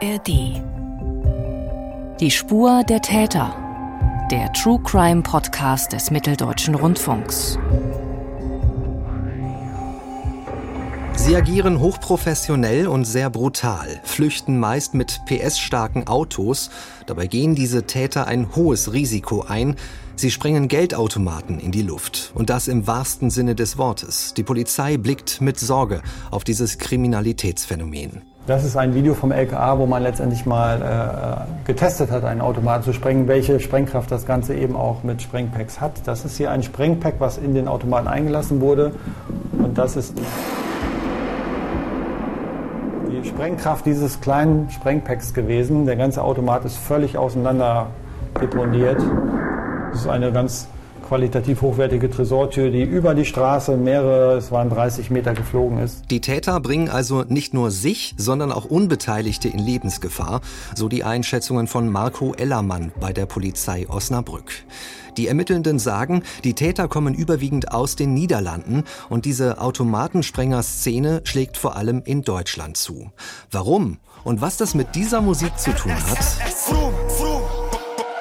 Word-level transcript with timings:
ARD. 0.00 0.62
Die 2.20 2.30
Spur 2.30 2.84
der 2.88 3.02
Täter. 3.02 3.56
Der 4.30 4.52
True 4.52 4.80
Crime 4.84 5.22
Podcast 5.22 5.92
des 5.92 6.12
Mitteldeutschen 6.12 6.76
Rundfunks. 6.76 7.58
Sie 11.16 11.34
agieren 11.34 11.80
hochprofessionell 11.80 12.86
und 12.86 13.06
sehr 13.06 13.28
brutal, 13.28 14.00
flüchten 14.04 14.60
meist 14.60 14.94
mit 14.94 15.20
PS-starken 15.26 16.06
Autos. 16.06 16.70
Dabei 17.06 17.26
gehen 17.26 17.56
diese 17.56 17.84
Täter 17.84 18.28
ein 18.28 18.54
hohes 18.54 18.92
Risiko 18.92 19.44
ein. 19.48 19.74
Sie 20.14 20.30
sprengen 20.30 20.68
Geldautomaten 20.68 21.58
in 21.58 21.72
die 21.72 21.82
Luft. 21.82 22.30
Und 22.36 22.50
das 22.50 22.68
im 22.68 22.86
wahrsten 22.86 23.30
Sinne 23.30 23.56
des 23.56 23.78
Wortes. 23.78 24.32
Die 24.34 24.44
Polizei 24.44 24.96
blickt 24.96 25.40
mit 25.40 25.58
Sorge 25.58 26.02
auf 26.30 26.44
dieses 26.44 26.78
Kriminalitätsphänomen. 26.78 28.22
Das 28.48 28.64
ist 28.64 28.78
ein 28.78 28.94
Video 28.94 29.12
vom 29.12 29.30
LKA, 29.30 29.78
wo 29.78 29.84
man 29.84 30.02
letztendlich 30.02 30.46
mal 30.46 30.80
äh, 30.80 31.66
getestet 31.66 32.10
hat, 32.10 32.24
einen 32.24 32.40
Automaten 32.40 32.82
zu 32.82 32.94
sprengen, 32.94 33.28
welche 33.28 33.60
Sprengkraft 33.60 34.10
das 34.10 34.24
Ganze 34.24 34.54
eben 34.54 34.74
auch 34.74 35.02
mit 35.02 35.20
Sprengpacks 35.20 35.82
hat. 35.82 36.00
Das 36.06 36.24
ist 36.24 36.38
hier 36.38 36.50
ein 36.50 36.62
Sprengpack, 36.62 37.16
was 37.18 37.36
in 37.36 37.52
den 37.52 37.68
Automaten 37.68 38.08
eingelassen 38.08 38.62
wurde. 38.62 38.92
Und 39.52 39.76
das 39.76 39.96
ist 39.96 40.14
die 43.12 43.28
Sprengkraft 43.28 43.84
dieses 43.84 44.18
kleinen 44.22 44.70
Sprengpacks 44.70 45.34
gewesen. 45.34 45.84
Der 45.84 45.96
ganze 45.96 46.24
Automat 46.24 46.64
ist 46.64 46.78
völlig 46.78 47.18
auseinander 47.18 47.88
deponiert. 48.40 49.02
Das 49.92 50.00
ist 50.00 50.08
eine 50.08 50.32
ganz 50.32 50.68
qualitativ 51.08 51.62
hochwertige 51.62 52.10
Tresortür, 52.10 52.70
die 52.70 52.82
über 52.82 53.14
die 53.14 53.24
Straße 53.24 53.76
mehrere, 53.76 54.36
es 54.36 54.52
waren 54.52 54.68
30 54.68 55.10
Meter 55.10 55.32
geflogen 55.32 55.78
ist. 55.78 56.04
Die 56.10 56.20
Täter 56.20 56.60
bringen 56.60 56.90
also 56.90 57.24
nicht 57.26 57.54
nur 57.54 57.70
sich, 57.70 58.14
sondern 58.18 58.52
auch 58.52 58.66
Unbeteiligte 58.66 59.48
in 59.48 59.58
Lebensgefahr, 59.58 60.42
so 60.74 60.88
die 60.88 61.04
Einschätzungen 61.04 61.66
von 61.66 61.88
Marco 61.88 62.34
Ellermann 62.34 62.92
bei 63.00 63.14
der 63.14 63.24
Polizei 63.24 63.88
Osnabrück. 63.88 64.52
Die 65.16 65.26
Ermittelnden 65.26 65.78
sagen, 65.78 66.22
die 66.44 66.54
Täter 66.54 66.86
kommen 66.86 67.14
überwiegend 67.14 67.72
aus 67.72 67.96
den 67.96 68.14
Niederlanden 68.14 68.84
und 69.08 69.24
diese 69.24 69.60
Automatensprenger-Szene 69.60 71.22
schlägt 71.24 71.56
vor 71.56 71.74
allem 71.74 72.02
in 72.04 72.22
Deutschland 72.22 72.76
zu. 72.76 73.10
Warum 73.50 73.96
und 74.24 74.40
was 74.42 74.58
das 74.58 74.74
mit 74.74 74.94
dieser 74.94 75.20
Musik 75.20 75.58
zu 75.58 75.72
tun 75.72 75.92
hat? 75.92 76.18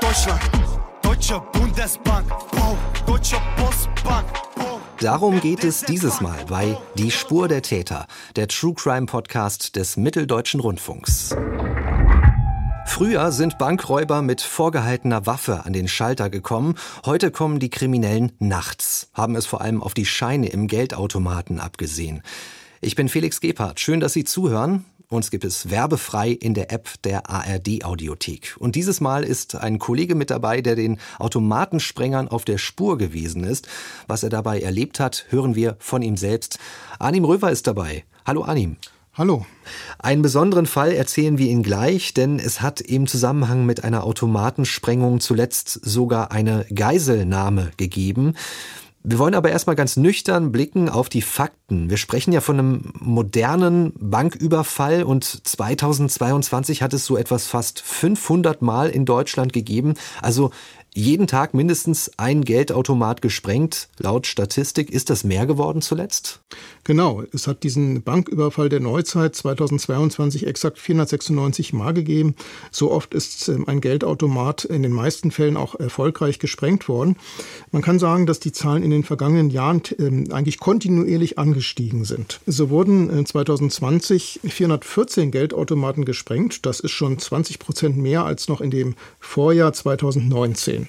Deutschland, 0.02 0.42
Deutsche 1.18 1.42
Bundesbank, 1.52 2.28
Deutsche 3.08 3.38
Postbank. 3.56 4.28
Darum 5.00 5.42
geht 5.42 5.64
es 5.64 5.82
dieses 5.82 6.22
Mal 6.22 6.38
bei 6.48 6.78
Die 6.94 7.10
Spur 7.10 7.48
der 7.48 7.64
Täter, 7.64 8.06
der 8.36 8.48
True 8.48 8.76
Crime 8.76 9.08
Podcast 9.08 9.76
des 9.76 9.98
Mitteldeutschen 9.98 10.60
Rundfunks. 10.60 11.36
Früher 12.86 13.32
sind 13.32 13.58
Bankräuber 13.58 14.22
mit 14.22 14.42
vorgehaltener 14.42 15.26
Waffe 15.26 15.66
an 15.66 15.74
den 15.74 15.88
Schalter 15.88 16.30
gekommen. 16.30 16.76
Heute 17.04 17.32
kommen 17.32 17.58
die 17.58 17.72
Kriminellen 17.72 18.34
nachts, 18.38 19.10
haben 19.16 19.36
es 19.36 19.48
vor 19.48 19.62
allem 19.62 19.82
auf 19.82 19.96
die 19.96 20.06
Scheine 20.06 20.50
im 20.50 20.68
Geldautomaten 20.68 21.60
abgesehen. 21.60 22.22
Ich 22.80 22.96
bin 22.96 23.10
Felix 23.10 23.42
Gebhardt. 23.42 23.80
Schön, 23.80 24.00
dass 24.00 24.14
Sie 24.14 24.24
zuhören. 24.24 24.86
Uns 25.10 25.32
gibt 25.32 25.46
es 25.46 25.70
werbefrei 25.70 26.32
in 26.32 26.54
der 26.54 26.70
App 26.74 26.90
der 27.04 27.30
ARD 27.30 27.86
Audiothek. 27.86 28.58
Und 28.60 28.76
dieses 28.76 29.00
Mal 29.00 29.24
ist 29.24 29.56
ein 29.56 29.80
Kollege 29.80 30.16
mit 30.16 30.30
dabei, 30.30 30.60
der 30.60 30.76
den 30.76 31.00
Automatensprengern 31.18 32.28
auf 32.28 32.44
der 32.44 32.58
Spur 32.58 32.98
gewesen 32.98 33.46
ist. 33.46 33.70
Was 34.08 34.24
er 34.24 34.30
dabei 34.30 34.60
erlebt 34.60 35.00
hat, 35.00 35.26
hören 35.30 35.56
wir 35.56 35.78
von 35.80 36.02
ihm 36.02 36.18
selbst. 36.18 36.60
Anim 37.00 37.24
Röver 37.24 37.52
ist 37.52 37.68
dabei. 37.68 38.04
Hallo 38.26 38.42
Anim. 38.42 38.76
Hallo. 39.14 39.46
Einen 39.98 40.22
besonderen 40.22 40.66
Fall 40.66 40.92
erzählen 40.92 41.38
wir 41.38 41.48
Ihnen 41.48 41.64
gleich, 41.64 42.14
denn 42.14 42.38
es 42.38 42.60
hat 42.62 42.82
im 42.82 43.08
Zusammenhang 43.08 43.66
mit 43.66 43.86
einer 43.86 44.04
Automatensprengung 44.04 45.22
zuletzt 45.22 45.70
sogar 45.70 46.32
eine 46.32 46.66
Geiselnahme 46.76 47.72
gegeben. 47.78 48.36
Wir 49.04 49.20
wollen 49.20 49.36
aber 49.36 49.50
erstmal 49.50 49.76
ganz 49.76 49.96
nüchtern 49.96 50.52
blicken 50.52 50.90
auf 50.90 51.08
die 51.08 51.22
Fakten. 51.22 51.90
Wir 51.90 51.98
sprechen 51.98 52.34
ja 52.34 52.42
von 52.42 52.60
einem 52.60 52.94
modernen 53.00 53.94
Banküberfall 53.98 55.04
und 55.04 55.24
2022 55.24 56.82
hat 56.82 56.94
es 56.94 57.06
so 57.06 57.16
etwas 57.16 57.48
fast 57.48 57.82
500 57.82 58.62
Mal 58.62 58.90
in 58.90 59.06
Deutschland 59.06 59.54
gegeben. 59.54 59.94
Also 60.22 60.52
jeden 60.94 61.28
Tag 61.28 61.54
mindestens 61.54 62.12
ein 62.18 62.44
Geldautomat 62.44 63.22
gesprengt. 63.22 63.88
Laut 64.00 64.26
Statistik 64.26 64.90
ist 64.90 65.10
das 65.10 65.24
mehr 65.24 65.46
geworden 65.46 65.82
zuletzt? 65.82 66.42
Genau. 66.84 67.24
Es 67.34 67.48
hat 67.48 67.64
diesen 67.64 68.02
Banküberfall 68.02 68.70
der 68.70 68.80
Neuzeit 68.80 69.36
2022 69.36 70.48
exakt 70.48 70.80
496 70.80 71.74
Mal 71.74 71.94
gegeben. 71.94 72.36
So 72.72 72.92
oft 72.92 73.14
ist 73.14 73.48
ähm, 73.48 73.68
ein 73.68 73.82
Geldautomat 73.82 74.66
in 74.66 74.84
den 74.84 74.92
meisten 74.92 75.32
Fällen 75.32 75.58
auch 75.58 75.76
erfolgreich 75.76 76.40
gesprengt 76.40 76.88
worden. 76.88 77.18
Man 77.72 77.82
kann 77.82 78.00
sagen, 78.00 78.26
dass 78.26 78.40
die 78.40 78.52
Zahlen 78.52 78.84
in 78.84 78.90
den 78.90 79.04
vergangenen 79.04 79.50
Jahren 79.50 79.82
ähm, 80.00 80.26
eigentlich 80.32 80.60
kontinuierlich 80.60 81.38
angestiegen 81.38 82.06
sind. 82.06 82.40
So 82.48 82.70
wurden 82.70 83.26
2020 83.26 84.40
äh, 84.44 84.50
414 84.50 85.32
Geldautomaten 85.32 86.06
gesprengt. 86.06 86.66
Das 86.66 86.80
ist 86.80 86.92
schon 86.92 87.20
20 87.20 87.60
Prozent 87.60 87.98
mehr 87.98 88.24
als 88.24 88.48
noch 88.48 88.62
in 88.62 88.72
dem 88.72 88.96
Vorjahr 89.20 89.74
2019. 89.74 90.87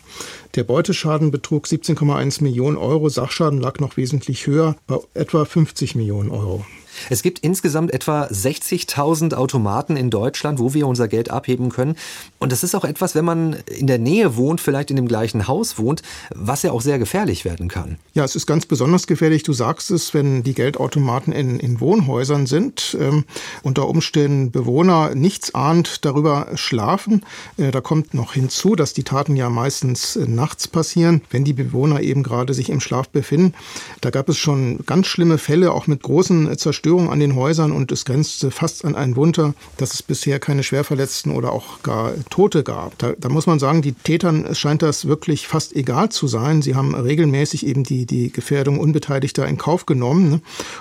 Der 0.55 0.65
Beuteschaden 0.65 1.31
betrug 1.31 1.67
17,1 1.67 2.43
Millionen 2.43 2.77
Euro, 2.77 3.09
Sachschaden 3.09 3.61
lag 3.61 3.79
noch 3.81 3.97
wesentlich 3.97 4.47
höher, 4.47 4.77
bei 4.87 4.99
etwa 5.15 5.45
50 5.45 5.95
Millionen 5.95 6.31
Euro. 6.31 6.65
Es 7.11 7.23
gibt 7.23 7.41
insgesamt 7.41 7.93
etwa 7.93 8.25
60.000 8.25 9.35
Automaten 9.35 9.97
in 9.97 10.11
Deutschland, 10.11 10.59
wo 10.59 10.75
wir 10.75 10.87
unser 10.87 11.09
Geld 11.09 11.31
abheben 11.31 11.71
können. 11.71 11.97
Und 12.39 12.53
das 12.53 12.63
ist 12.63 12.75
auch 12.75 12.85
etwas, 12.85 13.15
wenn 13.15 13.25
man 13.25 13.57
in 13.67 13.87
der 13.87 13.99
Nähe 13.99 14.37
wohnt, 14.37 14.61
vielleicht 14.61 14.91
in 14.91 14.97
dem 14.97 15.09
gleichen 15.09 15.49
Haus 15.49 15.79
wohnt, 15.79 16.03
was 16.35 16.63
ja 16.63 16.73
auch 16.73 16.81
sehr 16.81 16.99
gefährlich 16.99 17.45
werden 17.45 17.69
kann. 17.69 17.99
Ja, 18.15 18.25
es 18.25 18.37
ist 18.37 18.47
ganz 18.47 18.67
besonders 18.67 19.07
gefährlich. 19.07 19.43
Du 19.43 19.53
sagst 19.53 19.91
es, 19.91 20.15
wenn 20.15 20.43
die 20.43 20.55
Geldautomaten 20.55 21.33
in, 21.33 21.59
in 21.59 21.81
Wohnhäusern 21.81 22.47
sind, 22.47 22.97
ähm, 23.01 23.25
unter 23.63 23.89
Umständen 23.89 24.51
Bewohner 24.51 25.15
nichts 25.15 25.55
ahnt 25.55 26.05
darüber 26.05 26.49
schlafen. 26.55 27.25
Äh, 27.57 27.71
da 27.71 27.81
kommt 27.81 28.15
noch 28.15 28.35
hinzu, 28.35 28.75
dass 28.77 28.93
die 28.93 29.05
Taten 29.05 29.37
ja 29.37 29.51
meistens 29.51 30.17
äh, 30.17 30.27
nachts 30.27 30.69
passieren, 30.69 31.23
wenn 31.31 31.45
die 31.45 31.53
Bewohner 31.53 32.01
eben 32.01 32.23
gerade 32.23 32.55
sich 32.55 32.71
im 32.71 32.81
Schlaf 32.81 33.09
befinden. 33.09 33.55
Da 34.01 34.11
gab 34.11 34.29
es 34.29 34.39
schon 34.39 34.85
ganz 34.87 35.07
schlimme 35.07 35.39
Fälle, 35.39 35.73
auch 35.73 35.87
mit 35.87 36.03
großen 36.03 36.57
Zerstörungen 36.59 36.88
Zerstörung 36.89 37.11
an 37.11 37.21
den 37.21 37.35
Häusern 37.35 37.71
und 37.71 37.93
es 37.93 38.07
grenzte 38.07 38.51
fast 38.51 38.83
an 38.87 38.95
ein 38.95 39.15
Wunder, 39.15 39.53
dass 39.77 39.93
es 39.93 40.03
bisher 40.03 40.39
keine 40.39 40.63
Schwerverletzten 40.63 41.33
oder 41.33 41.53
auch 41.53 41.83
gar 41.83 42.13
Tote 42.31 42.63
gab. 42.63 42.97
Da, 42.97 43.13
da 43.19 43.29
muss 43.29 43.47
man 43.47 43.59
sagen, 43.59 43.83
die 43.83 43.93
Tätern 43.93 44.55
scheint 44.55 44.81
das 44.81 45.07
wirklich 45.07 45.47
fast 45.47 45.77
egal 45.77 46.09
zu 46.09 46.29
sein. 46.29 46.63
Sie 46.63 46.77
haben 46.77 46.95
regelmäßig 46.95 47.67
eben 47.67 47.85
die, 47.85 48.07
die 48.07 48.33
Gefährdung 48.33 48.81
Unbeteiligter 48.81 49.47
in 49.47 49.59
Kauf 49.59 49.85
genommen 49.85 50.31
ne? 50.31 50.41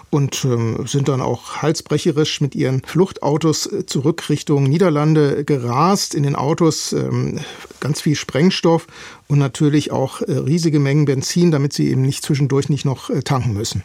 und 0.09 0.45
ähm, 0.45 0.85
sind 0.87 1.09
dann 1.09 1.19
auch 1.19 1.57
halsbrecherisch 1.57 2.39
mit 2.39 2.55
ihren 2.55 2.81
Fluchtautos 2.85 3.65
äh, 3.65 3.85
zurück 3.85 4.29
Richtung 4.29 4.63
Niederlande 4.63 5.43
gerast. 5.43 6.15
In 6.15 6.23
den 6.23 6.37
Autos 6.37 6.93
ähm, 6.93 7.41
ganz 7.87 8.01
viel 8.01 8.15
Sprengstoff 8.15 8.85
und 9.29 9.39
natürlich 9.39 9.91
auch 9.91 10.21
äh, 10.21 10.33
riesige 10.33 10.77
Mengen 10.77 11.05
Benzin, 11.05 11.51
damit 11.51 11.71
sie 11.71 11.89
eben 11.89 12.01
nicht 12.01 12.21
zwischendurch 12.21 12.67
nicht 12.67 12.83
noch 12.83 13.09
äh, 13.09 13.21
tanken 13.21 13.53
müssen. 13.53 13.81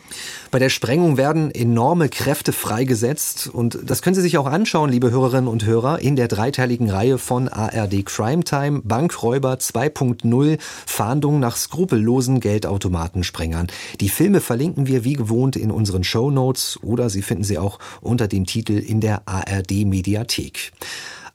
Bei 0.50 0.58
der 0.58 0.70
Sprengung 0.70 1.16
werden 1.16 1.52
enorme 1.52 2.08
Kräfte 2.08 2.52
freigesetzt 2.52 3.48
und 3.52 3.78
das 3.84 4.02
können 4.02 4.16
Sie 4.16 4.20
sich 4.20 4.38
auch 4.38 4.46
anschauen, 4.46 4.90
liebe 4.90 5.12
Hörerinnen 5.12 5.46
und 5.46 5.64
Hörer, 5.64 6.00
in 6.00 6.16
der 6.16 6.26
dreiteiligen 6.26 6.90
Reihe 6.90 7.16
von 7.16 7.48
ARD 7.48 8.04
Crime 8.04 8.42
Time 8.42 8.80
Bankräuber 8.82 9.54
2.0 9.54 10.58
Fahndung 10.84 11.38
nach 11.38 11.54
skrupellosen 11.54 12.40
Geldautomatensprengern. 12.40 13.68
Die 14.00 14.08
Filme 14.08 14.40
verlinken 14.40 14.88
wir 14.88 15.04
wie 15.04 15.12
gewohnt 15.12 15.54
in 15.54 15.70
unseren 15.70 16.02
Show 16.02 16.32
Notes 16.32 16.76
oder 16.82 17.08
Sie 17.08 17.22
finden 17.22 17.44
sie 17.44 17.58
auch 17.58 17.78
unter 18.00 18.26
dem 18.26 18.46
Titel 18.46 18.72
in 18.72 19.00
der 19.00 19.22
ARD 19.28 19.86
Mediathek. 19.86 20.72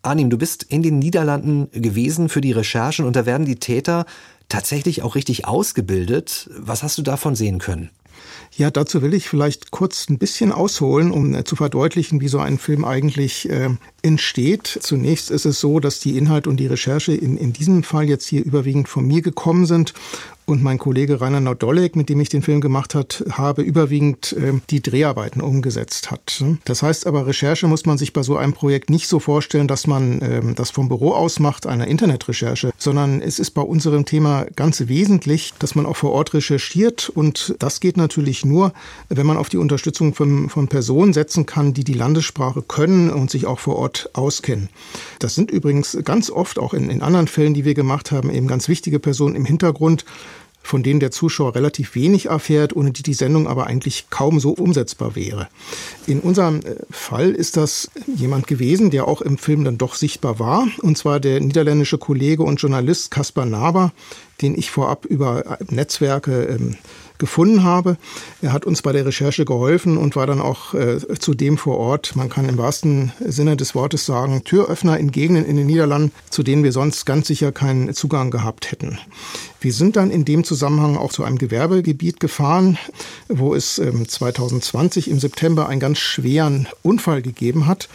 Arnim, 0.07 0.30
du 0.30 0.38
bist 0.38 0.63
in 0.63 0.83
den 0.83 1.00
Niederlanden 1.00 1.69
gewesen 1.71 2.30
für 2.30 2.42
die 2.42 2.54
Recherchen 2.54 3.06
und 3.06 3.15
da 3.15 3.25
werden 3.25 3.45
die 3.45 3.57
Täter 3.57 4.06
tatsächlich 4.48 5.04
auch 5.04 5.15
richtig 5.15 5.45
ausgebildet. 5.45 6.50
Was 6.57 6.81
hast 6.81 6.98
du 6.98 7.01
davon 7.01 7.36
sehen 7.36 7.59
können? 7.59 7.89
Ja, 8.56 8.71
dazu 8.71 9.01
will 9.01 9.13
ich 9.13 9.27
vielleicht 9.27 9.71
kurz 9.71 10.09
ein 10.09 10.18
bisschen 10.18 10.51
ausholen, 10.51 11.12
um 11.12 11.36
äh, 11.36 11.44
zu 11.44 11.56
verdeutlichen, 11.56 12.21
wie 12.21 12.27
so 12.27 12.39
ein 12.39 12.57
Film 12.57 12.86
eigentlich 12.86 13.50
äh, 13.50 13.69
entsteht. 14.01 14.80
Zunächst 14.81 15.30
ist 15.30 15.45
es 15.45 15.59
so, 15.59 15.80
dass 15.80 16.00
die 16.00 16.18
Inhalt 16.18 16.48
und 16.48 16.57
die 16.57 16.68
Recherche 16.68 17.13
in, 17.13 17.38
in 17.38 17.54
diesem 17.54 17.83
Fall 17.83 18.07
jetzt 18.07 18.25
hier 18.25 18.44
überwiegend 18.44 18.88
von 18.88 19.06
mir 19.06 19.21
gekommen 19.21 19.65
sind 19.65 19.94
und 20.48 20.64
mein 20.64 20.78
Kollege 20.78 21.20
Rainer 21.20 21.42
Naudolek, 21.42 21.98
mit 21.98 22.08
dem 22.08 22.22
ich 22.22 22.30
den 22.30 22.42
Film 22.42 22.62
gemacht 22.62 22.96
hat, 22.96 23.24
habe, 23.32 23.62
überwiegend 23.62 24.32
äh, 24.32 24.54
die 24.70 24.82
Dreharbeiten 24.82 25.42
umgesetzt 25.42 26.10
hat. 26.10 26.42
Das 26.64 26.82
heißt 26.82 27.06
aber, 27.06 27.28
Recherche 27.28 27.68
muss 27.68 27.86
man 27.86 27.98
sich 27.98 28.14
bei 28.14 28.24
so 28.24 28.38
einem 28.38 28.54
Projekt 28.54 28.90
nicht 28.90 29.10
so 29.10 29.20
vorstellen, 29.20 29.68
dass 29.68 29.88
man 29.88 30.22
äh, 30.22 30.42
das 30.56 30.72
vom 30.72 30.88
Büro 30.88 31.12
aus 31.12 31.40
macht, 31.40 31.68
eine 31.68 31.88
Internetrecherche, 31.88 32.72
sondern 32.78 33.22
es 33.22 33.40
ist 33.40 33.52
bei 33.52 33.62
unserem 33.62 34.06
Thema 34.06 34.46
ganz 34.56 34.88
wesentlich, 34.88 35.54
dass 35.60 35.76
man 35.76 35.86
auch 35.86 35.98
vor 35.98 36.14
Ort 36.14 36.34
recherchiert 36.34 37.10
und 37.10 37.56
das 37.60 37.82
geht 37.82 37.98
natürlich 37.98 38.46
nur, 38.46 38.72
wenn 39.10 39.28
man 39.28 39.36
auf 39.36 39.50
die 39.50 39.58
Unterstützung 39.58 40.14
von, 40.14 40.50
von 40.50 40.70
Personen 40.70 41.12
setzen 41.12 41.46
kann, 41.46 41.74
die 41.74 41.84
die 41.84 41.94
Landessprache 41.94 42.62
können 42.62 43.10
und 43.10 43.30
sich 43.30 43.46
auch 43.48 43.60
vor 43.60 43.76
Ort 43.76 44.10
auskennen. 44.14 44.70
Das 45.20 45.36
sind 45.36 45.52
übrigens 45.52 45.98
ganz 46.06 46.30
oft 46.30 46.58
auch 46.58 46.74
in, 46.74 46.90
in 46.90 47.02
anderen 47.02 47.28
Fällen, 47.28 47.54
die 47.54 47.66
wir 47.66 47.74
gemacht 47.74 48.14
haben, 48.14 48.30
eben 48.30 48.48
ganz 48.48 48.70
wichtige 48.70 49.00
Personen 49.00 49.36
im 49.36 49.44
Hintergrund, 49.44 50.06
von 50.68 50.84
denen 50.84 51.00
der 51.00 51.12
Zuschauer 51.12 51.56
relativ 51.56 51.96
wenig 51.96 52.25
erfährt, 52.25 52.75
ohne 52.75 52.92
die 52.92 53.04
die 53.04 53.14
Sendung 53.14 53.48
aber 53.48 53.68
eigentlich 53.68 54.10
kaum 54.10 54.40
so 54.40 54.52
umsetzbar 54.52 55.16
wäre. 55.16 55.48
In 56.06 56.19
unserem 56.19 56.60
äh, 56.60 56.75
Fall 56.92 57.31
ist 57.31 57.56
das 57.56 57.90
jemand 58.06 58.48
gewesen, 58.48 58.92
der 58.92 59.08
auch 59.08 59.22
im 59.22 59.38
Film 59.38 59.64
dann 59.64 59.78
doch 59.78 59.96
sichtbar 59.96 60.40
war, 60.40 60.68
und 60.81 60.98
zwar 60.98 61.19
der 61.19 61.40
niederländische 61.40 61.98
Kollege 61.98 62.44
und 62.44 62.62
Journalist 62.62 63.12
Kaspar 63.12 63.46
Naber, 63.46 63.94
den 64.42 64.58
ich 64.58 64.69
vorab 64.69 65.06
über 65.06 65.58
Netzwerke 65.69 66.44
ähm, 66.44 66.75
gefunden 67.18 67.64
habe. 67.64 67.98
Er 68.42 68.54
hat 68.54 68.66
uns 68.66 68.81
bei 68.81 68.92
der 68.92 69.06
Recherche 69.06 69.46
geholfen 69.46 69.98
und 69.98 70.16
war 70.16 70.28
dann 70.28 70.42
auch 70.42 70.74
äh, 70.74 71.00
zudem 71.19 71.58
vor 71.58 71.78
Ort. 71.78 72.16
Man 72.16 72.30
kann 72.30 72.48
im 72.48 72.58
wahrsten 72.58 73.12
Sinne 73.25 73.58
des 73.58 73.75
Wortes 73.75 74.06
sagen, 74.06 74.44
Türöffner 74.44 74.98
in 74.98 75.12
Gegenden 75.12 75.46
in 75.46 75.58
den 75.58 75.68
Niederlanden, 75.68 76.12
zu 76.30 76.44
denen 76.44 76.64
wir 76.64 76.72
sonst 76.72 77.06
ganz 77.06 77.28
sicher 77.28 77.52
keinen 77.52 77.94
Zugang 77.94 78.31
gehabt 78.31 78.72
hätten. 78.72 79.00
Wir 79.59 79.74
sind 79.74 79.95
dann 79.95 80.12
in 80.12 80.24
dem 80.24 80.44
Zusammenhang 80.44 80.98
auch 80.98 81.12
zu 81.12 81.24
einem 81.24 81.38
Gewerbegebiet 81.38 82.19
gefahren, 82.19 82.77
wo 83.27 83.56
es 83.56 83.80
ähm, 83.80 84.07
2020 84.07 85.09
im 85.09 85.19
September 85.19 85.68
einen 85.68 85.80
ganz 85.80 85.98
schweren 85.98 86.68
Unfall 86.83 87.21
gegeben 87.21 87.65
hat. 87.65 87.89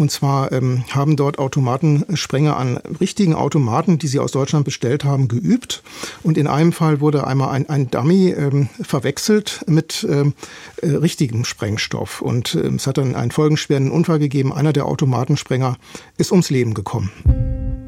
Und 0.00 0.10
zwar 0.10 0.50
ähm, 0.52 0.84
haben 0.90 1.16
dort 1.16 1.38
Automatensprenger 1.38 2.56
an 2.56 2.78
richtigen 3.00 3.34
Automaten, 3.34 3.98
die 3.98 4.08
sie 4.08 4.18
aus 4.18 4.32
Deutschland 4.32 4.64
bestellt 4.64 5.04
haben, 5.04 5.28
geübt. 5.28 5.82
Und 6.22 6.38
in 6.38 6.46
einem 6.46 6.72
Fall 6.72 7.00
wurde 7.00 7.26
einmal 7.26 7.50
ein, 7.50 7.68
ein 7.68 7.90
Dummy 7.90 8.30
ähm, 8.30 8.68
verwechselt 8.80 9.62
mit 9.66 10.06
ähm, 10.08 10.34
äh, 10.80 10.88
richtigem 10.90 11.44
Sprengstoff. 11.44 12.22
Und 12.22 12.54
ähm, 12.54 12.76
es 12.76 12.86
hat 12.86 12.96
dann 12.96 13.14
einen 13.14 13.30
folgenschweren 13.30 13.90
Unfall 13.90 14.18
gegeben. 14.18 14.52
Einer 14.52 14.72
der 14.72 14.86
Automatensprenger 14.86 15.76
ist 16.16 16.30
ums 16.30 16.50
Leben 16.50 16.72
gekommen. 16.72 17.79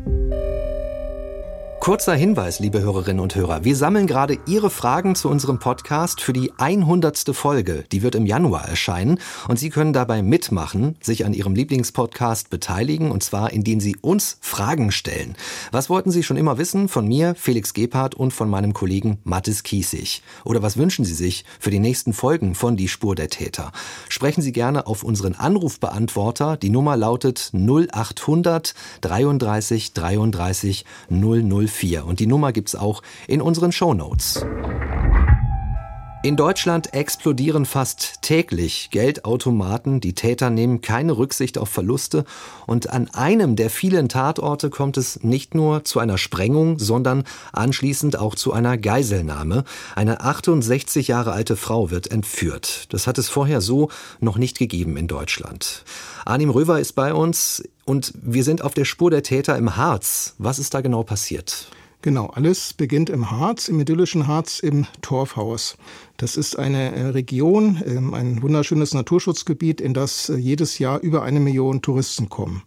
Kurzer 1.82 2.14
Hinweis, 2.14 2.60
liebe 2.60 2.80
Hörerinnen 2.80 3.18
und 3.18 3.34
Hörer. 3.34 3.64
Wir 3.64 3.74
sammeln 3.74 4.06
gerade 4.06 4.38
Ihre 4.46 4.70
Fragen 4.70 5.16
zu 5.16 5.28
unserem 5.28 5.58
Podcast 5.58 6.20
für 6.20 6.32
die 6.32 6.52
100. 6.56 7.34
Folge. 7.34 7.82
Die 7.90 8.02
wird 8.02 8.14
im 8.14 8.24
Januar 8.24 8.68
erscheinen 8.68 9.18
und 9.48 9.58
Sie 9.58 9.68
können 9.68 9.92
dabei 9.92 10.22
mitmachen, 10.22 10.94
sich 11.00 11.26
an 11.26 11.34
Ihrem 11.34 11.56
Lieblingspodcast 11.56 12.50
beteiligen 12.50 13.10
und 13.10 13.24
zwar 13.24 13.52
indem 13.52 13.80
Sie 13.80 13.96
uns 13.96 14.38
Fragen 14.40 14.92
stellen. 14.92 15.34
Was 15.72 15.90
wollten 15.90 16.12
Sie 16.12 16.22
schon 16.22 16.36
immer 16.36 16.56
wissen 16.56 16.86
von 16.86 17.08
mir, 17.08 17.34
Felix 17.34 17.74
Gebhardt 17.74 18.14
und 18.14 18.32
von 18.32 18.48
meinem 18.48 18.74
Kollegen 18.74 19.18
Mathis 19.24 19.64
Kiesig? 19.64 20.22
Oder 20.44 20.62
was 20.62 20.76
wünschen 20.76 21.04
Sie 21.04 21.14
sich 21.14 21.44
für 21.58 21.70
die 21.70 21.80
nächsten 21.80 22.12
Folgen 22.12 22.54
von 22.54 22.76
Die 22.76 22.86
Spur 22.86 23.16
der 23.16 23.28
Täter? 23.28 23.72
Sprechen 24.08 24.42
Sie 24.42 24.52
gerne 24.52 24.86
auf 24.86 25.02
unseren 25.02 25.34
Anrufbeantworter. 25.34 26.56
Die 26.58 26.70
Nummer 26.70 26.96
lautet 26.96 27.50
0800 27.52 28.72
33 29.00 29.94
33 29.94 30.84
004. 31.10 31.71
04 31.72 32.04
und 32.04 32.20
die 32.20 32.26
Nummer 32.26 32.52
gibt's 32.52 32.74
auch 32.74 33.02
in 33.26 33.42
unseren 33.42 33.72
Show 33.72 33.94
Notes. 33.94 34.44
In 36.24 36.36
Deutschland 36.36 36.94
explodieren 36.94 37.66
fast 37.66 38.22
täglich 38.22 38.90
Geldautomaten, 38.92 40.00
die 40.00 40.12
Täter 40.12 40.50
nehmen 40.50 40.80
keine 40.80 41.18
Rücksicht 41.18 41.58
auf 41.58 41.68
Verluste 41.68 42.24
und 42.64 42.90
an 42.90 43.08
einem 43.12 43.56
der 43.56 43.70
vielen 43.70 44.08
Tatorte 44.08 44.70
kommt 44.70 44.96
es 44.98 45.24
nicht 45.24 45.56
nur 45.56 45.82
zu 45.82 45.98
einer 45.98 46.18
Sprengung, 46.18 46.78
sondern 46.78 47.24
anschließend 47.52 48.20
auch 48.20 48.36
zu 48.36 48.52
einer 48.52 48.78
Geiselnahme. 48.78 49.64
Eine 49.96 50.20
68 50.20 51.08
Jahre 51.08 51.32
alte 51.32 51.56
Frau 51.56 51.90
wird 51.90 52.12
entführt. 52.12 52.92
Das 52.92 53.08
hat 53.08 53.18
es 53.18 53.28
vorher 53.28 53.60
so 53.60 53.88
noch 54.20 54.38
nicht 54.38 54.56
gegeben 54.58 54.96
in 54.96 55.08
Deutschland. 55.08 55.84
Arnim 56.24 56.50
Röver 56.50 56.78
ist 56.78 56.92
bei 56.92 57.12
uns 57.12 57.64
und 57.84 58.12
wir 58.20 58.44
sind 58.44 58.62
auf 58.62 58.74
der 58.74 58.84
Spur 58.84 59.10
der 59.10 59.22
Täter 59.22 59.56
im 59.56 59.76
Harz. 59.76 60.34
Was 60.38 60.58
ist 60.58 60.74
da 60.74 60.80
genau 60.80 61.02
passiert? 61.02 61.68
Genau, 62.02 62.26
alles 62.26 62.72
beginnt 62.72 63.10
im 63.10 63.30
Harz, 63.30 63.68
im 63.68 63.78
idyllischen 63.78 64.26
Harz 64.26 64.58
im 64.58 64.86
Torfhaus. 65.02 65.76
Das 66.16 66.36
ist 66.36 66.58
eine 66.58 66.92
äh, 66.96 67.06
Region, 67.06 67.80
ähm, 67.86 68.12
ein 68.12 68.42
wunderschönes 68.42 68.92
Naturschutzgebiet, 68.92 69.80
in 69.80 69.94
das 69.94 70.28
äh, 70.28 70.34
jedes 70.34 70.80
Jahr 70.80 70.98
über 70.98 71.22
eine 71.22 71.38
Million 71.38 71.80
Touristen 71.80 72.28
kommen. 72.28 72.64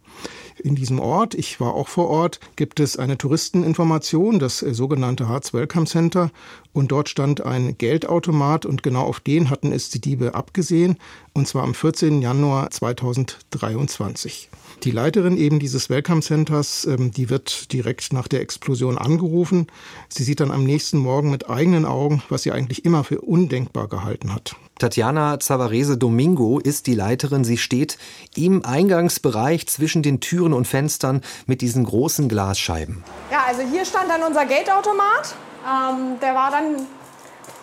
In 0.58 0.74
diesem 0.74 0.98
Ort, 1.00 1.34
ich 1.34 1.60
war 1.60 1.74
auch 1.74 1.88
vor 1.88 2.08
Ort, 2.08 2.40
gibt 2.56 2.80
es 2.80 2.96
eine 2.96 3.18
Touristeninformation, 3.18 4.38
das 4.38 4.62
äh, 4.62 4.72
sogenannte 4.72 5.28
Harz 5.28 5.52
Welcome 5.52 5.84
Center. 5.84 6.30
Und 6.72 6.90
dort 6.90 7.10
stand 7.10 7.42
ein 7.42 7.76
Geldautomat 7.76 8.64
und 8.64 8.82
genau 8.82 9.02
auf 9.02 9.20
den 9.20 9.50
hatten 9.50 9.70
es 9.70 9.90
die 9.90 10.00
Diebe 10.00 10.34
abgesehen, 10.34 10.96
und 11.34 11.46
zwar 11.46 11.64
am 11.64 11.74
14. 11.74 12.22
Januar 12.22 12.70
2023. 12.70 14.48
Die 14.82 14.90
Leiterin 14.90 15.36
eben 15.36 15.58
dieses 15.58 15.90
Welcome 15.90 16.22
Centers, 16.22 16.84
ähm, 16.84 17.10
die 17.10 17.30
wird 17.30 17.72
direkt 17.72 18.12
nach 18.12 18.28
der 18.28 18.40
Explosion 18.40 18.98
angerufen. 18.98 19.66
Sie 20.08 20.22
sieht 20.22 20.40
dann 20.40 20.50
am 20.50 20.64
nächsten 20.64 20.98
Morgen 20.98 21.30
mit 21.30 21.50
eigenen 21.50 21.84
Augen, 21.84 22.22
was 22.28 22.42
sie 22.42 22.52
eigentlich 22.52 22.84
immer 22.84 23.02
für 23.02 23.20
undenkbar 23.20 23.88
gehalten 23.88 24.34
hat. 24.34 24.54
Tatjana 24.78 25.40
Zavarese 25.40 25.96
Domingo 25.96 26.58
ist 26.58 26.86
die 26.86 26.94
Leiterin. 26.94 27.44
Sie 27.44 27.56
steht 27.56 27.96
im 28.36 28.64
Eingangsbereich 28.64 29.66
zwischen 29.66 30.02
den 30.02 30.20
Türen 30.20 30.52
und 30.52 30.66
Fenstern 30.66 31.22
mit 31.46 31.62
diesen 31.62 31.84
großen 31.84 32.28
Glasscheiben. 32.28 33.02
Ja, 33.32 33.44
also 33.48 33.62
hier 33.62 33.84
stand 33.86 34.10
dann 34.10 34.22
unser 34.22 34.44
Geldautomat. 34.44 35.34
Ähm, 35.66 36.20
der 36.20 36.34
war 36.34 36.50
dann 36.50 36.86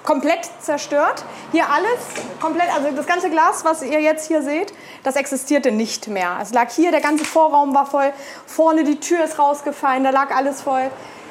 komplett 0.03 0.49
zerstört. 0.59 1.23
Hier 1.51 1.65
alles 1.69 1.99
komplett, 2.39 2.73
also 2.75 2.89
das 2.95 3.05
ganze 3.05 3.29
Glas, 3.29 3.63
was 3.65 3.81
ihr 3.81 4.01
jetzt 4.01 4.27
hier 4.27 4.41
seht, 4.41 4.73
das 5.03 5.15
existierte 5.15 5.71
nicht 5.71 6.07
mehr. 6.07 6.37
Es 6.41 6.53
lag 6.53 6.69
hier, 6.71 6.91
der 6.91 7.01
ganze 7.01 7.25
Vorraum 7.25 7.73
war 7.73 7.85
voll, 7.85 8.11
vorne 8.45 8.83
die 8.83 8.99
Tür 8.99 9.23
ist 9.23 9.39
rausgefallen, 9.39 10.03
da 10.03 10.09
lag 10.09 10.35
alles 10.35 10.61
voll. 10.61 10.89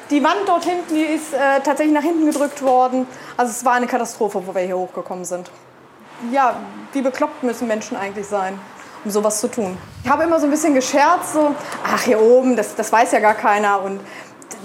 Die 0.09 0.23
Wand 0.23 0.41
dort 0.45 0.65
hinten, 0.65 0.93
die 0.93 1.01
ist 1.01 1.33
äh, 1.33 1.61
tatsächlich 1.63 1.93
nach 1.93 2.03
hinten 2.03 2.25
gedrückt 2.25 2.61
worden. 2.61 3.07
Also 3.37 3.51
es 3.51 3.63
war 3.63 3.73
eine 3.73 3.87
Katastrophe, 3.87 4.45
wo 4.45 4.53
wir 4.53 4.61
hier 4.61 4.77
hochgekommen 4.77 5.25
sind. 5.25 5.49
Ja, 6.31 6.55
wie 6.91 7.01
bekloppt 7.01 7.43
müssen 7.43 7.67
Menschen 7.67 7.97
eigentlich 7.97 8.27
sein, 8.27 8.59
um 9.03 9.11
sowas 9.11 9.39
zu 9.39 9.47
tun? 9.47 9.77
Ich 10.03 10.09
habe 10.09 10.23
immer 10.23 10.39
so 10.39 10.45
ein 10.45 10.51
bisschen 10.51 10.73
gescherzt, 10.73 11.33
so, 11.33 11.55
ach 11.83 12.01
hier 12.03 12.21
oben, 12.21 12.55
das, 12.55 12.75
das 12.75 12.91
weiß 12.91 13.11
ja 13.11 13.19
gar 13.19 13.33
keiner 13.33 13.81
und 13.81 13.99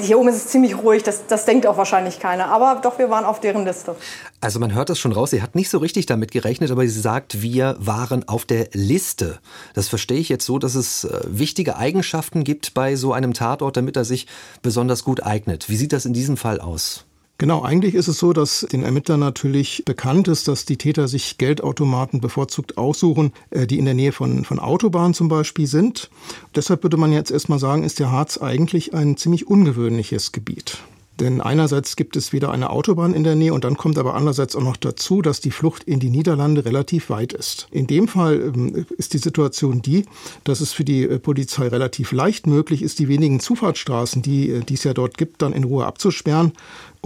hier 0.00 0.18
oben 0.18 0.28
ist 0.28 0.36
es 0.36 0.46
ziemlich 0.48 0.76
ruhig, 0.76 1.02
das, 1.02 1.26
das 1.26 1.44
denkt 1.44 1.66
auch 1.66 1.76
wahrscheinlich 1.76 2.20
keiner. 2.20 2.48
Aber 2.48 2.80
doch, 2.82 2.98
wir 2.98 3.10
waren 3.10 3.24
auf 3.24 3.40
deren 3.40 3.64
Liste. 3.64 3.96
Also 4.40 4.60
man 4.60 4.74
hört 4.74 4.88
das 4.88 4.98
schon 4.98 5.12
raus, 5.12 5.30
sie 5.30 5.42
hat 5.42 5.54
nicht 5.54 5.70
so 5.70 5.78
richtig 5.78 6.06
damit 6.06 6.30
gerechnet, 6.30 6.70
aber 6.70 6.82
sie 6.82 7.00
sagt, 7.00 7.42
wir 7.42 7.76
waren 7.78 8.28
auf 8.28 8.44
der 8.44 8.68
Liste. 8.72 9.38
Das 9.74 9.88
verstehe 9.88 10.18
ich 10.18 10.28
jetzt 10.28 10.46
so, 10.46 10.58
dass 10.58 10.74
es 10.74 11.04
äh, 11.04 11.20
wichtige 11.26 11.76
Eigenschaften 11.76 12.44
gibt 12.44 12.74
bei 12.74 12.96
so 12.96 13.12
einem 13.12 13.34
Tatort, 13.34 13.76
damit 13.76 13.96
er 13.96 14.04
sich 14.04 14.26
besonders 14.62 15.04
gut 15.04 15.22
eignet. 15.24 15.68
Wie 15.68 15.76
sieht 15.76 15.92
das 15.92 16.04
in 16.04 16.12
diesem 16.12 16.36
Fall 16.36 16.60
aus? 16.60 17.07
Genau, 17.40 17.62
eigentlich 17.62 17.94
ist 17.94 18.08
es 18.08 18.18
so, 18.18 18.32
dass 18.32 18.66
den 18.72 18.82
Ermittlern 18.82 19.20
natürlich 19.20 19.84
bekannt 19.86 20.26
ist, 20.26 20.48
dass 20.48 20.64
die 20.64 20.76
Täter 20.76 21.06
sich 21.06 21.38
Geldautomaten 21.38 22.20
bevorzugt 22.20 22.76
aussuchen, 22.76 23.32
äh, 23.50 23.68
die 23.68 23.78
in 23.78 23.84
der 23.84 23.94
Nähe 23.94 24.10
von, 24.10 24.44
von 24.44 24.58
Autobahnen 24.58 25.14
zum 25.14 25.28
Beispiel 25.28 25.68
sind. 25.68 26.10
Deshalb 26.56 26.82
würde 26.82 26.96
man 26.96 27.12
jetzt 27.12 27.30
erstmal 27.30 27.60
sagen, 27.60 27.84
ist 27.84 28.00
der 28.00 28.10
Harz 28.10 28.38
eigentlich 28.38 28.92
ein 28.92 29.16
ziemlich 29.16 29.46
ungewöhnliches 29.46 30.32
Gebiet. 30.32 30.78
Denn 31.20 31.40
einerseits 31.40 31.96
gibt 31.96 32.16
es 32.16 32.32
wieder 32.32 32.52
eine 32.52 32.70
Autobahn 32.70 33.12
in 33.12 33.24
der 33.24 33.34
Nähe 33.34 33.52
und 33.52 33.64
dann 33.64 33.76
kommt 33.76 33.98
aber 33.98 34.14
andererseits 34.14 34.54
auch 34.54 34.62
noch 34.62 34.76
dazu, 34.76 35.20
dass 35.20 35.40
die 35.40 35.50
Flucht 35.50 35.82
in 35.82 35.98
die 35.98 36.10
Niederlande 36.10 36.64
relativ 36.64 37.10
weit 37.10 37.32
ist. 37.32 37.66
In 37.72 37.88
dem 37.88 38.06
Fall 38.06 38.40
ähm, 38.40 38.86
ist 38.96 39.14
die 39.14 39.18
Situation 39.18 39.82
die, 39.82 40.04
dass 40.44 40.60
es 40.60 40.72
für 40.72 40.84
die 40.84 41.02
äh, 41.02 41.18
Polizei 41.18 41.66
relativ 41.66 42.12
leicht 42.12 42.46
möglich 42.46 42.82
ist, 42.82 43.00
die 43.00 43.08
wenigen 43.08 43.40
Zufahrtsstraßen, 43.40 44.22
die, 44.22 44.50
äh, 44.50 44.60
die 44.60 44.74
es 44.74 44.84
ja 44.84 44.94
dort 44.94 45.18
gibt, 45.18 45.42
dann 45.42 45.52
in 45.52 45.64
Ruhe 45.64 45.86
abzusperren 45.86 46.52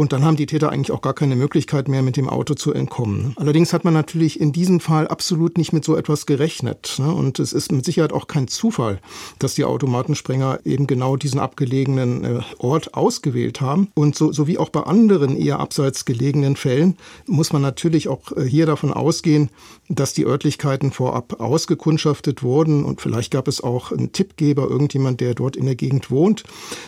und 0.02 0.12
dann 0.12 0.24
haben 0.24 0.36
die 0.36 0.46
Täter 0.46 0.70
eigentlich 0.70 0.90
auch 0.90 1.00
gar 1.00 1.14
keine 1.14 1.36
Möglichkeit 1.36 1.86
mehr, 1.86 2.02
mit 2.02 2.16
dem 2.16 2.28
Auto 2.28 2.54
zu 2.54 2.74
entkommen. 2.74 3.34
Allerdings 3.36 3.72
hat 3.72 3.84
man 3.84 3.94
natürlich 3.94 4.40
in 4.40 4.52
diesem 4.52 4.80
Fall 4.80 5.06
absolut 5.06 5.56
nicht 5.56 5.72
mit 5.72 5.84
so 5.84 5.96
etwas 5.96 6.26
gerechnet. 6.26 6.96
Ne? 6.98 7.14
Und 7.14 7.38
es 7.38 7.52
ist 7.52 7.70
mit 7.70 7.84
Sicherheit 7.84 8.12
auch 8.12 8.26
kein 8.26 8.48
Zufall, 8.48 8.98
dass 9.38 9.54
die 9.54 9.64
Automatensprenger 9.64 10.58
eben 10.64 10.88
genau 10.88 11.16
diesen 11.16 11.38
abgelegenen 11.38 12.24
äh, 12.24 12.40
Ort 12.58 12.94
ausgewählt 12.94 13.60
haben. 13.60 13.92
Und 13.94 14.16
so, 14.16 14.32
so 14.32 14.48
wie 14.48 14.58
auch 14.58 14.70
bei 14.70 14.80
anderen 14.80 15.36
eher 15.36 15.60
abseits 15.60 16.04
gelegenen 16.04 16.56
Fällen 16.56 16.96
muss 17.26 17.52
man 17.52 17.62
natürlich 17.62 18.08
auch 18.08 18.32
äh, 18.32 18.42
hier 18.42 18.66
davon 18.66 18.92
ausgehen, 18.92 19.50
dass 19.94 20.14
die 20.14 20.24
Örtlichkeiten 20.24 20.90
vorab 20.90 21.40
ausgekundschaftet 21.40 22.42
wurden 22.42 22.84
und 22.84 23.00
vielleicht 23.00 23.30
gab 23.30 23.46
es 23.46 23.60
auch 23.60 23.92
einen 23.92 24.12
Tippgeber, 24.12 24.68
irgendjemand, 24.68 25.20
der 25.20 25.34
dort 25.34 25.54
in 25.54 25.66
der 25.66 25.74
Gegend 25.74 26.10
wohnt. 26.10 26.44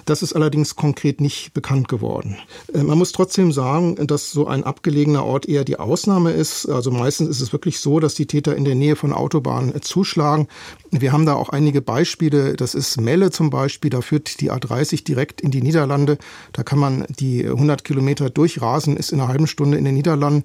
Das 0.06 0.22
ist 0.22 0.32
allerdings 0.32 0.74
konkret 0.74 1.20
nicht 1.20 1.52
bekannt 1.52 1.88
geworden. 1.88 2.38
Äh, 2.72 2.82
man 2.82 2.96
muss 2.96 3.12
trotzdem 3.12 3.52
sagen, 3.52 4.06
dass 4.06 4.30
so 4.30 4.46
ein 4.46 4.64
abgelegener 4.64 5.24
Ort 5.24 5.46
eher 5.46 5.64
die 5.64 5.78
Ausnahme 5.78 6.32
ist. 6.32 6.66
Also 6.66 6.90
meistens 6.90 7.28
ist 7.28 7.40
es 7.40 7.52
wirklich 7.52 7.78
so, 7.80 8.00
dass 8.00 8.14
die 8.14 8.26
Täter 8.26 8.56
in 8.56 8.64
der 8.64 8.74
Nähe 8.74 8.96
von 8.96 9.12
Autobahnen 9.12 9.80
zuschlagen. 9.82 10.48
Wir 10.90 11.12
haben 11.12 11.26
da 11.26 11.34
auch 11.34 11.50
einige 11.50 11.82
Beispiele. 11.82 12.54
Das 12.54 12.74
ist 12.74 13.00
Melle 13.00 13.30
zum 13.30 13.50
Beispiel. 13.50 13.90
Da 13.90 14.00
führt 14.00 14.40
die 14.40 14.50
A30 14.50 15.04
direkt 15.04 15.42
in 15.42 15.50
die 15.50 15.60
Niederlande. 15.60 16.16
Da 16.52 16.62
kann 16.62 16.78
man 16.78 17.04
die 17.18 17.44
100 17.44 17.84
Kilometer 17.84 18.30
durchrasen, 18.30 18.96
ist 18.96 19.12
in 19.12 19.20
einer 19.20 19.28
halben 19.28 19.46
Stunde 19.46 19.76
in 19.76 19.84
den 19.84 19.94
Niederlanden. 19.94 20.44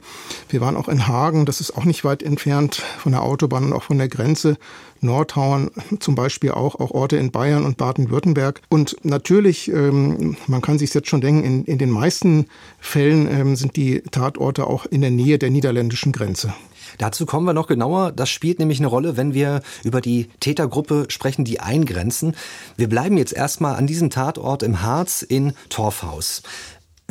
Wir 0.49 0.59
waren 0.59 0.75
auch 0.75 0.89
in 0.89 1.07
Hagen. 1.07 1.45
Das 1.45 1.61
ist 1.61 1.77
auch 1.77 1.85
nicht 1.85 2.03
weit 2.03 2.21
entfernt 2.21 2.48
von 2.99 3.11
der 3.11 3.23
Autobahn 3.23 3.65
und 3.65 3.73
auch 3.73 3.83
von 3.83 3.97
der 3.97 4.07
Grenze. 4.07 4.57
Nordhauern 5.01 5.71
zum 5.99 6.15
Beispiel 6.15 6.51
auch, 6.51 6.75
auch 6.75 6.91
Orte 6.91 7.17
in 7.17 7.31
Bayern 7.31 7.65
und 7.65 7.77
Baden-Württemberg. 7.77 8.61
Und 8.69 8.97
natürlich, 9.03 9.71
ähm, 9.71 10.37
man 10.47 10.61
kann 10.61 10.79
sich 10.79 10.93
jetzt 10.93 11.07
schon 11.07 11.21
denken, 11.21 11.43
in, 11.43 11.65
in 11.65 11.77
den 11.77 11.89
meisten 11.89 12.47
Fällen 12.79 13.27
ähm, 13.27 13.55
sind 13.55 13.75
die 13.75 14.01
Tatorte 14.11 14.67
auch 14.67 14.85
in 14.85 15.01
der 15.01 15.11
Nähe 15.11 15.39
der 15.39 15.49
niederländischen 15.49 16.11
Grenze. 16.11 16.53
Dazu 16.97 17.25
kommen 17.25 17.45
wir 17.45 17.53
noch 17.53 17.67
genauer. 17.67 18.11
Das 18.11 18.29
spielt 18.29 18.59
nämlich 18.59 18.79
eine 18.79 18.87
Rolle, 18.87 19.15
wenn 19.15 19.33
wir 19.33 19.61
über 19.83 20.01
die 20.01 20.27
Tätergruppe 20.39 21.05
sprechen, 21.09 21.45
die 21.45 21.59
eingrenzen. 21.59 22.35
Wir 22.77 22.89
bleiben 22.89 23.17
jetzt 23.17 23.33
erstmal 23.33 23.75
an 23.75 23.87
diesem 23.87 24.09
Tatort 24.09 24.63
im 24.63 24.81
Harz 24.81 25.21
in 25.21 25.53
Torfhaus. 25.69 26.41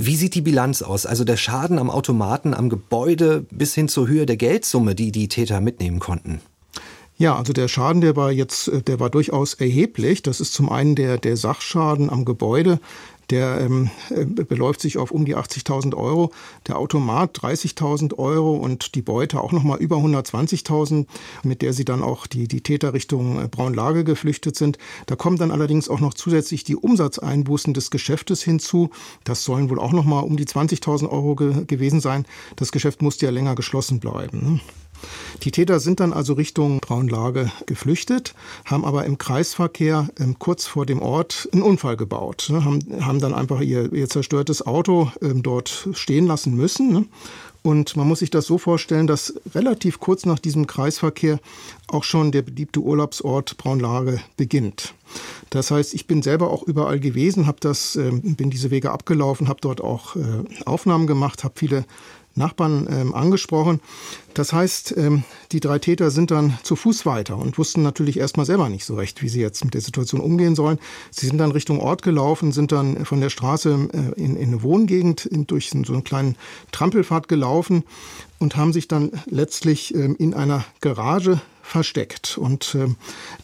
Wie 0.00 0.14
sieht 0.14 0.36
die 0.36 0.42
Bilanz 0.42 0.80
aus? 0.82 1.06
Also 1.06 1.24
der 1.24 1.36
Schaden 1.36 1.76
am 1.76 1.90
Automaten, 1.90 2.54
am 2.54 2.68
Gebäude 2.68 3.44
bis 3.50 3.74
hin 3.74 3.88
zur 3.88 4.06
Höhe 4.06 4.26
der 4.26 4.36
Geldsumme, 4.36 4.94
die 4.94 5.10
die 5.10 5.26
Täter 5.26 5.60
mitnehmen 5.60 5.98
konnten? 5.98 6.40
Ja, 7.16 7.34
also 7.34 7.52
der 7.52 7.66
Schaden, 7.66 8.00
der 8.00 8.14
war 8.14 8.30
jetzt, 8.30 8.70
der 8.86 9.00
war 9.00 9.10
durchaus 9.10 9.54
erheblich. 9.54 10.22
Das 10.22 10.40
ist 10.40 10.54
zum 10.54 10.70
einen 10.70 10.94
der, 10.94 11.18
der 11.18 11.36
Sachschaden 11.36 12.10
am 12.10 12.24
Gebäude. 12.24 12.78
Der 13.30 13.60
ähm, 13.60 13.90
äh, 14.10 14.24
beläuft 14.24 14.80
sich 14.80 14.96
auf 14.96 15.10
um 15.10 15.24
die 15.24 15.36
80.000 15.36 15.94
Euro, 15.94 16.32
der 16.66 16.78
Automat 16.78 17.38
30.000 17.38 18.18
Euro 18.18 18.56
und 18.56 18.94
die 18.94 19.02
Beute 19.02 19.40
auch 19.40 19.52
nochmal 19.52 19.78
über 19.78 19.96
120.000, 19.96 21.06
mit 21.42 21.60
der 21.60 21.72
sie 21.72 21.84
dann 21.84 22.02
auch 22.02 22.26
die, 22.26 22.48
die 22.48 22.62
Täter 22.62 22.94
Richtung 22.94 23.42
äh, 23.42 23.48
Braunlage 23.48 24.04
geflüchtet 24.04 24.56
sind. 24.56 24.78
Da 25.06 25.16
kommen 25.16 25.36
dann 25.36 25.50
allerdings 25.50 25.88
auch 25.88 26.00
noch 26.00 26.14
zusätzlich 26.14 26.64
die 26.64 26.76
Umsatzeinbußen 26.76 27.74
des 27.74 27.90
Geschäftes 27.90 28.42
hinzu. 28.42 28.90
Das 29.24 29.44
sollen 29.44 29.68
wohl 29.68 29.78
auch 29.78 29.92
nochmal 29.92 30.24
um 30.24 30.36
die 30.36 30.46
20.000 30.46 31.08
Euro 31.10 31.36
ge 31.36 31.64
gewesen 31.66 32.00
sein. 32.00 32.24
Das 32.56 32.72
Geschäft 32.72 33.02
musste 33.02 33.26
ja 33.26 33.32
länger 33.32 33.54
geschlossen 33.54 34.00
bleiben. 34.00 34.54
Ne? 34.54 34.60
Die 35.42 35.50
Täter 35.50 35.80
sind 35.80 36.00
dann 36.00 36.12
also 36.12 36.34
Richtung 36.34 36.80
Braunlage 36.80 37.50
geflüchtet, 37.66 38.34
haben 38.64 38.84
aber 38.84 39.04
im 39.04 39.18
Kreisverkehr 39.18 40.08
ähm, 40.18 40.38
kurz 40.38 40.66
vor 40.66 40.86
dem 40.86 41.00
Ort 41.00 41.48
einen 41.52 41.62
Unfall 41.62 41.96
gebaut, 41.96 42.48
ne, 42.50 42.64
haben, 42.64 42.80
haben 43.00 43.20
dann 43.20 43.34
einfach 43.34 43.60
ihr, 43.60 43.92
ihr 43.92 44.08
zerstörtes 44.08 44.66
Auto 44.66 45.10
ähm, 45.22 45.42
dort 45.42 45.88
stehen 45.92 46.26
lassen 46.26 46.54
müssen. 46.54 46.92
Ne. 46.92 47.04
Und 47.62 47.96
man 47.96 48.06
muss 48.06 48.20
sich 48.20 48.30
das 48.30 48.46
so 48.46 48.56
vorstellen, 48.56 49.06
dass 49.06 49.34
relativ 49.54 49.98
kurz 50.00 50.24
nach 50.24 50.38
diesem 50.38 50.66
Kreisverkehr 50.66 51.40
auch 51.88 52.04
schon 52.04 52.32
der 52.32 52.42
beliebte 52.42 52.80
Urlaubsort 52.80 53.56
Braunlage 53.58 54.20
beginnt. 54.36 54.94
Das 55.50 55.70
heißt, 55.70 55.94
ich 55.94 56.06
bin 56.06 56.22
selber 56.22 56.50
auch 56.50 56.62
überall 56.62 57.00
gewesen, 57.00 57.46
habe 57.46 57.58
das, 57.60 57.96
äh, 57.96 58.10
bin 58.10 58.50
diese 58.50 58.70
Wege 58.70 58.90
abgelaufen, 58.90 59.48
habe 59.48 59.60
dort 59.60 59.80
auch 59.80 60.16
äh, 60.16 60.20
Aufnahmen 60.66 61.06
gemacht, 61.06 61.44
habe 61.44 61.54
viele 61.56 61.84
Nachbarn 62.34 62.86
ähm, 62.90 63.14
angesprochen. 63.14 63.80
Das 64.34 64.52
heißt, 64.52 64.94
ähm, 64.96 65.24
die 65.52 65.60
drei 65.60 65.78
Täter 65.78 66.10
sind 66.10 66.30
dann 66.30 66.58
zu 66.62 66.76
Fuß 66.76 67.04
weiter 67.06 67.36
und 67.36 67.58
wussten 67.58 67.82
natürlich 67.82 68.18
erstmal 68.18 68.46
selber 68.46 68.68
nicht 68.68 68.84
so 68.84 68.94
recht, 68.94 69.22
wie 69.22 69.28
sie 69.28 69.40
jetzt 69.40 69.64
mit 69.64 69.74
der 69.74 69.80
Situation 69.80 70.20
umgehen 70.20 70.54
sollen. 70.54 70.78
Sie 71.10 71.26
sind 71.26 71.38
dann 71.38 71.50
Richtung 71.50 71.80
Ort 71.80 72.02
gelaufen, 72.02 72.52
sind 72.52 72.72
dann 72.72 73.04
von 73.04 73.20
der 73.20 73.30
Straße 73.30 73.88
äh, 73.92 74.20
in, 74.20 74.36
in 74.36 74.48
eine 74.48 74.62
Wohngegend 74.62 75.26
in, 75.26 75.46
durch 75.46 75.70
so 75.70 75.76
einen 75.92 76.04
kleinen 76.04 76.36
Trampelpfad 76.72 77.28
gelaufen 77.28 77.84
und 78.38 78.56
haben 78.56 78.72
sich 78.72 78.88
dann 78.88 79.10
letztlich 79.26 79.94
ähm, 79.94 80.14
in 80.18 80.34
einer 80.34 80.64
Garage 80.80 81.40
versteckt. 81.62 82.38
Und 82.38 82.74
äh, 82.74 82.88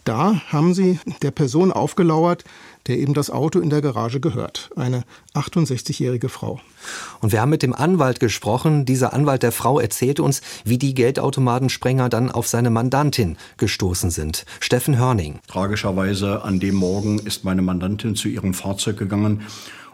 da 0.03 0.41
haben 0.47 0.73
sie 0.73 0.99
der 1.21 1.31
Person 1.31 1.71
aufgelauert, 1.71 2.43
der 2.87 2.99
eben 2.99 3.13
das 3.13 3.29
Auto 3.29 3.59
in 3.59 3.69
der 3.69 3.81
Garage 3.81 4.19
gehört. 4.19 4.69
Eine 4.75 5.03
68-jährige 5.33 6.29
Frau. 6.29 6.59
Und 7.21 7.31
wir 7.31 7.41
haben 7.41 7.49
mit 7.49 7.63
dem 7.63 7.73
Anwalt 7.73 8.19
gesprochen. 8.19 8.85
Dieser 8.85 9.13
Anwalt 9.13 9.43
der 9.43 9.51
Frau 9.51 9.79
erzählte 9.79 10.23
uns, 10.23 10.41
wie 10.63 10.77
die 10.77 10.93
Geldautomatensprenger 10.93 12.09
dann 12.09 12.31
auf 12.31 12.47
seine 12.47 12.69
Mandantin 12.69 13.37
gestoßen 13.57 14.11
sind. 14.11 14.45
Steffen 14.59 14.97
Hörning. 14.97 15.39
Tragischerweise 15.47 16.43
an 16.43 16.59
dem 16.59 16.75
Morgen 16.75 17.19
ist 17.19 17.43
meine 17.43 17.61
Mandantin 17.61 18.15
zu 18.15 18.27
ihrem 18.27 18.53
Fahrzeug 18.53 18.97
gegangen 18.97 19.43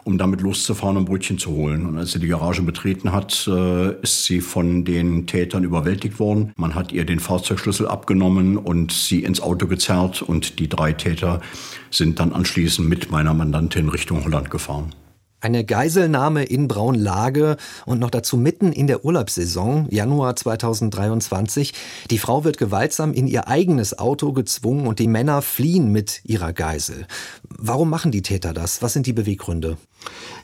um 0.04 0.18
damit 0.18 0.40
loszufahren 0.40 0.96
und 0.96 1.04
Brötchen 1.04 1.38
zu 1.38 1.50
holen. 1.50 1.86
Und 1.86 1.98
als 1.98 2.12
sie 2.12 2.18
die 2.18 2.28
Garage 2.28 2.62
betreten 2.62 3.12
hat, 3.12 3.46
äh, 3.46 3.92
ist 4.02 4.24
sie 4.24 4.40
von 4.40 4.84
den 4.84 5.26
Tätern 5.26 5.64
überwältigt 5.64 6.18
worden. 6.18 6.52
Man 6.56 6.74
hat 6.74 6.92
ihr 6.92 7.04
den 7.04 7.20
Fahrzeugschlüssel 7.20 7.86
abgenommen 7.86 8.56
und 8.56 8.92
sie 8.92 9.24
ins 9.24 9.40
Auto 9.40 9.66
gezerrt 9.66 10.22
und 10.22 10.58
die 10.58 10.68
drei 10.68 10.92
Täter 10.92 11.40
sind 11.90 12.20
dann 12.20 12.32
anschließend 12.32 12.88
mit 12.88 13.10
meiner 13.10 13.34
Mandantin 13.34 13.88
Richtung 13.88 14.24
Holland 14.24 14.50
gefahren. 14.50 14.92
Eine 15.42 15.64
Geiselnahme 15.64 16.44
in 16.44 16.68
Braunlage 16.68 17.56
und 17.84 17.98
noch 17.98 18.10
dazu 18.10 18.36
mitten 18.36 18.70
in 18.70 18.86
der 18.86 19.04
Urlaubssaison, 19.04 19.88
Januar 19.90 20.36
2023. 20.36 21.74
Die 22.12 22.18
Frau 22.18 22.44
wird 22.44 22.58
gewaltsam 22.58 23.12
in 23.12 23.26
ihr 23.26 23.48
eigenes 23.48 23.98
Auto 23.98 24.32
gezwungen 24.32 24.86
und 24.86 25.00
die 25.00 25.08
Männer 25.08 25.42
fliehen 25.42 25.90
mit 25.90 26.20
ihrer 26.22 26.52
Geisel. 26.52 27.08
Warum 27.48 27.90
machen 27.90 28.12
die 28.12 28.22
Täter 28.22 28.52
das? 28.52 28.82
Was 28.82 28.92
sind 28.92 29.08
die 29.08 29.12
Beweggründe? 29.12 29.78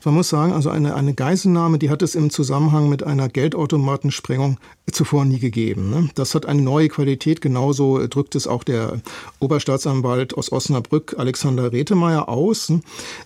Man 0.05 0.13
muss 0.13 0.29
sagen, 0.29 0.53
also 0.53 0.69
eine, 0.69 0.95
eine 0.95 1.13
Geiselnahme, 1.13 1.79
die 1.79 1.89
hat 1.89 2.01
es 2.01 2.15
im 2.15 2.29
Zusammenhang 2.29 2.89
mit 2.89 3.03
einer 3.03 3.29
Geldautomatensprengung 3.29 4.57
zuvor 4.91 5.25
nie 5.25 5.39
gegeben. 5.39 5.89
Ne? 5.89 6.09
Das 6.15 6.35
hat 6.35 6.45
eine 6.45 6.61
neue 6.61 6.89
Qualität. 6.89 7.41
Genauso 7.41 8.05
drückt 8.07 8.35
es 8.35 8.47
auch 8.47 8.63
der 8.63 9.01
Oberstaatsanwalt 9.39 10.35
aus 10.35 10.51
Osnabrück, 10.51 11.15
Alexander 11.17 11.71
Rethemeyer, 11.71 12.29
aus. 12.29 12.69
Ne? 12.69 12.81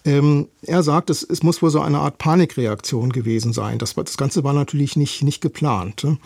Ähm, 0.05 0.47
er 0.61 0.83
sagt, 0.83 1.09
es, 1.09 1.23
es 1.23 1.43
muss 1.43 1.61
wohl 1.61 1.69
so 1.69 1.81
eine 1.81 1.99
Art 1.99 2.17
Panikreaktion 2.17 3.11
gewesen 3.11 3.53
sein. 3.53 3.79
Das, 3.79 3.95
das 3.95 4.17
Ganze 4.17 4.43
war 4.43 4.53
natürlich 4.53 4.95
nicht, 4.95 5.23
nicht 5.23 5.41
geplant. 5.41 6.03
Ne? 6.03 6.17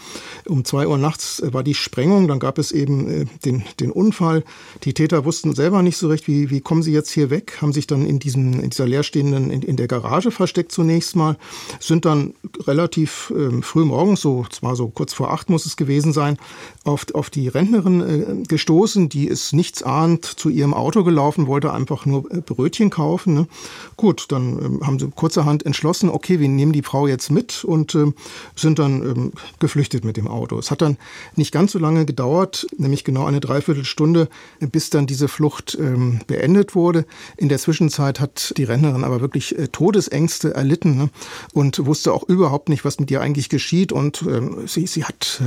Um 0.45 0.65
zwei 0.65 0.87
Uhr 0.87 0.97
nachts 0.97 1.41
war 1.45 1.63
die 1.63 1.73
Sprengung, 1.73 2.27
dann 2.27 2.39
gab 2.39 2.57
es 2.57 2.71
eben 2.71 3.09
äh, 3.09 3.25
den, 3.45 3.63
den 3.79 3.91
Unfall. 3.91 4.43
Die 4.83 4.93
Täter 4.93 5.25
wussten 5.25 5.53
selber 5.55 5.81
nicht 5.81 5.97
so 5.97 6.07
recht, 6.07 6.27
wie, 6.27 6.49
wie 6.49 6.61
kommen 6.61 6.83
sie 6.83 6.93
jetzt 6.93 7.11
hier 7.11 7.29
weg, 7.29 7.57
haben 7.61 7.73
sich 7.73 7.87
dann 7.87 8.05
in, 8.05 8.19
diesem, 8.19 8.59
in 8.59 8.69
dieser 8.69 8.87
leerstehenden, 8.87 9.49
in, 9.49 9.61
in 9.61 9.75
der 9.75 9.87
Garage 10.01 10.32
versteckt 10.32 10.72
zunächst 10.72 11.16
mal, 11.16 11.38
sind 11.80 12.06
dann 12.06 12.34
relativ 12.66 13.34
äh, 13.36 13.62
früh 13.62 13.86
morgens, 13.86 14.22
so 14.22 14.46
zwar 14.50 14.75
so 14.75 14.89
kurz 14.89 15.13
vor 15.13 15.32
acht 15.32 15.50
muss 15.50 15.66
es 15.66 15.77
gewesen 15.77 16.13
sein, 16.13 16.38
auf, 16.84 17.06
auf 17.13 17.30
die 17.30 17.48
Rentnerin 17.48 18.01
äh, 18.01 18.44
gestoßen, 18.48 19.10
die 19.10 19.27
ist 19.27 19.54
nichts 19.54 19.84
ahnt 19.84 20.25
zu 20.25 20.50
ihrem 20.50 20.74
Auto 20.74 21.04
gelaufen, 21.04 21.48
wollte 21.48 21.74
einfach 21.74 22.06
nur 22.06 22.32
äh, 22.32 22.42
Brötchen 22.42 22.89
kaufen. 22.89 23.34
Ne? 23.34 23.48
Gut, 23.96 24.25
dann 24.30 24.80
äh, 24.82 24.86
haben 24.86 25.00
sie 25.00 25.10
kurzerhand 25.10 25.66
entschlossen, 25.66 26.10
okay, 26.10 26.39
wir 26.39 26.50
nehmen 26.50 26.74
die 26.74 26.84
Frau 26.84 27.08
jetzt 27.08 27.32
mit 27.32 27.63
und 27.63 27.96
äh, 27.96 28.12
sind 28.56 28.80
dann 28.80 29.01
ähm, 29.01 29.32
geflüchtet 29.60 30.06
mit 30.06 30.18
dem 30.18 30.27
Auto. 30.27 30.58
Es 30.58 30.72
hat 30.72 30.82
dann 30.82 30.98
nicht 31.36 31.51
ganz 31.51 31.72
so 31.72 31.80
lange 31.80 32.06
gedauert, 32.06 32.68
nämlich 32.77 33.04
genau 33.04 33.25
eine 33.25 33.39
Dreiviertelstunde, 33.39 34.30
bis 34.60 34.89
dann 34.89 35.08
diese 35.08 35.27
Flucht 35.27 35.77
ähm, 35.80 36.22
beendet 36.27 36.75
wurde. 36.75 37.06
In 37.38 37.50
der 37.50 37.58
Zwischenzeit 37.58 38.20
hat 38.20 38.54
die 38.58 38.63
Rentnerin 38.63 39.04
aber 39.04 39.22
wirklich 39.22 39.58
äh, 39.58 39.68
Todesängste 39.88 40.53
erlitten 40.53 40.98
ne? 40.98 41.10
und 41.53 41.86
wusste 41.86 42.12
auch 42.12 42.24
überhaupt 42.27 42.67
nicht, 42.67 42.84
was 42.84 43.00
mit 43.00 43.10
ihr 43.10 43.22
eigentlich 43.22 43.48
geschieht. 43.48 43.94
Und 43.94 44.22
ähm, 44.24 44.67
sie, 44.67 44.86
sie 44.86 45.06
hat 45.06 45.41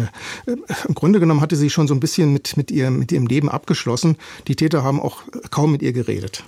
äh, 0.46 0.56
im 0.88 0.94
Grunde 0.94 1.20
genommen 1.20 1.42
hatte 1.42 1.56
sie 1.56 1.68
schon 1.68 1.86
so 1.86 1.92
ein 1.92 2.00
bisschen 2.00 2.32
mit, 2.32 2.56
mit, 2.56 2.70
ihr, 2.70 2.90
mit 2.90 3.12
ihrem 3.12 3.26
Leben 3.26 3.50
abgeschlossen. 3.50 4.16
Die 4.48 4.56
Täter 4.56 4.82
haben 4.82 4.98
auch 4.98 5.18
kaum 5.50 5.72
mit 5.72 5.82
ihr 5.82 5.92
geredet. 5.92 6.42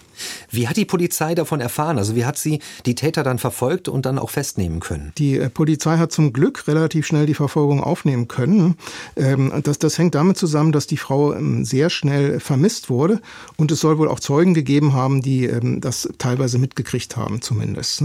Wie 0.50 0.69
hat 0.69 0.76
die 0.76 0.85
Polizei 0.85 1.35
davon 1.35 1.61
erfahren? 1.61 1.99
Also 1.99 2.17
wie 2.17 2.25
hat 2.25 2.38
sie 2.38 2.61
die 2.87 2.95
Täter 2.95 3.23
dann 3.23 3.38
verfolgt 3.38 3.88
und 3.88 4.07
dann 4.07 4.19
auch 4.19 4.31
festnehmen 4.31 4.81
können? 4.81 5.12
Die 5.19 5.38
äh, 5.38 5.49
Polizei 5.49 5.97
hat 5.99 6.12
zum 6.12 6.33
Glück 6.33 6.67
relativ 6.69 7.07
schnell 7.07 7.26
die 7.26 7.35
Verfolgung 7.35 7.83
aufnehmen 7.83 8.29
können. 8.29 8.76
Ähm, 9.17 9.52
das, 9.62 9.79
das 9.79 9.99
hängt 9.99 10.14
damit 10.14 10.37
zusammen, 10.37 10.73
dass 10.73 10.87
die 10.87 10.97
Frau 10.97 11.35
ähm, 11.35 11.64
sehr 11.64 11.91
schnell 11.91 12.41
vermisst 12.41 12.91
wurde 12.91 13.21
und 13.57 13.71
es 13.73 13.81
soll 13.81 13.99
wohl 13.99 14.09
auch 14.09 14.21
Zeugen 14.21 14.55
gegeben 14.55 14.93
haben, 14.93 15.23
die 15.23 15.47
ähm, 15.47 15.81
das 15.81 16.09
teilweise 16.19 16.59
mitgekriegt 16.59 17.17
haben 17.17 17.43
zumindest. 17.43 18.05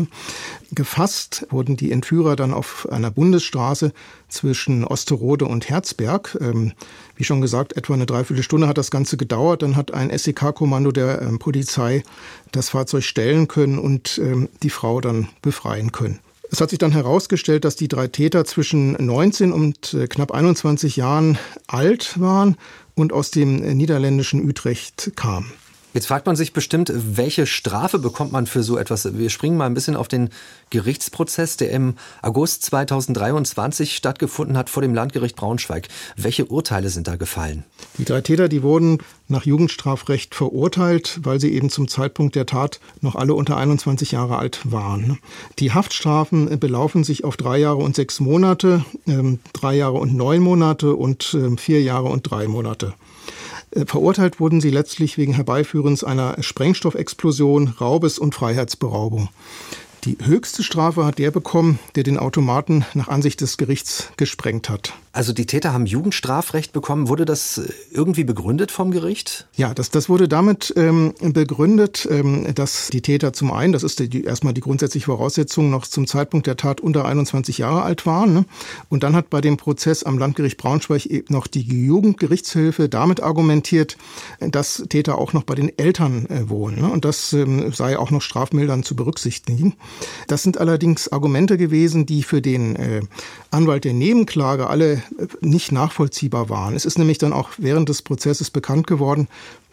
Gefasst 0.71 1.47
wurden 1.50 1.77
die 1.77 1.91
Entführer 1.91 2.36
dann 2.36 2.53
auf 2.53 2.88
einer 2.91 3.12
Bundesstraße 3.12 3.93
zwischen 4.27 4.83
Osterode 4.83 5.45
und 5.45 5.69
Herzberg. 5.69 6.38
Wie 7.17 7.24
schon 7.24 7.41
gesagt, 7.41 7.75
etwa 7.75 7.95
eine 7.95 8.05
Dreiviertelstunde 8.05 8.67
hat 8.67 8.77
das 8.77 8.91
Ganze 8.91 9.17
gedauert. 9.17 9.63
Dann 9.63 9.75
hat 9.75 9.93
ein 9.93 10.15
SEK-Kommando 10.15 10.91
der 10.91 11.17
Polizei 11.39 12.03
das 12.51 12.69
Fahrzeug 12.69 13.03
stellen 13.03 13.47
können 13.47 13.79
und 13.79 14.19
ähm, 14.24 14.50
die 14.63 14.69
Frau 14.69 15.01
dann 15.01 15.27
befreien 15.41 15.91
können. 15.91 16.19
Es 16.50 16.62
hat 16.62 16.69
sich 16.69 16.79
dann 16.79 16.91
herausgestellt, 16.91 17.65
dass 17.65 17.75
die 17.75 17.88
drei 17.88 18.07
Täter 18.07 18.45
zwischen 18.45 18.93
19 19.03 19.51
und 19.51 19.93
äh, 19.93 20.07
knapp 20.07 20.31
21 20.31 20.95
Jahren 20.95 21.38
alt 21.67 22.19
waren 22.19 22.55
und 22.95 23.12
aus 23.12 23.31
dem 23.31 23.63
äh, 23.63 23.74
niederländischen 23.74 24.47
Utrecht 24.47 25.12
kamen. 25.15 25.51
Jetzt 25.98 26.06
fragt 26.06 26.27
man 26.27 26.36
sich 26.36 26.54
bestimmt, 26.54 26.94
welche 26.94 27.48
Strafe 27.48 27.98
bekommt 27.98 28.32
man 28.32 28.46
für 28.46 28.62
so 28.62 28.77
etwas? 28.77 29.18
Wir 29.18 29.32
springen 29.32 29.58
mal 29.58 29.66
ein 29.66 29.74
bisschen 29.74 29.96
auf 29.96 30.08
den 30.08 30.30
Gerichtsprozess, 30.70 31.58
der 31.58 31.72
im 31.72 31.96
August 32.22 32.62
2023 32.66 33.96
stattgefunden 33.96 34.60
hat 34.60 34.70
vor 34.70 34.84
dem 34.84 34.94
Landgericht 34.94 35.36
Braunschweig. 35.36 35.88
Welche 36.16 36.46
Urteile 36.46 36.89
sind 36.89 37.08
da 37.08 37.16
gefallen? 37.16 37.63
Die 37.98 38.06
drei 38.06 38.22
Täter, 38.22 38.48
die 38.48 38.62
wurden 38.62 39.00
nach 39.27 39.48
Jugendstrafrecht 39.48 40.36
verurteilt, 40.36 41.20
weil 41.24 41.39
sie 41.39 41.51
eben 41.51 41.72
zum 41.72 41.88
Zeitpunkt 41.88 42.36
der 42.36 42.46
Tat 42.46 42.80
noch 43.01 43.16
alle 43.16 43.34
unter 43.34 43.58
21 43.58 44.12
Jahre 44.12 44.38
alt 44.38 44.60
waren. 44.72 45.18
Die 45.58 45.74
Haftstrafen 45.74 46.60
belaufen 46.60 47.06
sich 47.06 47.24
auf 47.24 47.38
drei 47.38 47.58
Jahre 47.58 47.80
und 47.80 47.96
sechs 47.96 48.20
Monate, 48.20 48.86
ähm, 49.08 49.39
drei 49.51 49.74
Jahre 49.74 49.98
und 49.98 50.13
neun 50.13 50.42
Monate 50.42 50.94
und 50.94 51.34
ähm, 51.34 51.58
vier 51.58 51.82
Jahre 51.82 52.10
und 52.10 52.22
drei 52.22 52.48
Monate. 52.48 52.94
Äh, 53.71 53.86
verurteilt 53.86 54.39
wurden 54.39 54.62
sie 54.62 54.69
letztlich 54.69 55.17
wegen 55.17 55.33
Herbeiführens 55.33 56.03
einer 56.03 56.41
Sprengstoffexplosion, 56.41 57.75
Raubes 57.79 58.19
und 58.19 58.36
Freiheitsberaubung. 58.36 59.29
Die 60.03 60.17
höchste 60.24 60.63
Strafe 60.63 61.05
hat 61.05 61.19
der 61.19 61.31
bekommen, 61.31 61.79
der 61.95 62.03
den 62.03 62.17
Automaten 62.17 62.86
nach 62.93 63.07
Ansicht 63.07 63.41
des 63.41 63.57
Gerichts 63.57 64.12
gesprengt 64.15 64.69
hat. 64.69 64.93
Also 65.17 65.33
die 65.33 65.47
Täter 65.47 65.74
haben 65.74 65.88
Jugendstrafrecht 65.88 66.74
bekommen. 66.74 67.07
Wurde 67.07 67.25
das 67.25 67.57
äh, 67.57 67.74
irgendwie 67.89 68.24
begründet 68.24 68.69
vom 68.69 68.91
Gericht? 68.91 69.47
Ja, 69.55 69.74
das, 69.74 69.89
das 69.89 70.09
wurde 70.09 70.27
damit 70.27 70.71
ähm, 70.77 71.15
begründet, 71.19 72.07
ähm, 72.12 72.53
dass 72.53 72.89
die 72.89 73.01
Täter 73.01 73.33
zum 73.33 73.51
einen, 73.51 73.74
das 73.74 73.81
ist 73.81 73.97
die, 73.97 74.24
erstmal 74.24 74.53
die 74.53 74.62
grundsätzliche 74.62 75.07
Voraussetzung, 75.07 75.71
noch 75.71 75.88
zum 75.88 76.05
Zeitpunkt 76.05 76.45
der 76.45 76.55
Tat 76.55 76.81
unter 76.81 77.05
21 77.05 77.57
Jahre 77.57 77.81
alt 77.81 78.05
waren. 78.05 78.31
Ne? 78.31 78.45
Und 78.89 79.01
dann 79.01 79.15
hat 79.15 79.31
bei 79.31 79.41
dem 79.41 79.57
Prozess 79.57 80.03
am 80.03 80.19
Landgericht 80.19 80.57
Braunschweig 80.57 81.07
eben 81.07 81.33
noch 81.33 81.47
die 81.47 81.62
Jugendgerichtshilfe 81.62 82.88
damit 82.88 83.24
argumentiert, 83.24 83.97
dass 84.39 84.83
Täter 84.88 85.17
auch 85.17 85.33
noch 85.33 85.45
bei 85.45 85.55
den 85.55 85.75
Eltern 85.79 86.27
äh, 86.27 86.47
wohnen. 86.47 86.81
Ne? 86.81 86.91
Und 86.91 87.05
das 87.05 87.33
ähm, 87.33 87.74
sei 87.74 87.97
auch 87.97 88.12
noch 88.12 88.21
strafmildernd 88.21 88.86
zu 88.86 88.95
berücksichtigen. 88.95 89.74
Das 90.27 90.43
sind 90.43 90.59
allerdings 90.59 91.12
Argumente 91.12 91.57
gewesen, 91.57 92.05
die 92.05 92.21
für 92.21 92.43
den 92.43 92.75
äh, 92.75 93.01
Anwalt 93.50 93.83
der 93.83 93.93
Nebenklage 93.93 94.67
alle 94.67 95.01
nicht 95.41 95.71
nachvollziehbar 95.71 96.49
waren. 96.49 96.75
Es 96.75 96.85
ist 96.85 96.97
nämlich 96.97 97.17
dann 97.17 97.33
auch 97.33 97.49
während 97.57 97.89
des 97.89 98.01
Prozesses 98.01 98.51
bekannt 98.51 98.87
geworden, 98.87 99.27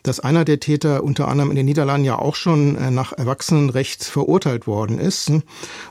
dass 0.04 0.20
einer 0.20 0.44
der 0.44 0.60
Täter 0.60 1.02
unter 1.02 1.28
anderem 1.28 1.50
in 1.50 1.56
den 1.56 1.66
Niederlanden 1.66 2.04
ja 2.04 2.18
auch 2.18 2.36
schon 2.36 2.76
äh, 2.76 2.90
nach 2.90 3.12
Erwachsenenrecht 3.12 4.04
verurteilt 4.04 4.66
worden 4.66 4.98
ist. 4.98 5.32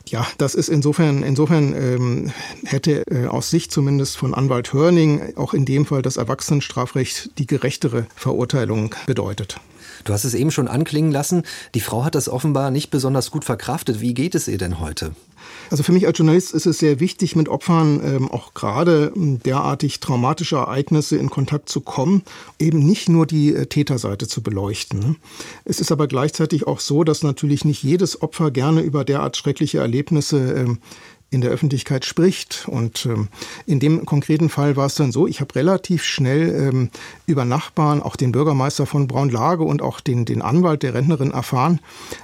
Ja, 0.07 0.25
das 0.37 0.55
ist 0.55 0.69
insofern, 0.69 1.23
insofern 1.23 1.73
ähm, 1.73 2.31
hätte 2.63 3.03
äh, 3.07 3.25
aus 3.25 3.49
Sicht 3.49 3.71
zumindest 3.71 4.15
von 4.15 4.33
Anwalt 4.33 4.71
Hörning 4.71 5.35
auch 5.35 5.53
in 5.53 5.65
dem 5.65 5.85
Fall 5.85 6.03
das 6.03 6.17
Erwachsenenstrafrecht 6.17 7.37
die 7.39 7.47
gerechtere 7.47 8.05
Verurteilung 8.15 8.93
bedeutet. 9.07 9.59
Du 10.03 10.13
hast 10.13 10.25
es 10.25 10.35
eben 10.35 10.51
schon 10.51 10.67
anklingen 10.67 11.11
lassen. 11.11 11.43
Die 11.73 11.79
Frau 11.79 12.03
hat 12.03 12.15
das 12.15 12.29
offenbar 12.29 12.71
nicht 12.71 12.91
besonders 12.91 13.31
gut 13.31 13.45
verkraftet. 13.45 13.99
Wie 13.99 14.13
geht 14.13 14.35
es 14.35 14.47
ihr 14.47 14.57
denn 14.57 14.79
heute? 14.79 15.13
Also 15.73 15.81
für 15.81 15.91
mich 15.91 16.05
als 16.05 16.19
Journalist 16.19 16.53
ist 16.53 16.67
es 16.67 16.77
sehr 16.77 16.99
wichtig, 16.99 17.35
mit 17.35 17.49
Opfern 17.49 17.99
ähm, 18.05 18.29
auch 18.29 18.53
gerade 18.53 19.11
ähm, 19.15 19.41
derartig 19.41 19.99
traumatische 19.99 20.57
Ereignisse 20.57 21.17
in 21.17 21.31
Kontakt 21.31 21.67
zu 21.67 21.81
kommen, 21.81 22.21
eben 22.59 22.77
nicht 22.77 23.09
nur 23.09 23.25
die 23.25 23.55
äh, 23.55 23.65
Täterseite 23.65 24.27
zu 24.27 24.43
beleuchten. 24.43 24.99
Ne? 24.99 25.15
Es 25.65 25.79
ist 25.79 25.91
aber 25.91 26.05
gleichzeitig 26.05 26.67
auch 26.67 26.79
so, 26.79 27.03
dass 27.03 27.23
natürlich 27.23 27.65
nicht 27.65 27.81
jedes 27.81 28.21
Opfer 28.21 28.51
gerne 28.51 28.81
über 28.81 29.03
derart 29.03 29.35
schreckliche 29.35 29.79
Erlebnisse 29.79 30.53
ähm, 30.53 30.77
in 31.33 31.41
der 31.41 31.51
Öffentlichkeit 31.51 32.05
spricht. 32.05 32.65
Und 32.67 33.05
ähm, 33.05 33.27
in 33.65 33.79
dem 33.79 34.05
konkreten 34.05 34.49
Fall 34.49 34.75
war 34.75 34.85
es 34.85 34.95
dann 34.95 35.11
so, 35.11 35.27
ich 35.27 35.41
habe 35.41 35.55
relativ 35.55 36.03
schnell 36.03 36.69
ähm, 36.69 36.89
über 37.25 37.45
Nachbarn, 37.45 38.01
auch 38.01 38.15
den 38.15 38.31
Bürgermeister 38.31 38.85
von 38.85 39.07
Braunlage 39.07 39.63
und 39.63 39.81
auch 39.81 39.99
den, 39.99 40.25
den 40.25 40.41
Anwalt 40.41 40.83
der 40.83 40.93
Rentnerin 40.93 41.31
erfahren, 41.31 41.79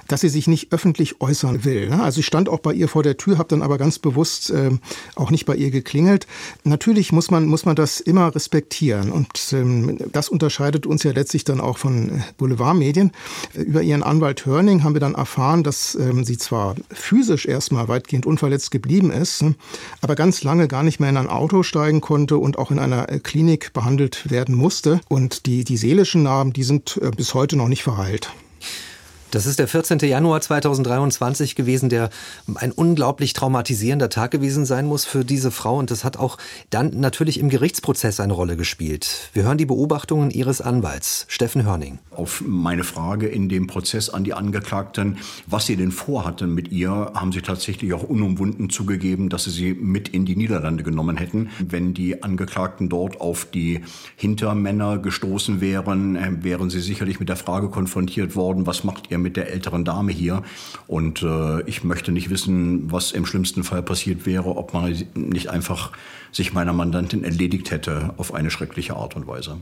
dass 0.08 0.20
sie 0.20 0.28
sich 0.28 0.46
nicht 0.46 0.72
öffentlich 0.72 1.20
äußern 1.20 1.64
will. 1.64 1.88
Ne? 1.88 2.02
Also 2.02 2.20
ich 2.20 2.26
stand 2.26 2.48
auch 2.48 2.60
bei 2.60 2.72
ihr 2.72 2.88
vor 2.88 3.02
der 3.02 3.16
Tür, 3.16 3.38
habe 3.38 3.48
dann 3.48 3.62
aber 3.62 3.78
ganz 3.78 3.98
bewusst 3.98 4.50
ähm, 4.50 4.80
auch 5.16 5.30
nicht 5.30 5.46
bei 5.46 5.56
ihr 5.56 5.70
geklingelt. 5.70 6.26
Natürlich 6.64 7.12
muss 7.12 7.30
man, 7.30 7.46
muss 7.46 7.64
man 7.64 7.76
das 7.76 8.00
immer 8.00 8.34
respektieren 8.34 9.10
und 9.10 9.28
ähm, 9.52 9.98
das 10.12 10.28
unterscheidet 10.28 10.86
uns 10.86 11.02
ja 11.02 11.12
letztlich 11.12 11.44
dann 11.44 11.60
auch 11.60 11.78
von 11.78 12.08
äh, 12.08 12.22
Boulevardmedien. 12.38 13.12
Über 13.54 13.82
ihren 13.82 14.02
Anwalt 14.02 14.46
Hörning 14.46 14.84
haben 14.84 14.94
wir 14.94 15.00
dann 15.00 15.14
erfahren, 15.14 15.62
dass 15.62 15.94
ähm, 15.94 16.24
sie 16.24 16.38
zwar 16.38 16.76
physisch 16.92 17.46
erstmal 17.46 17.88
weitgehend 17.88 18.26
unverletzt 18.26 18.70
geblieben 18.70 18.99
geblieben 19.00 19.10
ist, 19.10 19.44
aber 20.00 20.14
ganz 20.14 20.42
lange 20.42 20.68
gar 20.68 20.82
nicht 20.82 21.00
mehr 21.00 21.10
in 21.10 21.16
ein 21.16 21.28
Auto 21.28 21.62
steigen 21.62 22.00
konnte 22.00 22.38
und 22.38 22.58
auch 22.58 22.70
in 22.70 22.78
einer 22.78 23.08
äh, 23.08 23.18
Klinik 23.18 23.72
behandelt 23.72 24.30
werden 24.30 24.54
musste. 24.54 25.00
Und 25.08 25.46
die, 25.46 25.64
die 25.64 25.76
seelischen 25.76 26.22
Narben, 26.22 26.52
die 26.52 26.62
sind 26.62 26.98
äh, 27.02 27.10
bis 27.10 27.34
heute 27.34 27.56
noch 27.56 27.68
nicht 27.68 27.82
verheilt. 27.82 28.32
Das 29.30 29.46
ist 29.46 29.60
der 29.60 29.68
14. 29.68 30.00
Januar 30.00 30.40
2023 30.40 31.54
gewesen, 31.54 31.88
der 31.88 32.10
ein 32.56 32.72
unglaublich 32.72 33.32
traumatisierender 33.32 34.08
Tag 34.08 34.32
gewesen 34.32 34.64
sein 34.64 34.86
muss 34.86 35.04
für 35.04 35.24
diese 35.24 35.52
Frau. 35.52 35.78
Und 35.78 35.92
das 35.92 36.02
hat 36.02 36.16
auch 36.16 36.36
dann 36.70 36.98
natürlich 36.98 37.38
im 37.38 37.48
Gerichtsprozess 37.48 38.18
eine 38.18 38.32
Rolle 38.32 38.56
gespielt. 38.56 39.30
Wir 39.32 39.44
hören 39.44 39.56
die 39.56 39.66
Beobachtungen 39.66 40.32
ihres 40.32 40.60
Anwalts, 40.60 41.26
Steffen 41.28 41.62
Hörning. 41.62 42.00
Auf 42.10 42.42
meine 42.44 42.82
Frage 42.82 43.28
in 43.28 43.48
dem 43.48 43.68
Prozess 43.68 44.10
an 44.10 44.24
die 44.24 44.34
Angeklagten, 44.34 45.18
was 45.46 45.66
sie 45.66 45.76
denn 45.76 45.92
vorhatten 45.92 46.52
mit 46.52 46.72
ihr, 46.72 46.90
haben 46.90 47.30
sie 47.30 47.42
tatsächlich 47.42 47.94
auch 47.94 48.02
unumwunden 48.02 48.68
zugegeben, 48.68 49.28
dass 49.28 49.44
sie 49.44 49.50
sie 49.50 49.74
mit 49.74 50.08
in 50.08 50.24
die 50.24 50.34
Niederlande 50.34 50.82
genommen 50.82 51.16
hätten. 51.16 51.50
Wenn 51.60 51.94
die 51.94 52.24
Angeklagten 52.24 52.88
dort 52.88 53.20
auf 53.20 53.44
die 53.44 53.82
Hintermänner 54.16 54.98
gestoßen 54.98 55.60
wären, 55.60 56.16
äh, 56.16 56.32
wären 56.42 56.68
sie 56.68 56.80
sicherlich 56.80 57.20
mit 57.20 57.28
der 57.28 57.36
Frage 57.36 57.68
konfrontiert 57.68 58.34
worden, 58.34 58.66
was 58.66 58.82
macht 58.82 59.08
ihr 59.10 59.19
mit 59.20 59.36
der 59.36 59.50
älteren 59.50 59.84
Dame 59.84 60.12
hier. 60.12 60.42
Und 60.86 61.22
äh, 61.22 61.62
ich 61.62 61.84
möchte 61.84 62.12
nicht 62.12 62.30
wissen, 62.30 62.90
was 62.90 63.12
im 63.12 63.26
schlimmsten 63.26 63.64
Fall 63.64 63.82
passiert 63.82 64.26
wäre, 64.26 64.56
ob 64.56 64.74
man 64.74 64.96
nicht 65.14 65.48
einfach 65.48 65.92
sich 66.32 66.52
meiner 66.52 66.72
Mandantin 66.72 67.24
erledigt 67.24 67.70
hätte 67.70 68.14
auf 68.16 68.34
eine 68.34 68.50
schreckliche 68.50 68.96
Art 68.96 69.16
und 69.16 69.26
Weise. 69.26 69.58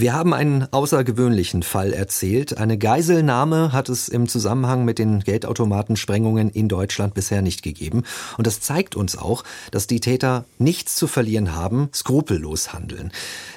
Wir 0.00 0.14
haben 0.14 0.32
einen 0.32 0.66
außergewöhnlichen 0.72 1.62
Fall 1.62 1.92
erzählt. 1.92 2.56
Eine 2.56 2.78
Geiselnahme 2.78 3.74
hat 3.74 3.90
es 3.90 4.08
im 4.08 4.28
Zusammenhang 4.28 4.86
mit 4.86 4.98
den 4.98 5.20
Geldautomatensprengungen 5.20 6.48
in 6.48 6.70
Deutschland 6.70 7.12
bisher 7.12 7.42
nicht 7.42 7.62
gegeben. 7.62 8.04
Und 8.38 8.46
das 8.46 8.62
zeigt 8.62 8.96
uns 8.96 9.18
auch, 9.18 9.44
dass 9.72 9.88
die 9.88 10.00
Täter 10.00 10.46
nichts 10.56 10.96
zu 10.96 11.06
verlieren 11.06 11.54
haben, 11.54 11.90
skrupellos 11.92 12.72
handeln. 12.72 13.12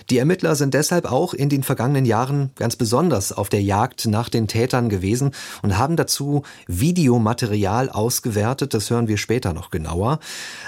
Die 0.10 0.18
Ermittler 0.18 0.56
sind 0.56 0.74
deshalb 0.74 1.10
auch 1.10 1.34
in 1.34 1.48
den 1.48 1.64
vergangenen 1.64 2.06
Jahren 2.06 2.52
ganz 2.56 2.76
besonders 2.76 3.32
auf 3.32 3.48
der 3.48 3.62
Jagd 3.62 4.06
nach 4.08 4.28
den 4.28 4.50
Tätern 4.50 4.90
gewesen 4.90 5.32
und 5.62 5.78
haben 5.78 5.96
dazu 5.96 6.44
Videomaterial 6.68 7.90
ausgewertet. 7.90 8.74
Das 8.74 8.90
hören 8.90 9.08
wir 9.08 9.16
später 9.18 9.54
noch 9.54 9.70
genauer. 9.70 10.20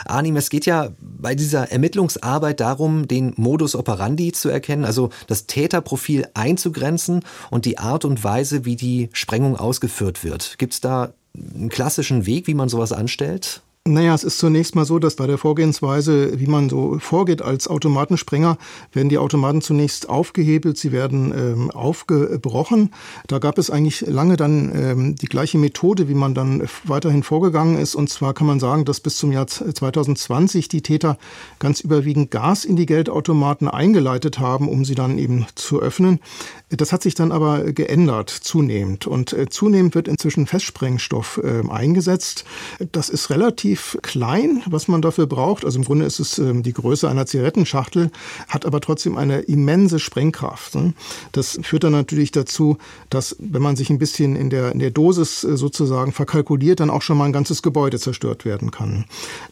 Arnim, 0.05 0.37
es 0.37 0.49
geht 0.49 0.65
ja 0.65 0.91
bei 1.01 1.35
dieser 1.35 1.69
Ermittlungsarbeit 1.69 2.61
darum, 2.61 3.09
den 3.09 3.33
Modus 3.35 3.75
operandi 3.75 4.31
zu 4.31 4.47
erkennen, 4.47 4.85
also 4.85 5.09
das 5.27 5.47
Täterprofil 5.65 6.27
einzugrenzen 6.35 7.21
und 7.49 7.65
die 7.65 7.79
Art 7.79 8.05
und 8.05 8.23
Weise, 8.23 8.65
wie 8.65 8.75
die 8.75 9.09
Sprengung 9.13 9.55
ausgeführt 9.55 10.23
wird. 10.23 10.59
Gibt 10.59 10.73
es 10.73 10.79
da 10.79 11.13
einen 11.33 11.69
klassischen 11.69 12.27
Weg, 12.27 12.45
wie 12.45 12.53
man 12.53 12.69
sowas 12.69 12.91
anstellt? 12.91 13.61
Naja, 13.87 14.15
es 14.15 14.23
ist 14.23 14.39
zunächst 14.39 14.73
mal 14.73 14.83
so, 14.83 14.97
dass 14.97 15.15
bei 15.15 15.27
der 15.27 15.37
Vorgehensweise, 15.37 16.39
wie 16.39 16.47
man 16.47 16.69
so 16.69 16.97
vorgeht 16.97 17.43
als 17.43 17.67
Automatensprenger, 17.67 18.57
werden 18.91 19.09
die 19.09 19.19
Automaten 19.19 19.61
zunächst 19.61 20.09
aufgehebelt, 20.09 20.75
sie 20.79 20.91
werden 20.91 21.31
ähm, 21.37 21.69
aufgebrochen. 21.69 22.91
Da 23.27 23.37
gab 23.37 23.59
es 23.59 23.69
eigentlich 23.69 24.01
lange 24.01 24.37
dann 24.37 24.71
ähm, 24.73 25.15
die 25.15 25.27
gleiche 25.27 25.59
Methode, 25.59 26.09
wie 26.09 26.15
man 26.15 26.33
dann 26.33 26.67
weiterhin 26.85 27.21
vorgegangen 27.21 27.77
ist. 27.77 27.93
Und 27.93 28.09
zwar 28.09 28.33
kann 28.33 28.47
man 28.47 28.59
sagen, 28.59 28.85
dass 28.85 29.01
bis 29.01 29.17
zum 29.17 29.31
Jahr 29.31 29.45
2020 29.45 30.67
die 30.67 30.81
Täter 30.81 31.19
ganz 31.59 31.79
überwiegend 31.79 32.31
Gas 32.31 32.65
in 32.65 32.77
die 32.77 32.87
Geldautomaten 32.87 33.67
eingeleitet 33.67 34.39
haben, 34.39 34.67
um 34.67 34.83
sie 34.83 34.95
dann 34.95 35.19
eben 35.19 35.45
zu 35.53 35.79
öffnen. 35.79 36.21
Das 36.69 36.91
hat 36.91 37.03
sich 37.03 37.15
dann 37.15 37.31
aber 37.31 37.71
geändert 37.71 38.29
zunehmend. 38.29 39.07
Und 39.07 39.33
äh, 39.33 39.49
zunehmend 39.49 39.95
wird 39.95 40.07
inzwischen 40.07 40.47
Festsprengstoff 40.47 41.39
äh, 41.43 41.67
eingesetzt. 41.69 42.45
Das 42.91 43.09
ist 43.09 43.29
relativ 43.29 43.55
relativ 43.55 43.97
klein, 44.01 44.63
was 44.65 44.87
man 44.87 45.01
dafür 45.01 45.27
braucht. 45.27 45.65
Also 45.65 45.79
im 45.79 45.85
Grunde 45.85 46.05
ist 46.05 46.19
es 46.19 46.39
ähm, 46.39 46.63
die 46.63 46.73
Größe 46.73 47.09
einer 47.09 47.25
Zigarettenschachtel, 47.25 48.11
hat 48.47 48.65
aber 48.65 48.81
trotzdem 48.81 49.17
eine 49.17 49.41
immense 49.41 49.99
Sprengkraft. 49.99 50.75
Ne? 50.75 50.93
Das 51.31 51.59
führt 51.61 51.83
dann 51.83 51.91
natürlich 51.91 52.31
dazu, 52.31 52.77
dass 53.09 53.35
wenn 53.39 53.61
man 53.61 53.75
sich 53.75 53.89
ein 53.89 53.99
bisschen 53.99 54.35
in 54.35 54.49
der, 54.49 54.71
in 54.71 54.79
der 54.79 54.91
Dosis 54.91 55.43
äh, 55.43 55.57
sozusagen 55.57 56.11
verkalkuliert, 56.11 56.79
dann 56.79 56.89
auch 56.89 57.01
schon 57.01 57.17
mal 57.17 57.25
ein 57.25 57.33
ganzes 57.33 57.61
Gebäude 57.61 57.99
zerstört 57.99 58.45
werden 58.45 58.71
kann. 58.71 59.05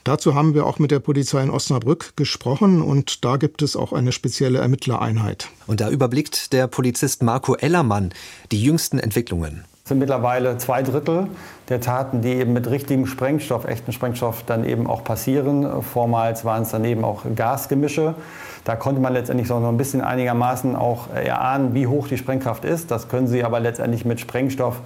Dazu 0.03 0.35
haben 0.35 0.53
wir 0.53 0.65
auch 0.65 0.79
mit 0.79 0.91
der 0.91 0.99
Polizei 0.99 1.43
in 1.43 1.49
Osnabrück 1.49 2.13
gesprochen 2.15 2.81
und 2.81 3.23
da 3.23 3.37
gibt 3.37 3.61
es 3.61 3.75
auch 3.75 3.93
eine 3.93 4.11
spezielle 4.11 4.59
Ermittlereinheit. 4.59 5.49
Und 5.67 5.81
da 5.81 5.89
überblickt 5.89 6.51
der 6.51 6.67
Polizist 6.67 7.12
Marco 7.21 7.55
Ellermann 7.55 8.09
die 8.51 8.63
jüngsten 8.63 8.99
Entwicklungen. 8.99 9.65
sind 9.85 9.99
mittlerweile 9.99 10.57
zwei 10.57 10.81
Drittel 10.81 11.27
der 11.69 11.81
Taten, 11.81 12.21
die 12.21 12.29
eben 12.29 12.53
mit 12.53 12.69
richtigem 12.69 13.05
Sprengstoff, 13.05 13.65
echten 13.65 13.91
Sprengstoff, 13.91 14.43
dann 14.45 14.65
eben 14.65 14.87
auch 14.87 15.03
passieren. 15.03 15.83
Vormals 15.83 16.45
waren 16.45 16.63
es 16.63 16.71
dann 16.71 16.85
eben 16.85 17.03
auch 17.03 17.23
Gasgemische. 17.35 18.15
Da 18.63 18.75
konnte 18.75 19.01
man 19.01 19.13
letztendlich 19.13 19.47
so 19.47 19.57
ein 19.57 19.77
bisschen 19.77 20.01
einigermaßen 20.01 20.75
auch 20.75 21.13
erahnen, 21.13 21.73
wie 21.73 21.87
hoch 21.87 22.07
die 22.07 22.17
Sprengkraft 22.17 22.63
ist. 22.63 22.91
Das 22.91 23.09
können 23.09 23.27
Sie 23.27 23.43
aber 23.43 23.59
letztendlich 23.59 24.05
mit 24.05 24.19
Sprengstoff 24.19 24.81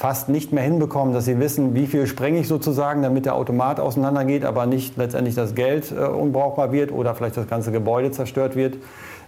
fast 0.00 0.30
nicht 0.30 0.50
mehr 0.50 0.64
hinbekommen, 0.64 1.12
dass 1.12 1.26
sie 1.26 1.38
wissen, 1.38 1.74
wie 1.74 1.86
viel 1.86 2.06
sprenge 2.06 2.38
ich 2.40 2.48
sozusagen, 2.48 3.02
damit 3.02 3.26
der 3.26 3.34
Automat 3.34 3.80
auseinandergeht, 3.80 4.46
aber 4.46 4.64
nicht 4.64 4.96
letztendlich 4.96 5.34
das 5.34 5.54
Geld 5.54 5.92
äh, 5.92 5.96
unbrauchbar 5.96 6.72
wird 6.72 6.90
oder 6.90 7.14
vielleicht 7.14 7.36
das 7.36 7.46
ganze 7.46 7.70
Gebäude 7.70 8.10
zerstört 8.10 8.56
wird. 8.56 8.78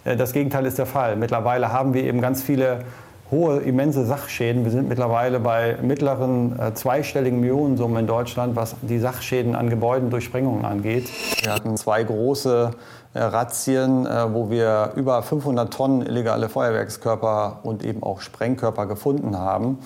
Äh, 0.05 0.17
das 0.17 0.33
Gegenteil 0.33 0.67
ist 0.67 0.79
der 0.79 0.87
Fall. 0.87 1.17
Mittlerweile 1.17 1.73
haben 1.73 1.95
wir 1.95 2.05
eben 2.05 2.21
ganz 2.21 2.43
viele 2.43 2.85
hohe, 3.31 3.61
immense 3.61 4.05
Sachschäden. 4.05 4.65
Wir 4.65 4.71
sind 4.71 4.88
mittlerweile 4.88 5.41
bei 5.41 5.79
mittleren 5.81 6.59
äh, 6.59 6.75
zweistelligen 6.75 7.41
Millionensummen 7.41 8.01
in 8.01 8.07
Deutschland, 8.07 8.57
was 8.57 8.77
die 8.83 8.99
Sachschäden 8.99 9.57
an 9.57 9.71
Gebäuden 9.71 10.11
durch 10.11 10.25
Sprengungen 10.25 10.67
angeht. 10.67 11.09
Wir 11.41 11.55
hatten 11.55 11.77
zwei 11.79 12.05
große 12.05 12.73
äh, 13.15 13.19
Razzien, 13.19 14.07
äh, 14.07 14.33
wo 14.33 14.51
wir 14.51 14.93
über 14.97 15.23
500 15.23 15.73
Tonnen 15.73 16.03
illegale 16.03 16.51
Feuerwerkskörper 16.51 17.61
und 17.62 17.85
eben 17.85 18.03
auch 18.03 18.21
Sprengkörper 18.21 18.87
gefunden 18.87 19.38
haben. 19.38 19.79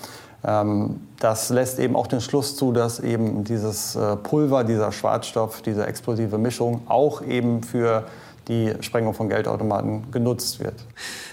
Ähm, 0.45 1.07
das 1.19 1.49
lässt 1.49 1.79
eben 1.79 1.95
auch 1.95 2.07
den 2.07 2.21
Schluss 2.21 2.57
zu, 2.57 2.73
dass 2.73 2.99
eben 2.99 3.45
dieses 3.45 3.95
äh, 3.95 4.17
Pulver, 4.17 4.65
dieser 4.65 4.91
Schwarzstoff, 4.91 5.61
diese 5.61 5.87
explosive 5.87 6.37
Mischung 6.37 6.81
auch 6.87 7.21
eben 7.21 7.63
für 7.63 8.03
die 8.47 8.73
Sprengung 8.81 9.13
von 9.13 9.29
Geldautomaten 9.29 10.11
genutzt 10.11 10.59
wird. 10.59 10.75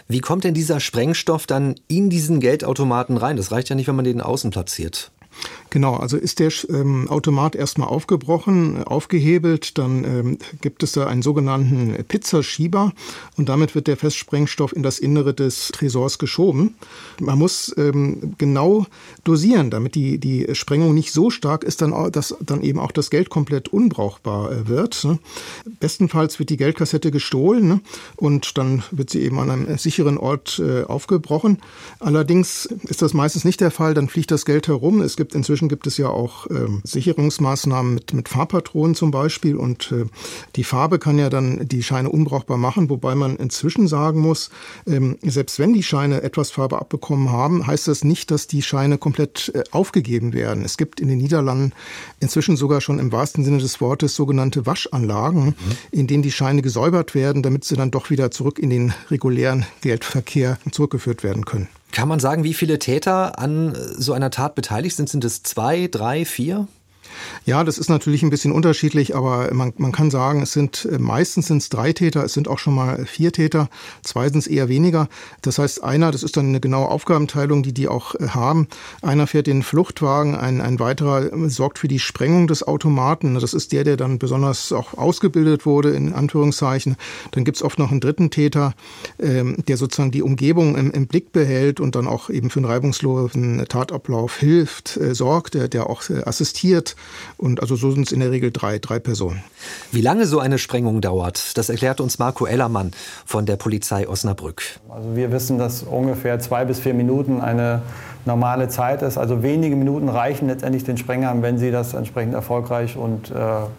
Wie 0.09 0.20
kommt 0.20 0.44
denn 0.44 0.55
dieser 0.55 0.81
Sprengstoff 0.81 1.46
dann 1.46 1.77
in 1.88 2.11
diesen 2.11 2.40
Geldautomaten 2.40 3.16
rein? 3.16 3.37
Das 3.37 3.53
reicht 3.53 3.68
ja 3.68 3.77
nicht, 3.77 3.88
wenn 3.88 3.96
man 3.96 4.05
den 4.05 4.20
außen 4.20 4.50
platziert. 4.50 5.11
Genau, 5.70 5.96
also 5.96 6.16
ist 6.16 6.38
der 6.38 6.53
ähm, 6.68 7.09
Automat 7.09 7.57
erstmal 7.57 7.88
aufgebrochen, 7.88 8.85
aufgehebelt, 8.85 9.77
dann 9.79 10.05
ähm, 10.05 10.38
gibt 10.61 10.83
es 10.83 10.92
da 10.92 11.07
einen 11.07 11.22
sogenannten 11.22 11.96
Pizzaschieber 12.05 12.92
und 13.37 13.48
damit 13.48 13.74
wird 13.74 13.88
der 13.88 13.96
Festsprengstoff 13.96 14.74
in 14.74 14.83
das 14.83 15.00
Innere 15.00 15.35
des 15.35 15.68
Tresors 15.68 16.18
geschoben. 16.18 16.74
Man 17.20 17.38
muss 17.38 17.74
ähm, 17.77 18.35
genau 18.38 18.87
dosieren, 19.24 19.70
damit 19.70 19.96
die, 19.96 20.18
die 20.18 20.46
Sprengung 20.55 20.94
nicht 20.94 21.12
so 21.12 21.31
stark 21.31 21.64
ist, 21.64 21.83
dann, 21.83 22.12
dass 22.12 22.37
dann 22.40 22.62
eben 22.62 22.79
auch 22.79 22.92
das 22.92 23.11
Geld 23.11 23.29
komplett 23.31 23.68
unbrauchbar 23.68 24.53
äh, 24.53 24.68
wird. 24.68 25.05
Ne? 25.05 25.18
Bestenfalls 25.81 26.38
wird 26.38 26.50
die 26.50 26.57
Geldkassette 26.57 27.11
gestohlen 27.11 27.66
ne? 27.66 27.81
und 28.16 28.59
dann 28.59 28.85
wird 28.90 29.11
sie 29.11 29.22
eben 29.22 29.40
an 29.40 29.50
einem 29.50 29.79
sicheren 29.79 30.18
Ort 30.18 30.61
äh, 30.64 30.85
aufgebrochen. 30.85 31.59
Allerdings 31.98 32.66
ist 32.85 33.03
das 33.03 33.14
meistens 33.14 33.44
nicht 33.44 33.61
der 33.61 33.70
Fall, 33.70 33.94
dann 33.94 34.09
fliegt 34.09 34.31
das 34.31 34.44
Geld 34.44 34.68
herum. 34.68 35.00
Es 35.00 35.16
gibt 35.16 35.35
inzwischen 35.35 35.54
Inzwischen 35.55 35.69
gibt 35.69 35.87
es 35.87 35.99
ja 35.99 36.09
auch 36.09 36.51
ähm, 36.51 36.81
Sicherungsmaßnahmen 36.83 37.95
mit, 37.95 38.12
mit 38.12 38.29
Farbpatronen 38.29 38.97
zum 38.97 39.12
Beispiel 39.12 39.55
und 39.55 39.93
äh, 39.93 40.07
die 40.57 40.64
Farbe 40.64 40.99
kann 40.99 41.17
ja 41.17 41.31
dann 41.31 41.69
die 41.69 41.85
Scheine 41.85 42.09
unbrauchbar 42.09 42.57
machen, 42.57 42.90
wobei 42.90 43.14
man 43.14 43.37
inzwischen 43.37 43.87
sagen 43.87 44.19
muss, 44.19 44.51
ähm, 44.85 45.17
selbst 45.23 45.61
wenn 45.61 45.73
die 45.73 45.85
Scheine 45.85 46.23
etwas 46.25 46.51
Farbe 46.51 46.81
abbekommen 46.81 47.31
haben, 47.31 47.69
heißt 47.69 47.87
das 47.87 48.03
nicht, 48.03 48.33
dass 48.33 48.49
die 48.49 48.62
Scheine 48.62 48.99
komplett 48.99 49.53
äh, 49.55 49.62
aufgegeben 49.71 50.33
werden. 50.33 50.64
Es 50.64 50.77
gibt 50.77 50.99
in 50.99 51.07
den 51.07 51.19
Niederlanden 51.19 51.73
inzwischen 52.19 52.57
sogar 52.57 52.81
schon 52.81 52.99
im 52.99 53.12
wahrsten 53.12 53.45
Sinne 53.45 53.59
des 53.59 53.81
Wortes 53.81 54.17
sogenannte 54.17 54.67
Waschanlagen, 54.67 55.45
mhm. 55.45 55.55
in 55.93 56.09
denen 56.09 56.25
die 56.25 56.33
Scheine 56.33 56.62
gesäubert 56.62 57.14
werden, 57.14 57.45
damit 57.45 57.62
sie 57.62 57.77
dann 57.77 57.93
doch 57.93 58.11
wieder 58.11 58.33
zurück 58.33 58.59
in 58.59 58.71
den 58.71 58.93
regulären 59.09 59.67
Geldverkehr 59.83 60.59
zurückgeführt 60.73 61.23
werden 61.23 61.45
können. 61.45 61.69
Kann 61.94 62.09
man 62.09 62.18
sagen, 62.18 62.42
wie 62.42 62.54
viele 62.54 62.80
Täter 62.80 63.38
an 63.38 63.72
so 63.96 64.14
einer 64.14 64.30
Tat 64.30 64.57
beteiligt 64.57 64.96
sind? 64.96 65.09
Sind 65.09 65.24
es 65.24 65.44
zwei, 65.44 65.87
drei, 65.88 66.24
vier? 66.24 66.66
Ja, 67.46 67.64
das 67.64 67.79
ist 67.79 67.90
natürlich 67.90 68.22
ein 68.22 68.31
bisschen 68.31 68.53
unterschiedlich, 68.53 69.14
aber 69.14 69.53
man, 69.53 69.72
man 69.77 69.92
kann 69.92 70.11
sagen, 70.11 70.42
es 70.42 70.53
sind 70.53 70.88
äh, 70.90 70.98
meistens 70.98 71.46
sind 71.46 71.59
es 71.59 71.68
drei 71.68 71.92
Täter, 71.92 72.24
es 72.24 72.33
sind 72.33 72.48
auch 72.48 72.59
schon 72.59 72.74
mal 72.74 73.05
vier 73.07 73.33
Täter, 73.33 73.68
zwei 74.03 74.29
sind 74.29 74.38
es 74.38 74.46
eher 74.46 74.68
weniger. 74.68 75.09
Das 75.42 75.59
heißt, 75.59 75.83
einer, 75.83 76.11
das 76.11 76.22
ist 76.22 76.37
dann 76.37 76.48
eine 76.48 76.61
genaue 76.61 76.88
Aufgabenteilung, 76.88 77.62
die 77.62 77.72
die 77.72 77.88
auch 77.88 78.14
äh, 78.14 78.29
haben. 78.29 78.68
Einer 79.03 79.27
fährt 79.27 79.46
den 79.46 79.62
Fluchtwagen, 79.62 80.35
ein, 80.35 80.61
ein 80.61 80.79
weiterer 80.79 81.33
äh, 81.33 81.48
sorgt 81.48 81.79
für 81.79 81.88
die 81.88 81.98
Sprengung 81.98 82.46
des 82.46 82.66
Automaten. 82.66 83.35
Das 83.35 83.55
ist 83.55 83.72
der, 83.72 83.85
der 83.85 83.96
dann 83.96 84.18
besonders 84.18 84.72
auch 84.72 84.94
ausgebildet 84.94 85.66
wurde, 85.66 85.90
in 85.90 86.12
Anführungszeichen. 86.12 86.96
Dann 87.33 87.44
gibt 87.44 87.57
es 87.57 87.62
oft 87.62 87.79
noch 87.79 87.90
einen 87.90 88.00
dritten 88.00 88.31
Täter, 88.31 88.74
ähm, 89.18 89.57
der 89.68 89.77
sozusagen 89.77 90.11
die 90.11 90.22
Umgebung 90.22 90.77
im, 90.77 90.90
im, 90.90 91.07
Blick 91.07 91.33
behält 91.33 91.81
und 91.81 91.94
dann 91.94 92.07
auch 92.07 92.31
eben 92.31 92.50
für 92.50 92.61
einen 92.61 92.66
reibungslosen 92.66 93.64
Tatablauf 93.68 94.38
hilft, 94.38 94.96
äh, 94.96 95.14
sorgt, 95.14 95.55
der, 95.55 95.68
der 95.68 95.90
auch 95.90 96.03
assistiert. 96.24 96.96
Und 97.37 97.61
also 97.61 97.77
so 97.77 97.90
sind 97.90 98.07
es 98.07 98.12
in 98.12 98.21
der 98.21 98.31
Regel 98.31 98.51
drei, 98.51 98.79
drei 98.79 98.99
Personen. 98.99 99.43
Wie 99.93 100.01
lange 100.01 100.27
so 100.27 100.38
eine 100.38 100.59
Sprengung 100.59 101.01
dauert, 101.01 101.57
das 101.57 101.69
erklärt 101.69 102.01
uns 102.01 102.19
Marco 102.19 102.47
Ellermann 102.47 102.93
von 103.25 103.47
der 103.47 103.57
Polizei 103.57 104.09
Osnabrück. 104.09 104.62
Also 104.88 105.17
wir 105.17 105.33
wissen, 105.33 105.59
dass 105.59 105.83
ungefähr 105.83 106.38
zwei 106.38 106.64
bis 106.64 106.81
vier 106.81 106.95
Minuten 106.95 107.40
eine 107.40 107.83
normale 108.27 108.69
Zeit 108.69 109.03
ist. 109.03 109.19
Also 109.19 109.43
wenige 109.43 109.77
Minuten 109.77 110.09
reichen 110.09 110.49
letztendlich 110.49 110.85
den 110.85 110.97
Sprengern, 110.97 111.43
wenn 111.43 111.59
sie 111.59 111.71
das 111.71 111.95
entsprechend 111.95 112.35
erfolgreich 112.35 112.97
und 112.97 113.31
äh, 113.31 113.35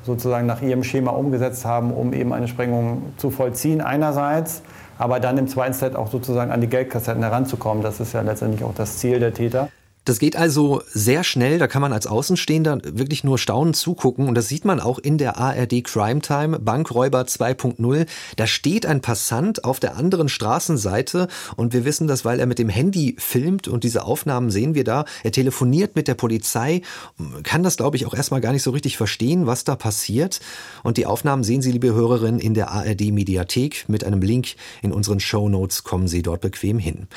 sozusagen 0.06 0.46
nach 0.46 0.62
ihrem 0.62 0.84
Schema 0.84 1.12
umgesetzt 1.12 1.66
haben, 1.66 1.92
um 1.92 2.14
eben 2.14 2.34
eine 2.34 2.48
Sprengung 2.48 3.14
zu 3.18 3.32
vollziehen 3.32 3.82
einerseits, 3.82 4.62
aber 4.98 5.20
dann 5.20 5.38
im 5.38 5.48
zweiten 5.48 5.74
Set 5.74 5.96
auch 5.96 6.12
sozusagen 6.12 6.52
an 6.52 6.62
die 6.62 6.68
Geldkassetten 6.68 7.24
heranzukommen. 7.24 7.84
Das 7.84 8.00
ist 8.00 8.14
ja 8.14 8.22
letztendlich 8.22 8.64
auch 8.64 8.76
das 8.76 8.98
Ziel 8.98 9.20
der 9.20 9.34
Täter. 9.34 9.70
Das 10.06 10.20
geht 10.20 10.36
also 10.36 10.84
sehr 10.94 11.24
schnell, 11.24 11.58
da 11.58 11.66
kann 11.66 11.82
man 11.82 11.92
als 11.92 12.06
Außenstehender 12.06 12.80
wirklich 12.84 13.24
nur 13.24 13.40
staunend 13.40 13.76
zugucken 13.76 14.28
und 14.28 14.36
das 14.36 14.48
sieht 14.48 14.64
man 14.64 14.80
auch 14.80 15.00
in 15.00 15.18
der 15.18 15.38
ARD 15.38 15.84
Crime 15.84 16.22
Time, 16.22 16.60
Bankräuber 16.60 17.22
2.0. 17.22 18.06
Da 18.36 18.46
steht 18.46 18.86
ein 18.86 19.02
Passant 19.02 19.64
auf 19.64 19.80
der 19.80 19.98
anderen 19.98 20.30
Straßenseite 20.30 21.28
und 21.56 21.74
wir 21.74 21.86
wissen 21.86 22.08
das, 22.08 22.24
weil 22.24 22.40
er 22.40 22.46
mit 22.46 22.60
dem 22.60 22.70
Handy 22.70 23.16
filmt 23.18 23.68
und 23.68 23.84
diese 23.84 24.06
Aufnahmen 24.06 24.52
sehen 24.52 24.76
wir 24.76 24.84
da. 24.84 25.06
Er 25.24 25.32
telefoniert 25.32 25.96
mit 25.96 26.08
der 26.08 26.14
Polizei, 26.14 26.84
kann 27.42 27.64
das 27.64 27.76
glaube 27.76 27.98
ich 27.98 28.06
auch 28.06 28.14
erstmal 28.14 28.42
gar 28.42 28.52
nicht 28.52 28.64
so 28.64 28.70
richtig 28.70 28.98
verstehen, 28.98 29.48
was 29.48 29.64
da 29.64 29.76
passiert 29.76 30.40
und 30.84 30.98
die 30.98 31.08
Aufnahmen 31.08 31.44
sehen 31.44 31.64
Sie, 31.64 31.72
liebe 31.72 31.96
Hörerinnen, 31.96 32.40
in 32.40 32.54
der 32.54 32.70
ARD 32.70 33.12
Mediathek 33.12 33.86
mit 33.90 34.04
einem 34.04 34.22
Link 34.22 34.50
in 34.84 34.92
unseren 34.92 35.20
Show 35.20 35.50
Notes 35.50 35.84
kommen 35.84 36.08
Sie 36.08 36.22
dort 36.22 36.42
bequem 36.42 36.78
hin. 36.78 37.08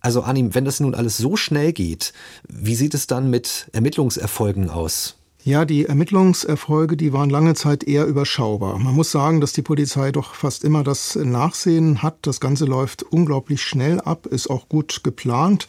Also 0.00 0.22
Anim, 0.22 0.54
wenn 0.54 0.64
das 0.64 0.80
nun 0.80 0.94
alles 0.94 1.18
so 1.18 1.36
schnell 1.36 1.72
geht, 1.72 2.12
wie 2.48 2.76
sieht 2.76 2.94
es 2.94 3.06
dann 3.06 3.30
mit 3.30 3.68
Ermittlungserfolgen 3.72 4.70
aus? 4.70 5.17
Ja, 5.44 5.64
die 5.64 5.86
Ermittlungserfolge, 5.86 6.96
die 6.96 7.12
waren 7.12 7.30
lange 7.30 7.54
Zeit 7.54 7.84
eher 7.84 8.06
überschaubar. 8.06 8.78
Man 8.78 8.94
muss 8.94 9.12
sagen, 9.12 9.40
dass 9.40 9.52
die 9.52 9.62
Polizei 9.62 10.10
doch 10.10 10.34
fast 10.34 10.64
immer 10.64 10.82
das 10.82 11.14
Nachsehen 11.14 12.02
hat. 12.02 12.18
Das 12.22 12.40
Ganze 12.40 12.64
läuft 12.64 13.04
unglaublich 13.04 13.62
schnell 13.62 14.00
ab, 14.00 14.26
ist 14.26 14.50
auch 14.50 14.68
gut 14.68 15.02
geplant. 15.04 15.68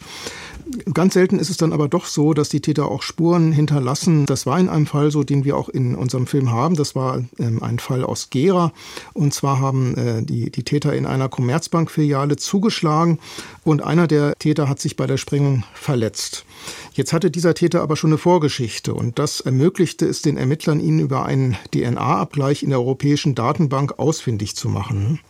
Ganz 0.92 1.14
selten 1.14 1.38
ist 1.38 1.50
es 1.50 1.56
dann 1.56 1.72
aber 1.72 1.88
doch 1.88 2.06
so, 2.06 2.34
dass 2.34 2.48
die 2.48 2.60
Täter 2.60 2.86
auch 2.86 3.02
Spuren 3.02 3.52
hinterlassen. 3.52 4.26
Das 4.26 4.44
war 4.44 4.58
in 4.58 4.68
einem 4.68 4.86
Fall 4.86 5.12
so, 5.12 5.22
den 5.22 5.44
wir 5.44 5.56
auch 5.56 5.68
in 5.68 5.94
unserem 5.94 6.26
Film 6.26 6.50
haben. 6.50 6.74
Das 6.74 6.94
war 6.94 7.22
ähm, 7.38 7.62
ein 7.62 7.78
Fall 7.78 8.04
aus 8.04 8.28
Gera. 8.30 8.72
Und 9.14 9.32
zwar 9.32 9.60
haben 9.60 9.96
äh, 9.96 10.22
die, 10.22 10.50
die 10.50 10.64
Täter 10.64 10.94
in 10.94 11.06
einer 11.06 11.28
Commerzbank-Filiale 11.28 12.36
zugeschlagen 12.36 13.18
und 13.64 13.82
einer 13.82 14.08
der 14.08 14.34
Täter 14.38 14.68
hat 14.68 14.80
sich 14.80 14.96
bei 14.96 15.06
der 15.06 15.16
Sprengung 15.16 15.64
verletzt. 15.74 16.44
Jetzt 16.92 17.12
hatte 17.12 17.30
dieser 17.30 17.54
Täter 17.54 17.82
aber 17.82 17.96
schon 17.96 18.10
eine 18.10 18.18
Vorgeschichte 18.18 18.94
und 18.94 19.18
das 19.18 19.40
ermöglichte 19.40 20.06
es 20.06 20.22
den 20.22 20.36
Ermittlern, 20.36 20.80
ihn 20.80 20.98
über 20.98 21.24
einen 21.24 21.56
DNA-Abgleich 21.72 22.62
in 22.62 22.70
der 22.70 22.80
europäischen 22.80 23.34
Datenbank 23.34 23.98
ausfindig 23.98 24.56
zu 24.56 24.68
machen. 24.68 25.20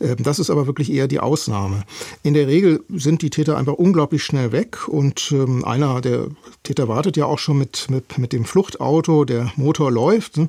Ähm, 0.00 0.16
das 0.18 0.38
ist 0.38 0.50
aber 0.50 0.66
wirklich 0.66 0.92
eher 0.92 1.08
die 1.08 1.20
Ausnahme. 1.20 1.84
In 2.22 2.34
der 2.34 2.46
Regel 2.46 2.84
sind 2.88 3.22
die 3.22 3.30
Täter 3.30 3.56
einfach 3.56 3.74
unglaublich 3.74 4.22
schnell 4.22 4.52
weg 4.52 4.88
und 4.88 5.32
ähm, 5.32 5.64
einer 5.64 6.00
der 6.00 6.28
Täter 6.62 6.88
wartet 6.88 7.16
ja 7.16 7.26
auch 7.26 7.38
schon 7.38 7.58
mit, 7.58 7.88
mit, 7.90 8.18
mit 8.18 8.32
dem 8.32 8.44
Fluchtauto, 8.44 9.24
der 9.24 9.52
Motor 9.56 9.90
läuft. 9.90 10.36
Ne? 10.36 10.48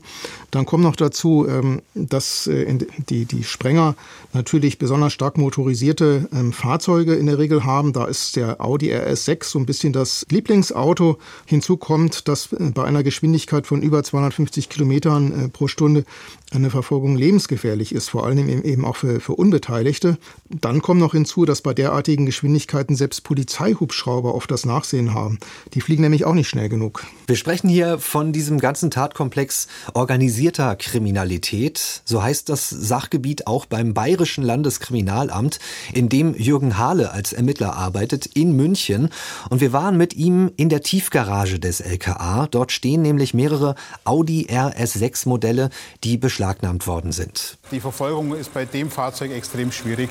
Dann 0.51 0.65
kommt 0.65 0.83
noch 0.83 0.95
dazu, 0.95 1.45
ähm, 1.47 1.81
dass 1.93 2.47
äh, 2.47 2.77
die, 3.09 3.25
die 3.25 3.43
Sprenger 3.43 3.95
natürlich 4.33 4.77
besonders 4.77 5.13
stark 5.13 5.37
motorisierte 5.37 6.27
Fahrzeuge 6.51 7.15
in 7.15 7.25
der 7.25 7.37
Regel 7.37 7.63
haben. 7.63 7.93
Da 7.93 8.05
ist 8.05 8.35
der 8.35 8.61
Audi 8.61 8.93
RS6 8.93 9.45
so 9.45 9.59
ein 9.59 9.65
bisschen 9.65 9.93
das 9.93 10.25
Lieblingsauto. 10.29 11.17
Hinzu 11.45 11.77
kommt, 11.77 12.27
dass 12.27 12.53
äh, 12.53 12.71
bei 12.73 12.83
einer 12.83 13.03
Geschwindigkeit 13.03 13.67
von 13.67 13.81
über 13.81 14.03
250 14.03 14.69
Kilometern 14.69 15.45
äh, 15.45 15.49
pro 15.49 15.67
Stunde 15.67 16.05
eine 16.51 16.69
Verfolgung 16.69 17.15
lebensgefährlich 17.15 17.93
ist, 17.93 18.09
vor 18.09 18.25
allem 18.25 18.47
eben 18.47 18.85
auch 18.85 18.95
für, 18.95 19.19
für 19.19 19.36
Unbeteiligte. 19.37 20.17
Dann 20.49 20.81
kommt 20.81 20.99
noch 20.99 21.11
hinzu, 21.11 21.45
dass 21.45 21.61
bei 21.61 21.73
derartigen 21.73 22.25
Geschwindigkeiten 22.25 22.95
selbst 22.95 23.23
Polizeihubschrauber 23.23 24.33
oft 24.33 24.49
das 24.49 24.65
Nachsehen 24.65 25.13
haben. 25.13 25.39
Die 25.73 25.81
fliegen 25.81 26.03
nämlich 26.03 26.25
auch 26.25 26.33
nicht 26.33 26.47
schnell 26.47 26.69
genug. 26.69 27.05
Wir 27.27 27.35
sprechen 27.35 27.69
hier 27.69 27.99
von 27.99 28.33
diesem 28.33 28.59
ganzen 28.59 28.91
Tatkomplex 28.91 29.67
organisierter 29.93 30.75
Kriminalität. 30.75 32.01
So 32.05 32.23
heißt 32.23 32.49
das 32.49 32.69
Sachgebiet 32.69 33.47
auch 33.47 33.65
beim 33.65 33.93
Bayerischen 33.93 34.43
Landeskriminalamt, 34.43 35.59
in 35.93 36.09
dem 36.09 36.33
Jürgen 36.35 36.77
Hahle 36.77 37.11
als 37.11 37.33
Ermittler 37.33 37.75
arbeitet, 37.75 38.25
in 38.25 38.53
München. 38.53 39.09
Und 39.49 39.61
wir 39.61 39.73
waren 39.73 39.97
mit 39.97 40.13
ihm 40.15 40.51
in 40.55 40.69
der 40.69 40.81
Tiefgarage 40.81 41.59
des 41.59 41.81
LKA. 41.81 42.47
Dort 42.47 42.71
stehen 42.71 43.01
nämlich 43.01 43.33
mehrere 43.33 43.75
Audi 44.03 44.47
RS6 44.49 45.27
Modelle, 45.27 45.69
die 46.03 46.17
beschlagnahmt 46.17 46.87
worden 46.87 47.11
sind. 47.11 47.57
Die 47.71 47.79
Verfolgung 47.79 48.33
ist 48.33 48.53
bei 48.53 48.65
dem 48.65 48.89
Fahrzeug 48.89 49.26
extrem 49.31 49.71
schwierig. 49.71 50.09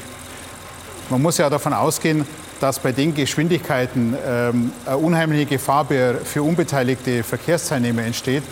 Man 1.11 1.23
muss 1.23 1.39
ja 1.39 1.49
davon 1.49 1.73
ausgehen, 1.73 2.27
dass 2.61 2.79
bei 2.79 2.93
den 2.93 3.15
Geschwindigkeiten 3.15 4.17
ähm, 4.27 4.73
eine 4.85 4.97
unheimliche 4.97 5.47
Gefahr 5.47 5.87
für 5.87 6.43
unbeteiligte 6.43 7.23
Verkehrsteilnehmer 7.23 8.03
entsteht 8.03 8.43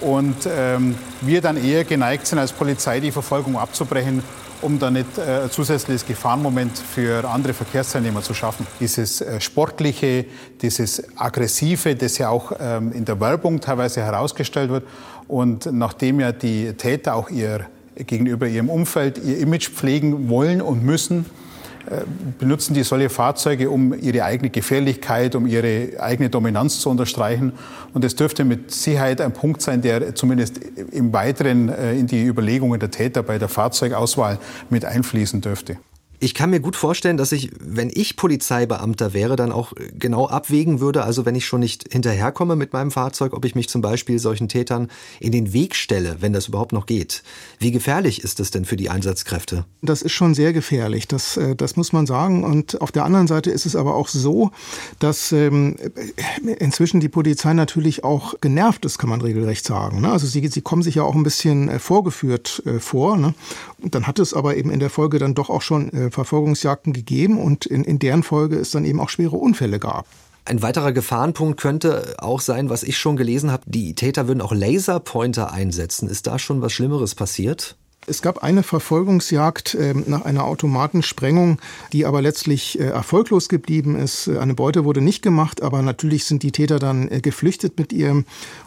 und 0.00 0.36
ähm, 0.46 0.94
wir 1.20 1.40
dann 1.40 1.62
eher 1.62 1.84
geneigt 1.84 2.26
sind, 2.26 2.38
als 2.38 2.52
Polizei 2.52 3.00
die 3.00 3.10
Verfolgung 3.10 3.58
abzubrechen, 3.58 4.22
um 4.62 4.78
dann 4.78 4.94
nicht 4.94 5.18
äh, 5.18 5.42
ein 5.44 5.50
zusätzliches 5.50 6.06
Gefahrenmoment 6.06 6.78
für 6.78 7.28
andere 7.28 7.52
Verkehrsteilnehmer 7.52 8.22
zu 8.22 8.34
schaffen. 8.34 8.66
Dieses 8.80 9.20
äh, 9.20 9.40
Sportliche, 9.40 10.24
dieses 10.62 11.02
Aggressive, 11.16 11.96
das 11.96 12.18
ja 12.18 12.28
auch 12.28 12.52
ähm, 12.60 12.92
in 12.92 13.04
der 13.04 13.20
Werbung 13.20 13.60
teilweise 13.60 14.00
herausgestellt 14.02 14.70
wird 14.70 14.84
und 15.26 15.68
nachdem 15.72 16.20
ja 16.20 16.32
die 16.32 16.72
Täter 16.74 17.14
auch 17.14 17.30
ihr 17.30 17.66
gegenüber 18.06 18.46
ihrem 18.46 18.70
Umfeld 18.70 19.18
ihr 19.24 19.38
Image 19.38 19.70
pflegen 19.70 20.28
wollen 20.28 20.62
und 20.62 20.84
müssen, 20.84 21.26
äh, 21.90 22.02
benutzen 22.38 22.74
die 22.74 22.82
solche 22.82 23.08
Fahrzeuge, 23.08 23.70
um 23.70 23.94
ihre 23.98 24.24
eigene 24.24 24.50
Gefährlichkeit, 24.50 25.34
um 25.34 25.46
ihre 25.46 26.00
eigene 26.00 26.28
Dominanz 26.28 26.80
zu 26.80 26.90
unterstreichen. 26.90 27.52
Und 27.94 28.04
es 28.04 28.14
dürfte 28.14 28.44
mit 28.44 28.70
Sicherheit 28.70 29.20
ein 29.20 29.32
Punkt 29.32 29.62
sein, 29.62 29.80
der 29.80 30.14
zumindest 30.14 30.60
im 30.92 31.12
Weiteren 31.12 31.68
äh, 31.68 31.94
in 31.94 32.06
die 32.06 32.24
Überlegungen 32.24 32.78
der 32.78 32.90
Täter 32.90 33.22
bei 33.22 33.38
der 33.38 33.48
Fahrzeugauswahl 33.48 34.38
mit 34.68 34.84
einfließen 34.84 35.40
dürfte. 35.40 35.78
Ich 36.20 36.34
kann 36.34 36.50
mir 36.50 36.58
gut 36.58 36.74
vorstellen, 36.74 37.16
dass 37.16 37.30
ich, 37.30 37.50
wenn 37.60 37.90
ich 37.94 38.16
Polizeibeamter 38.16 39.12
wäre, 39.12 39.36
dann 39.36 39.52
auch 39.52 39.72
genau 39.96 40.26
abwägen 40.26 40.80
würde, 40.80 41.04
also 41.04 41.24
wenn 41.24 41.36
ich 41.36 41.46
schon 41.46 41.60
nicht 41.60 41.92
hinterherkomme 41.92 42.56
mit 42.56 42.72
meinem 42.72 42.90
Fahrzeug, 42.90 43.34
ob 43.34 43.44
ich 43.44 43.54
mich 43.54 43.68
zum 43.68 43.82
Beispiel 43.82 44.18
solchen 44.18 44.48
Tätern 44.48 44.88
in 45.20 45.30
den 45.30 45.52
Weg 45.52 45.76
stelle, 45.76 46.16
wenn 46.20 46.32
das 46.32 46.48
überhaupt 46.48 46.72
noch 46.72 46.86
geht. 46.86 47.22
Wie 47.60 47.70
gefährlich 47.70 48.24
ist 48.24 48.40
das 48.40 48.50
denn 48.50 48.64
für 48.64 48.76
die 48.76 48.90
Einsatzkräfte? 48.90 49.64
Das 49.80 50.02
ist 50.02 50.10
schon 50.10 50.34
sehr 50.34 50.52
gefährlich, 50.52 51.06
das, 51.06 51.36
äh, 51.36 51.54
das 51.54 51.76
muss 51.76 51.92
man 51.92 52.06
sagen. 52.06 52.42
Und 52.42 52.80
auf 52.80 52.90
der 52.90 53.04
anderen 53.04 53.28
Seite 53.28 53.50
ist 53.52 53.64
es 53.64 53.76
aber 53.76 53.94
auch 53.94 54.08
so, 54.08 54.50
dass 54.98 55.30
ähm, 55.30 55.76
inzwischen 56.58 56.98
die 56.98 57.08
Polizei 57.08 57.52
natürlich 57.52 58.02
auch 58.02 58.34
genervt 58.40 58.84
ist, 58.84 58.98
kann 58.98 59.10
man 59.10 59.20
regelrecht 59.20 59.64
sagen. 59.64 60.00
Ne? 60.00 60.10
Also 60.10 60.26
sie, 60.26 60.46
sie 60.48 60.62
kommen 60.62 60.82
sich 60.82 60.96
ja 60.96 61.04
auch 61.04 61.14
ein 61.14 61.22
bisschen 61.22 61.68
äh, 61.68 61.78
vorgeführt 61.78 62.60
äh, 62.66 62.80
vor. 62.80 63.16
Ne? 63.16 63.34
Und 63.80 63.94
dann 63.94 64.08
hat 64.08 64.18
es 64.18 64.34
aber 64.34 64.56
eben 64.56 64.70
in 64.70 64.80
der 64.80 64.90
Folge 64.90 65.20
dann 65.20 65.34
doch 65.34 65.48
auch 65.48 65.62
schon 65.62 65.90
Verfolgungsjagden 66.10 66.92
gegeben 66.92 67.38
und 67.38 67.66
in, 67.66 67.84
in 67.84 67.98
deren 67.98 68.22
Folge 68.22 68.56
es 68.56 68.70
dann 68.70 68.84
eben 68.84 69.00
auch 69.00 69.08
schwere 69.08 69.36
Unfälle 69.36 69.78
gab. 69.78 70.06
Ein 70.44 70.62
weiterer 70.62 70.92
Gefahrenpunkt 70.92 71.60
könnte 71.60 72.14
auch 72.18 72.40
sein, 72.40 72.70
was 72.70 72.82
ich 72.82 72.96
schon 72.96 73.16
gelesen 73.16 73.52
habe, 73.52 73.64
die 73.66 73.94
Täter 73.94 74.28
würden 74.28 74.40
auch 74.40 74.54
Laserpointer 74.54 75.52
einsetzen. 75.52 76.08
Ist 76.08 76.26
da 76.26 76.38
schon 76.38 76.62
was 76.62 76.72
Schlimmeres 76.72 77.14
passiert? 77.14 77.76
Es 78.08 78.22
gab 78.22 78.42
eine 78.42 78.62
Verfolgungsjagd 78.62 79.74
äh, 79.74 79.92
nach 79.92 80.24
einer 80.24 80.44
Automatensprengung, 80.44 81.58
die 81.92 82.06
aber 82.06 82.22
letztlich 82.22 82.80
äh, 82.80 82.84
erfolglos 82.84 83.50
geblieben 83.50 83.96
ist. 83.96 84.28
Eine 84.28 84.54
Beute 84.54 84.86
wurde 84.86 85.02
nicht 85.02 85.22
gemacht, 85.22 85.62
aber 85.62 85.82
natürlich 85.82 86.24
sind 86.24 86.42
die 86.42 86.52
Täter 86.52 86.78
dann 86.78 87.10
äh, 87.10 87.20
geflüchtet 87.20 87.78
mit 87.78 87.92
ihrem 87.92 88.24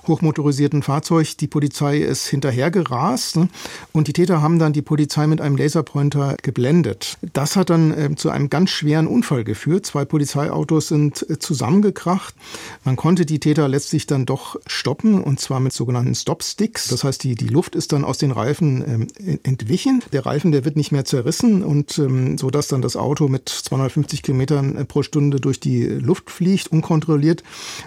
hochmotorisierten 0.08 0.84
Fahrzeug. 0.84 1.38
Die 1.38 1.48
Polizei 1.48 1.98
ist 1.98 2.28
hinterhergerast 2.28 3.38
ne? 3.38 3.50
und 3.92 4.08
die 4.08 4.14
Täter 4.14 4.42
haben 4.42 4.60
dann 4.60 4.74
die 4.74 4.82
Polizei 4.82 5.28
mit 5.28 5.42
einem 5.42 5.58
Laserpointer 5.58 6.38
geblendet. 6.42 7.18
Das 7.34 7.56
hat 7.56 7.70
dann 7.70 7.92
äh, 7.92 8.16
zu 8.16 8.30
einem 8.30 8.50
ganz 8.50 8.70
schweren 8.70 9.08
Unfall 9.08 9.44
geführt. 9.44 9.86
Zwei 9.86 10.06
Polizeiautos 10.06 10.88
sind 10.88 11.30
äh, 11.30 11.40
zusammengekracht. 11.40 12.36
Man 12.84 12.96
konnte 12.96 13.26
die 13.26 13.40
Täter 13.40 13.68
letztlich 13.68 14.08
dann 14.08 14.26
doch 14.26 14.58
stoppen 14.66 15.22
und 15.22 15.40
zwar 15.40 15.60
mit 15.60 15.74
sogenannten 15.74 16.16
Stopsticks. 16.16 16.88
Das 16.88 17.04
heißt, 17.04 17.24
die, 17.24 17.36
die 17.36 17.48
Luft 17.48 17.76
ist 17.76 17.92
dann 17.92 18.04
aus 18.04 18.18
den 18.18 18.32
Reifen 18.32 19.08
ähm, 19.22 19.40
entwichen. 19.44 20.04
Der 20.12 20.26
Reifen, 20.26 20.52
der 20.52 20.66
wird 20.66 20.76
nicht 20.76 20.92
mehr 20.92 21.06
zerrissen 21.06 21.64
und 21.64 21.98
ähm, 21.98 22.38
so 22.38 22.50
dass 22.50 22.68
dann 22.68 22.82
das 22.82 22.96
Auto 22.96 23.28
mit 23.28 23.50
250 23.50 24.24
Kilometern 24.24 24.76
äh, 24.76 24.86
pro 24.86 25.04
Stunde 25.04 25.40
durch 25.40 25.60
die 25.60 25.84
Luft 25.84 26.30
fliegt, 26.30 26.72
unkontrolliert. 26.72 27.44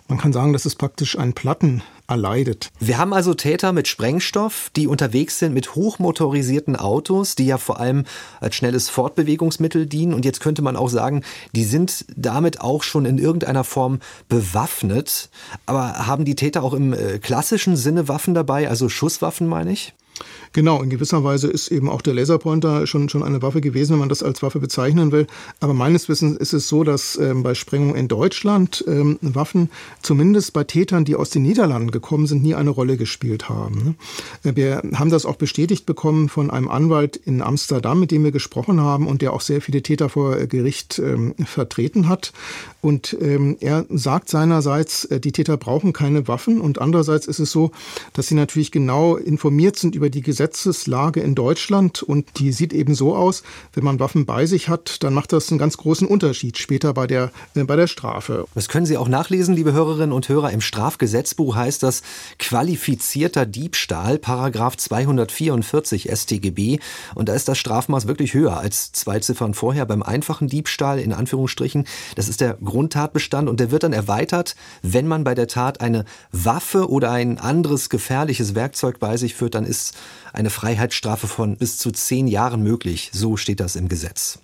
Man 0.09 0.19
kann 0.19 0.33
sagen, 0.33 0.53
das 0.53 0.67
ist 0.67 0.77
praktisch 0.77 1.19
ein 1.19 1.33
Platten 1.33 1.83
erleidet. 2.07 2.71
Wir 2.81 2.99
haben 2.99 3.13
also 3.13 3.35
Täter 3.35 3.73
mit 3.73 3.89
Sprengstoff, 3.89 4.71
die 4.77 4.87
unterwegs 4.87 5.39
sind 5.39 5.55
mit 5.55 5.75
hochmotorisierten 5.75 6.77
Autos, 6.77 7.35
die 7.35 7.47
ja 7.47 7.59
vor 7.59 7.81
allem 7.81 8.05
als 8.41 8.55
schnelles 8.57 8.91
Fortbewegungsmittel 8.91 9.87
dienen. 9.87 10.15
Und 10.15 10.25
jetzt 10.25 10.41
könnte 10.41 10.63
man 10.63 10.77
auch 10.77 10.89
sagen, 10.89 11.23
die 11.55 11.65
sind 11.65 12.05
damit 12.17 12.61
auch 12.61 12.83
schon 12.83 13.07
in 13.07 13.19
irgendeiner 13.19 13.65
Form 13.65 14.01
bewaffnet. 14.29 15.31
Aber 15.67 16.07
haben 16.07 16.25
die 16.25 16.35
Täter 16.35 16.63
auch 16.63 16.75
im 16.75 16.93
äh, 16.93 17.19
klassischen 17.19 17.77
Sinne 17.77 18.09
Waffen 18.09 18.35
dabei, 18.35 18.69
also 18.69 18.89
Schusswaffen 18.89 19.47
meine 19.47 19.73
ich? 19.73 19.95
Genau, 20.53 20.83
in 20.83 20.91
gewisser 20.91 21.25
Weise 21.25 21.49
ist 21.49 21.69
eben 21.69 21.89
auch 21.89 22.01
der 22.01 22.15
Laserpointer 22.15 22.87
schon, 22.87 23.09
schon 23.09 23.25
eine 23.25 23.43
Waffe 23.43 23.61
gewesen, 23.61 23.95
wenn 23.95 24.01
man 24.01 24.09
das 24.09 24.23
als 24.23 24.43
Waffe 24.43 24.61
bezeichnen 24.61 25.11
will. 25.11 25.27
Aber 25.61 25.75
meines 25.75 26.09
Wissens 26.09 26.37
ist 26.39 26.53
es 26.53 26.69
so, 26.69 26.85
dass 26.85 27.17
ähm, 27.17 27.43
bei 27.43 27.55
Sprengungen 27.55 27.97
in 27.97 28.07
Deutschland 28.07 28.85
ähm, 28.87 29.19
Waffen 29.21 29.71
zumindest 30.03 30.53
bei 30.53 30.63
Tätern, 30.63 31.05
die 31.05 31.17
aus 31.17 31.31
den 31.31 31.43
Niederlanden 31.43 31.91
gekommen 31.91 32.27
sind, 32.27 32.43
nie 32.43 32.55
eine 32.55 32.71
Rolle 32.71 32.97
gespielt 32.97 33.49
haben. 33.49 33.97
Ne? 34.43 34.51
Äh, 34.51 34.57
wir 34.57 34.83
haben 34.95 35.11
das 35.11 35.27
auch 35.27 35.37
bestätigt 35.37 35.87
bekommen 35.87 36.29
von 36.29 36.51
einem 36.51 36.69
Anwalt 36.69 37.17
in 37.17 37.43
Amsterdam, 37.43 37.99
mit 37.99 38.13
dem 38.13 38.23
wir 38.23 38.33
gesprochen 38.33 38.81
haben 38.81 39.09
und 39.09 39.23
der 39.23 39.33
auch 39.33 39.41
sehr 39.41 39.61
viele 39.61 39.83
Täter 39.83 40.09
vor 40.09 40.39
äh, 40.39 40.47
Gericht 40.47 41.01
ähm, 41.01 41.35
vertreten 41.45 42.09
hat. 42.09 42.33
Und 42.81 43.17
ähm, 43.21 43.57
er 43.61 43.87
sagt 43.89 44.29
seinerseits, 44.29 45.05
äh, 45.07 45.19
die 45.19 45.33
Täter 45.33 45.57
brauchen 45.57 45.93
keine 45.93 46.29
Waffen 46.29 46.61
und 46.61 46.81
andererseits 46.81 47.27
ist 47.27 47.41
es 47.41 47.51
so, 47.51 47.73
dass 48.13 48.29
sie 48.29 48.35
natürlich 48.35 48.71
genau 48.71 49.17
informiert 49.17 49.77
sind 49.77 49.95
über 49.95 50.04
die 50.11 50.23
Gesetze 50.23 50.45
Gesetzeslage 50.45 51.21
in 51.21 51.35
Deutschland 51.35 52.03
und 52.03 52.39
die 52.39 52.53
sieht 52.53 52.73
eben 52.73 52.95
so 52.95 53.17
aus, 53.17 53.43
wenn 53.73 53.83
man 53.83 53.99
Waffen 53.99 54.27
bei 54.27 54.47
sich 54.47 54.69
hat, 54.69 55.03
dann 55.03 55.15
macht 55.15 55.33
das 55.33 55.51
einen 55.51 55.59
ganz 55.59 55.77
großen 55.77 56.07
Unterschied 56.07 56.59
später 56.59 56.93
bei 56.93 57.07
der, 57.07 57.33
äh, 57.55 57.65
bei 57.65 57.77
der 57.77 57.87
Strafe. 57.87 58.47
Das 58.55 58.69
können 58.69 58.87
Sie 58.87 58.97
auch 58.97 59.09
nachlesen, 59.09 59.55
liebe 59.55 59.73
Hörerinnen 59.73 60.13
und 60.13 60.29
Hörer. 60.29 60.53
Im 60.53 60.61
Strafgesetzbuch 60.61 61.57
heißt 61.57 61.83
das 61.83 62.03
qualifizierter 62.39 63.47
Diebstahl, 63.47 64.19
Paragraph 64.19 64.77
244 64.77 66.11
StGB. 66.13 66.79
Und 67.15 67.29
da 67.29 67.35
ist 67.35 67.49
das 67.49 67.59
Strafmaß 67.59 68.07
wirklich 68.07 68.35
höher 68.35 68.59
als 68.59 68.93
zwei 68.93 69.21
Ziffern 69.21 69.55
vorher 69.55 69.87
beim 69.87 70.03
einfachen 70.03 70.49
Diebstahl, 70.49 70.99
in 70.99 71.13
Anführungsstrichen. 71.13 71.87
Das 72.17 72.29
ist 72.29 72.41
der 72.41 72.59
Grundtatbestand 72.63 73.49
und 73.49 73.61
der 73.61 73.71
wird 73.71 73.83
dann 73.83 73.93
erweitert, 73.93 74.57
wenn 74.83 75.07
man 75.07 75.25
bei 75.25 75.35
der 75.35 75.49
Tat 75.49 75.81
eine 75.81 76.05
Waffe 76.33 76.91
oder 76.91 77.11
ein 77.11 77.39
anderes 77.39 77.89
gefährliches 77.89 78.55
Werkzeug 78.55 78.99
bei 78.99 79.17
sich 79.17 79.35
führt, 79.35 79.55
dann 79.55 79.65
ist 79.65 79.94
eine 80.33 80.51
Freiheitsstrafe 80.51 81.27
von 81.27 81.57
bis 81.57 81.79
zu 81.79 81.91
zehn 81.91 82.27
Jahren 82.27 82.63
möglich. 82.63 83.11
So 83.13 83.37
steht 83.37 83.61
das 83.61 83.77
im 83.77 83.89
Gesetz. 83.89 84.39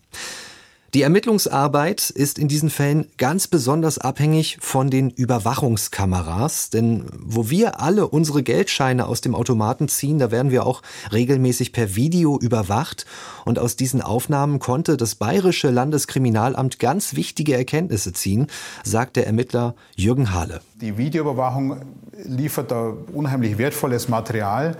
Die 0.93 1.03
Ermittlungsarbeit 1.03 2.11
ist 2.11 2.37
in 2.37 2.49
diesen 2.49 2.69
Fällen 2.69 3.07
ganz 3.17 3.47
besonders 3.47 3.99
abhängig 3.99 4.59
von 4.61 4.91
den 4.91 5.11
Überwachungskameras, 5.11 6.71
denn 6.71 7.05
wo 7.13 7.49
wir 7.49 7.81
alle 7.81 8.09
unsere 8.09 8.43
Geldscheine 8.43 9.07
aus 9.07 9.21
dem 9.21 9.37
Automaten 9.37 9.87
ziehen, 9.87 10.19
da 10.19 10.33
werden 10.33 10.51
wir 10.51 10.67
auch 10.67 10.83
regelmäßig 11.13 11.73
per 11.73 11.95
Video 11.95 12.41
überwacht 12.41 13.07
und 13.45 13.61
aus 13.61 13.77
diesen 13.77 14.03
Aufnahmen 14.03 14.59
konnte 14.59 14.97
das 14.97 15.15
bayerische 15.15 15.71
Landeskriminalamt 15.71 16.81
ganz 16.81 17.15
wichtige 17.15 17.57
Erkenntnisse 17.57 18.13
ziehen, 18.13 18.49
sagt 18.83 19.15
der 19.15 19.29
Ermittler 19.29 19.77
Jürgen 19.95 20.35
Hahle. 20.35 20.61
Die 20.81 20.99
Videoüberwachung 20.99 21.83
liefert 22.25 22.73
da 22.73 22.95
unheimlich 23.13 23.59
wertvolles 23.59 24.09
Material 24.09 24.77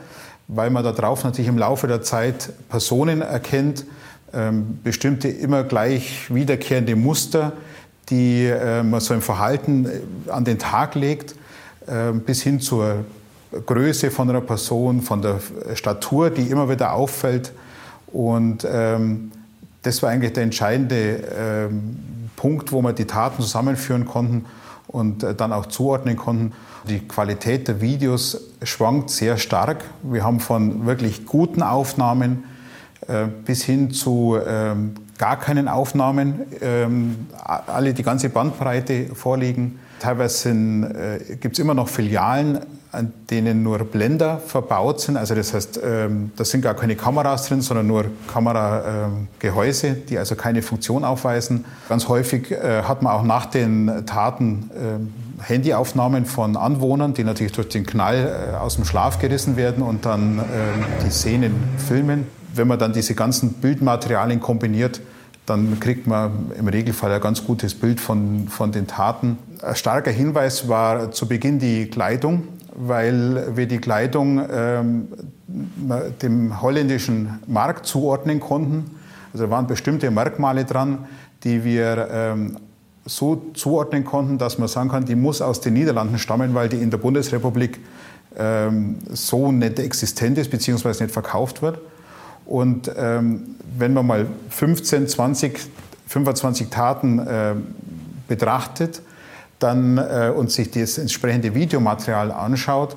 weil 0.55 0.71
man 0.71 0.83
darauf 0.83 1.25
natürlich 1.25 1.49
im 1.49 1.59
Laufe 1.59 1.87
der 1.87 2.03
Zeit 2.03 2.53
Personen 2.69 3.23
erkennt, 3.23 3.85
ähm, 4.33 4.79
bestimmte 4.83 5.29
immer 5.29 5.65
gleich 5.65 6.33
wiederkehrende 6.33 6.97
Muster, 6.97 7.53
die 8.09 8.47
äh, 8.47 8.83
man 8.83 9.01
so 9.01 9.15
im 9.15 9.23
Verhalten 9.23 9.87
äh, 9.87 10.31
an 10.31 10.45
den 10.45 10.59
Tag 10.59 10.95
legt, 10.95 11.35
äh, 11.87 12.13
bis 12.13 12.43
hin 12.43 12.61
zur 12.61 13.05
Größe 13.67 14.11
von 14.11 14.29
einer 14.31 14.41
Person, 14.41 15.03
von 15.03 15.23
der 15.23 15.41
Statur, 15.75 16.31
die 16.31 16.43
immer 16.43 16.69
wieder 16.69 16.93
auffällt. 16.93 17.53
Und 18.09 18.67
ähm, 18.71 19.33
das 19.83 20.03
war 20.03 20.11
eigentlich 20.11 20.33
der 20.33 20.45
entscheidende 20.45 21.23
ähm, 21.37 22.31
Punkt, 22.37 22.73
wo 22.73 22.83
wir 22.83 22.93
die 22.93 23.07
Taten 23.07 23.43
zusammenführen 23.43 24.05
konnten 24.05 24.47
und 24.91 25.23
äh, 25.23 25.35
dann 25.35 25.53
auch 25.53 25.67
zuordnen 25.67 26.17
konnten. 26.17 26.53
Die 26.89 27.01
Qualität 27.01 27.69
der 27.69 27.81
Videos 27.81 28.41
schwankt 28.63 29.11
sehr 29.11 29.37
stark. 29.37 29.85
Wir 30.03 30.25
haben 30.25 30.41
von 30.41 30.87
wirklich 30.87 31.27
guten 31.27 31.63
Aufnahmen 31.63 32.45
äh, 33.07 33.27
bis 33.45 33.63
hin 33.63 33.91
zu 33.91 34.39
ähm, 34.47 34.95
gar 35.19 35.39
keinen 35.39 35.69
Aufnahmen, 35.69 36.41
ähm, 36.63 37.29
alle 37.45 37.93
die 37.93 38.03
ganze 38.03 38.31
Bandbreite 38.31 39.15
vorliegen. 39.15 39.79
Teilweise 40.01 40.51
äh, 40.51 41.37
gibt 41.37 41.59
es 41.59 41.59
immer 41.59 41.75
noch 41.75 41.89
Filialen, 41.89 42.61
an 42.93 43.13
denen 43.31 43.63
nur 43.63 43.79
Blender 43.79 44.39
verbaut 44.39 45.01
sind. 45.01 45.17
Also 45.17 45.35
das 45.35 45.55
heißt, 45.55 45.81
ähm, 45.83 46.33
da 46.37 46.45
sind 46.45 46.63
gar 46.63 46.75
keine 46.75 46.97
Kameras 46.97 47.47
drin, 47.47 47.61
sondern 47.61 47.87
nur 47.87 48.07
Kameragehäuse, 48.33 49.87
ähm, 49.87 50.03
die 50.09 50.19
also 50.19 50.35
keine 50.35 50.63
Funktion 50.63 51.05
aufweisen. 51.05 51.65
Ganz 51.89 52.09
häufig 52.09 52.51
äh, 52.51 52.83
hat 52.83 53.03
man 53.03 53.13
auch 53.13 53.23
nach 53.23 53.47
den 53.47 54.05
Taten 54.07 54.71
äh, 54.75 55.43
Handyaufnahmen 55.43 56.27
von 56.27 56.57
Anwohnern, 56.57 57.15
die 57.15 57.25
natürlich 57.25 57.53
durch 57.53 57.69
den 57.69 57.87
Knall 57.87 58.53
äh, 58.53 58.57
aus 58.57 58.75
dem 58.75 58.85
Schlaf 58.85 59.19
gerissen 59.19 59.57
werden 59.57 59.83
und 59.83 60.05
dann 60.05 60.39
ähm, 60.39 60.85
die 61.07 61.11
Szenen 61.11 61.55
filmen. 61.79 62.27
Wenn 62.55 62.67
man 62.67 62.79
dann 62.79 62.93
diese 62.93 63.15
ganzen 63.15 63.55
Bildmaterialien 63.55 64.41
kombiniert, 64.41 65.01
dann 65.47 65.81
kriegt 65.81 66.07
man 66.07 66.53
im 66.59 66.69
Regelfall 66.69 67.13
ein 67.13 67.21
ganz 67.21 67.45
gutes 67.45 67.75
Bild 67.75 68.01
von, 68.01 68.49
von 68.49 68.73
den 68.73 68.87
Taten. 68.87 69.39
Ein 69.63 69.75
starker 69.75 70.11
Hinweis 70.11 70.69
war 70.69 71.13
zu 71.13 71.27
Beginn 71.27 71.59
die 71.59 71.87
Kleidung, 71.87 72.43
weil 72.75 73.57
wir 73.57 73.67
die 73.67 73.79
Kleidung 73.79 74.41
ähm, 74.51 75.09
dem 76.23 76.63
holländischen 76.63 77.39
Markt 77.47 77.87
zuordnen 77.87 78.41
konnten. 78.41 78.91
Also 79.33 79.51
waren 79.51 79.67
bestimmte 79.67 80.11
Merkmale 80.11 80.65
dran, 80.65 81.07
die 81.45 81.65
wir 81.65 82.09
ähm, 82.11 82.57
so 83.05 83.43
zuordnen 83.55 84.05
konnten, 84.05 84.39
dass 84.39 84.59
man 84.59 84.69
sagen 84.69 84.91
kann, 84.91 85.05
die 85.05 85.15
muss 85.15 85.41
aus 85.41 85.61
den 85.61 85.75
Niederlanden 85.75 86.19
stammen, 86.19 86.55
weil 86.55 86.69
die 86.69 86.77
in 86.77 86.91
der 86.91 86.99
Bundesrepublik 86.99 87.81
ähm, 88.39 88.99
so 89.11 89.51
nicht 89.51 89.79
existent 89.79 90.39
ist 90.39 90.51
bzw. 90.51 91.05
nicht 91.05 91.11
verkauft 91.11 91.63
wird. 91.63 91.79
Und 92.47 92.91
ähm, 92.97 93.57
wenn 93.79 93.95
man 93.95 94.07
mal 94.07 94.27
15, 94.51 95.09
20, 95.09 95.61
25 96.07 96.69
Taten 96.69 97.19
äh, 97.21 97.55
betrachtet 98.29 99.03
dann, 99.61 99.99
äh, 99.99 100.33
und 100.35 100.51
sich 100.51 100.71
das 100.71 100.99
entsprechende 100.99 101.55
Videomaterial 101.55 102.33
anschaut, 102.33 102.97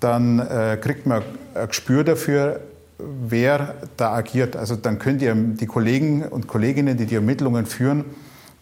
dann 0.00 0.38
äh, 0.38 0.78
kriegt 0.80 1.06
man 1.06 1.22
ein 1.54 1.68
Gespür 1.68 2.04
dafür, 2.04 2.60
wer 2.98 3.74
da 3.96 4.12
agiert. 4.14 4.56
Also 4.56 4.76
dann 4.76 4.98
könnt 4.98 5.22
ihr 5.22 5.34
die 5.34 5.66
Kollegen 5.66 6.22
und 6.22 6.46
Kolleginnen, 6.46 6.96
die 6.96 7.06
die 7.06 7.16
Ermittlungen 7.16 7.66
führen, 7.66 8.04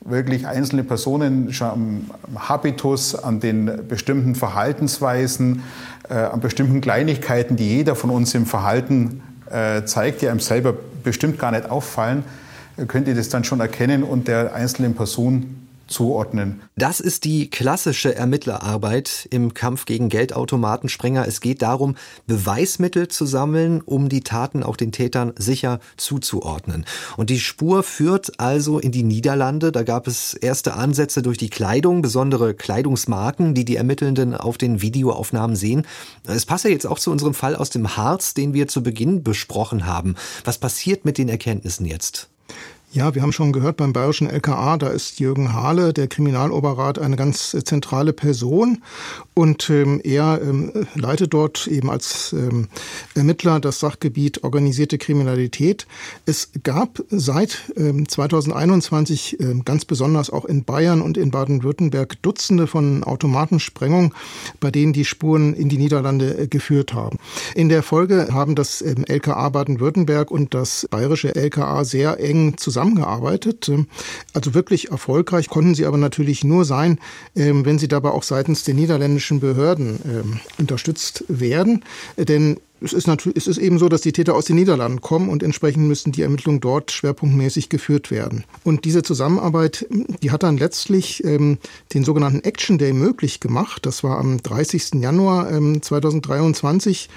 wirklich 0.04 0.46
einzelne 0.46 0.82
Personen 0.82 1.52
schon 1.52 1.68
am 1.68 2.48
Habitus, 2.48 3.14
an 3.14 3.40
den 3.40 3.86
bestimmten 3.88 4.34
Verhaltensweisen, 4.34 5.62
äh, 6.08 6.14
an 6.14 6.40
bestimmten 6.40 6.80
Kleinigkeiten, 6.80 7.56
die 7.56 7.68
jeder 7.68 7.94
von 7.94 8.10
uns 8.10 8.34
im 8.34 8.46
Verhalten 8.46 9.22
äh, 9.50 9.84
zeigt, 9.84 10.22
die 10.22 10.28
einem 10.28 10.40
selber 10.40 10.74
bestimmt 11.04 11.38
gar 11.38 11.52
nicht 11.52 11.70
auffallen, 11.70 12.24
könnt 12.88 13.06
ihr 13.06 13.14
das 13.14 13.28
dann 13.28 13.44
schon 13.44 13.60
erkennen 13.60 14.02
und 14.02 14.28
der 14.28 14.54
einzelnen 14.54 14.94
Person 14.94 15.61
zuordnen. 15.92 16.62
Das 16.76 16.98
ist 16.98 17.24
die 17.24 17.50
klassische 17.50 18.14
Ermittlerarbeit 18.14 19.28
im 19.30 19.54
Kampf 19.54 19.84
gegen 19.84 20.08
Geldautomatensprenger. 20.08 21.26
Es 21.28 21.40
geht 21.40 21.62
darum, 21.62 21.96
Beweismittel 22.26 23.08
zu 23.08 23.26
sammeln, 23.26 23.80
um 23.80 24.08
die 24.08 24.22
Taten 24.22 24.62
auch 24.62 24.76
den 24.76 24.90
Tätern 24.90 25.32
sicher 25.36 25.78
zuzuordnen. 25.96 26.84
Und 27.16 27.30
die 27.30 27.38
Spur 27.38 27.82
führt 27.82 28.40
also 28.40 28.78
in 28.78 28.90
die 28.90 29.04
Niederlande. 29.04 29.70
Da 29.70 29.82
gab 29.82 30.06
es 30.06 30.34
erste 30.34 30.74
Ansätze 30.74 31.22
durch 31.22 31.38
die 31.38 31.50
Kleidung, 31.50 32.02
besondere 32.02 32.54
Kleidungsmarken, 32.54 33.54
die 33.54 33.64
die 33.64 33.76
Ermittelnden 33.76 34.34
auf 34.34 34.58
den 34.58 34.82
Videoaufnahmen 34.82 35.54
sehen. 35.54 35.86
Es 36.26 36.46
passt 36.46 36.64
ja 36.64 36.70
jetzt 36.70 36.86
auch 36.86 36.98
zu 36.98 37.10
unserem 37.10 37.34
Fall 37.34 37.54
aus 37.54 37.70
dem 37.70 37.96
Harz, 37.96 38.34
den 38.34 38.54
wir 38.54 38.66
zu 38.66 38.82
Beginn 38.82 39.22
besprochen 39.22 39.86
haben. 39.86 40.16
Was 40.44 40.58
passiert 40.58 41.04
mit 41.04 41.18
den 41.18 41.28
Erkenntnissen 41.28 41.86
jetzt? 41.86 42.31
Ja, 42.94 43.14
wir 43.14 43.22
haben 43.22 43.32
schon 43.32 43.52
gehört 43.52 43.78
beim 43.78 43.94
bayerischen 43.94 44.28
LKA, 44.28 44.76
da 44.76 44.88
ist 44.88 45.18
Jürgen 45.18 45.54
Hahle, 45.54 45.94
der 45.94 46.08
Kriminaloberrat, 46.08 46.98
eine 46.98 47.16
ganz 47.16 47.54
äh, 47.54 47.64
zentrale 47.64 48.12
Person. 48.12 48.82
Und 49.32 49.70
ähm, 49.70 49.98
er 50.04 50.42
ähm, 50.42 50.86
leitet 50.94 51.32
dort 51.32 51.66
eben 51.68 51.88
als 51.88 52.34
ähm, 52.34 52.68
Ermittler 53.14 53.60
das 53.60 53.80
Sachgebiet 53.80 54.44
organisierte 54.44 54.98
Kriminalität. 54.98 55.86
Es 56.26 56.50
gab 56.64 57.02
seit 57.08 57.72
ähm, 57.78 58.06
2021 58.06 59.40
ähm, 59.40 59.64
ganz 59.64 59.86
besonders 59.86 60.28
auch 60.28 60.44
in 60.44 60.64
Bayern 60.64 61.00
und 61.00 61.16
in 61.16 61.30
Baden-Württemberg 61.30 62.20
Dutzende 62.20 62.66
von 62.66 63.04
Automatensprengungen, 63.04 64.12
bei 64.60 64.70
denen 64.70 64.92
die 64.92 65.06
Spuren 65.06 65.54
in 65.54 65.70
die 65.70 65.78
Niederlande 65.78 66.36
äh, 66.36 66.46
geführt 66.46 66.92
haben. 66.92 67.16
In 67.54 67.70
der 67.70 67.82
Folge 67.82 68.28
haben 68.32 68.54
das 68.54 68.82
ähm, 68.82 69.06
LKA 69.08 69.48
Baden-Württemberg 69.48 70.30
und 70.30 70.52
das 70.52 70.86
bayerische 70.90 71.34
LKA 71.34 71.84
sehr 71.84 72.20
eng 72.20 72.58
zusammen 72.58 72.81
zusammengearbeitet. 72.82 73.68
Ähm, 73.68 73.86
also 74.34 74.54
wirklich 74.54 74.90
erfolgreich 74.90 75.48
konnten 75.48 75.74
sie 75.74 75.86
aber 75.86 75.98
natürlich 75.98 76.44
nur 76.44 76.64
sein, 76.64 76.98
ähm, 77.36 77.64
wenn 77.64 77.78
sie 77.78 77.88
dabei 77.88 78.10
auch 78.10 78.22
seitens 78.22 78.64
der 78.64 78.74
niederländischen 78.74 79.40
Behörden 79.40 80.00
ähm, 80.04 80.40
unterstützt 80.58 81.24
werden. 81.28 81.84
Denn 82.16 82.58
es 82.82 82.92
ist 82.92 83.06
natürlich, 83.06 83.36
es 83.36 83.46
ist 83.46 83.58
eben 83.58 83.78
so, 83.78 83.88
dass 83.88 84.00
die 84.00 84.12
Täter 84.12 84.34
aus 84.34 84.46
den 84.46 84.56
Niederlanden 84.56 85.00
kommen 85.00 85.28
und 85.28 85.42
entsprechend 85.42 85.86
müssen 85.86 86.12
die 86.12 86.22
Ermittlungen 86.22 86.60
dort 86.60 86.90
schwerpunktmäßig 86.90 87.68
geführt 87.68 88.10
werden. 88.10 88.44
Und 88.64 88.84
diese 88.84 89.02
Zusammenarbeit, 89.02 89.86
die 90.22 90.30
hat 90.30 90.42
dann 90.42 90.56
letztlich 90.56 91.24
ähm, 91.24 91.58
den 91.94 92.04
sogenannten 92.04 92.40
Action 92.40 92.78
Day 92.78 92.92
möglich 92.92 93.40
gemacht. 93.40 93.86
Das 93.86 94.02
war 94.02 94.18
am 94.18 94.42
30. 94.42 94.94
Januar 94.94 95.50
ähm, 95.50 95.80
2023. 95.80 97.08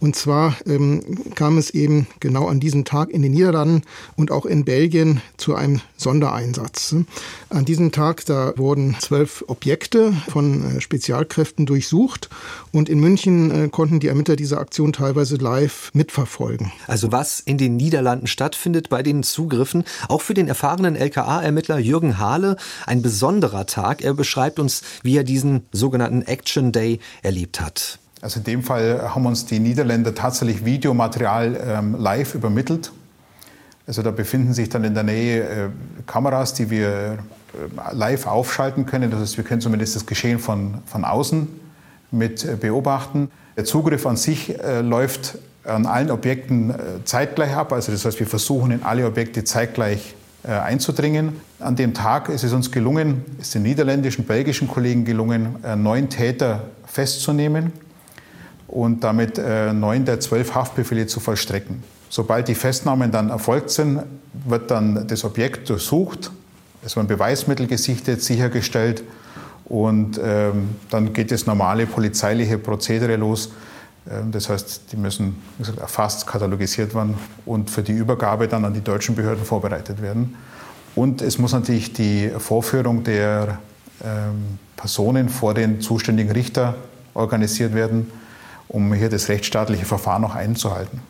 Und 0.00 0.16
zwar 0.16 0.56
ähm, 0.66 1.02
kam 1.34 1.58
es 1.58 1.70
eben 1.70 2.06
genau 2.20 2.48
an 2.48 2.60
diesem 2.60 2.84
Tag 2.84 3.10
in 3.10 3.22
den 3.22 3.32
Niederlanden 3.32 3.82
und 4.16 4.30
auch 4.30 4.46
in 4.46 4.64
Belgien 4.64 5.20
zu 5.36 5.54
einem 5.54 5.80
Sondereinsatz. 5.96 6.96
An 7.48 7.64
diesem 7.64 7.92
Tag, 7.92 8.24
da 8.26 8.52
wurden 8.56 8.96
zwölf 9.00 9.44
Objekte 9.46 10.12
von 10.28 10.76
äh, 10.76 10.80
Spezialkräften 10.80 11.66
durchsucht 11.66 12.28
und 12.72 12.88
in 12.88 13.00
München 13.00 13.50
äh, 13.50 13.68
konnten 13.68 14.00
die 14.00 14.08
Ermittler 14.08 14.36
diese 14.36 14.58
Aktion 14.58 14.92
teilweise 14.92 15.11
teilweise 15.12 15.36
live 15.36 15.90
mitverfolgen. 15.92 16.72
Also 16.86 17.12
was 17.12 17.38
in 17.40 17.58
den 17.58 17.76
Niederlanden 17.76 18.26
stattfindet 18.26 18.88
bei 18.88 19.02
den 19.02 19.22
Zugriffen, 19.22 19.84
auch 20.08 20.22
für 20.22 20.32
den 20.32 20.48
erfahrenen 20.48 20.96
LKA-Ermittler 20.96 21.78
Jürgen 21.78 22.18
Hahle 22.18 22.56
ein 22.86 23.02
besonderer 23.02 23.66
Tag. 23.66 24.02
Er 24.02 24.14
beschreibt 24.14 24.58
uns, 24.58 24.82
wie 25.02 25.18
er 25.18 25.24
diesen 25.24 25.66
sogenannten 25.70 26.22
Action 26.22 26.72
Day 26.72 26.98
erlebt 27.22 27.60
hat. 27.60 27.98
Also 28.22 28.38
in 28.38 28.44
dem 28.44 28.62
Fall 28.62 29.14
haben 29.14 29.26
uns 29.26 29.44
die 29.44 29.58
Niederländer 29.58 30.14
tatsächlich 30.14 30.64
Videomaterial 30.64 31.60
ähm, 31.62 31.96
live 31.98 32.34
übermittelt. 32.34 32.90
Also 33.86 34.00
da 34.00 34.12
befinden 34.12 34.54
sich 34.54 34.70
dann 34.70 34.84
in 34.84 34.94
der 34.94 35.02
Nähe 35.02 35.42
äh, 35.42 35.68
Kameras, 36.06 36.54
die 36.54 36.70
wir 36.70 36.88
äh, 36.88 37.94
live 37.94 38.26
aufschalten 38.26 38.86
können. 38.86 39.10
Das 39.10 39.20
heißt, 39.20 39.36
wir 39.36 39.44
können 39.44 39.60
zumindest 39.60 39.94
das 39.94 40.06
Geschehen 40.06 40.38
von, 40.38 40.78
von 40.86 41.04
außen 41.04 41.48
mit 42.12 42.44
äh, 42.44 42.56
beobachten. 42.56 43.30
Der 43.56 43.64
Zugriff 43.64 44.06
an 44.06 44.16
sich 44.16 44.58
äh, 44.60 44.80
läuft 44.80 45.38
an 45.64 45.86
allen 45.86 46.10
Objekten 46.10 46.70
äh, 46.70 46.74
zeitgleich 47.04 47.54
ab. 47.54 47.72
Also 47.72 47.90
das 47.90 48.04
heißt, 48.04 48.20
wir 48.20 48.26
versuchen 48.26 48.70
in 48.70 48.82
alle 48.82 49.06
Objekte 49.06 49.44
zeitgleich 49.44 50.14
einzudringen. 50.44 51.40
An 51.60 51.76
dem 51.76 51.94
Tag 51.94 52.28
ist 52.28 52.42
es 52.42 52.52
uns 52.52 52.72
gelungen, 52.72 53.24
ist 53.40 53.54
den 53.54 53.62
niederländischen, 53.62 54.24
belgischen 54.24 54.66
Kollegen 54.66 55.04
gelungen, 55.04 55.54
neun 55.76 56.10
Täter 56.10 56.64
festzunehmen 56.84 57.70
und 58.66 59.04
damit 59.04 59.38
neun 59.38 60.04
der 60.04 60.18
zwölf 60.18 60.52
Haftbefehle 60.52 61.06
zu 61.06 61.20
vollstrecken. 61.20 61.84
Sobald 62.08 62.48
die 62.48 62.56
Festnahmen 62.56 63.12
dann 63.12 63.30
erfolgt 63.30 63.70
sind, 63.70 64.02
wird 64.32 64.68
dann 64.72 65.06
das 65.06 65.22
Objekt 65.22 65.68
durchsucht, 65.68 66.32
es 66.84 66.96
werden 66.96 67.06
Beweismittel 67.06 67.68
gesichtet, 67.68 68.20
sichergestellt 68.20 69.04
und 69.72 70.20
ähm, 70.22 70.68
dann 70.90 71.14
geht 71.14 71.30
das 71.30 71.46
normale 71.46 71.86
polizeiliche 71.86 72.58
Prozedere 72.58 73.16
los. 73.16 73.52
Ähm, 74.06 74.30
das 74.30 74.50
heißt, 74.50 74.92
die 74.92 74.98
müssen 74.98 75.42
wie 75.56 75.62
gesagt, 75.62 75.78
erfasst, 75.78 76.26
katalogisiert 76.26 76.94
werden 76.94 77.14
und 77.46 77.70
für 77.70 77.82
die 77.82 77.92
Übergabe 77.92 78.48
dann 78.48 78.66
an 78.66 78.74
die 78.74 78.82
deutschen 78.82 79.14
Behörden 79.14 79.46
vorbereitet 79.46 80.02
werden. 80.02 80.36
Und 80.94 81.22
es 81.22 81.38
muss 81.38 81.54
natürlich 81.54 81.94
die 81.94 82.30
Vorführung 82.36 83.02
der 83.02 83.60
ähm, 84.04 84.58
Personen 84.76 85.30
vor 85.30 85.54
den 85.54 85.80
zuständigen 85.80 86.32
Richter 86.32 86.74
organisiert 87.14 87.74
werden, 87.74 88.10
um 88.68 88.92
hier 88.92 89.08
das 89.08 89.30
rechtsstaatliche 89.30 89.86
Verfahren 89.86 90.20
noch 90.20 90.34
einzuhalten 90.34 91.00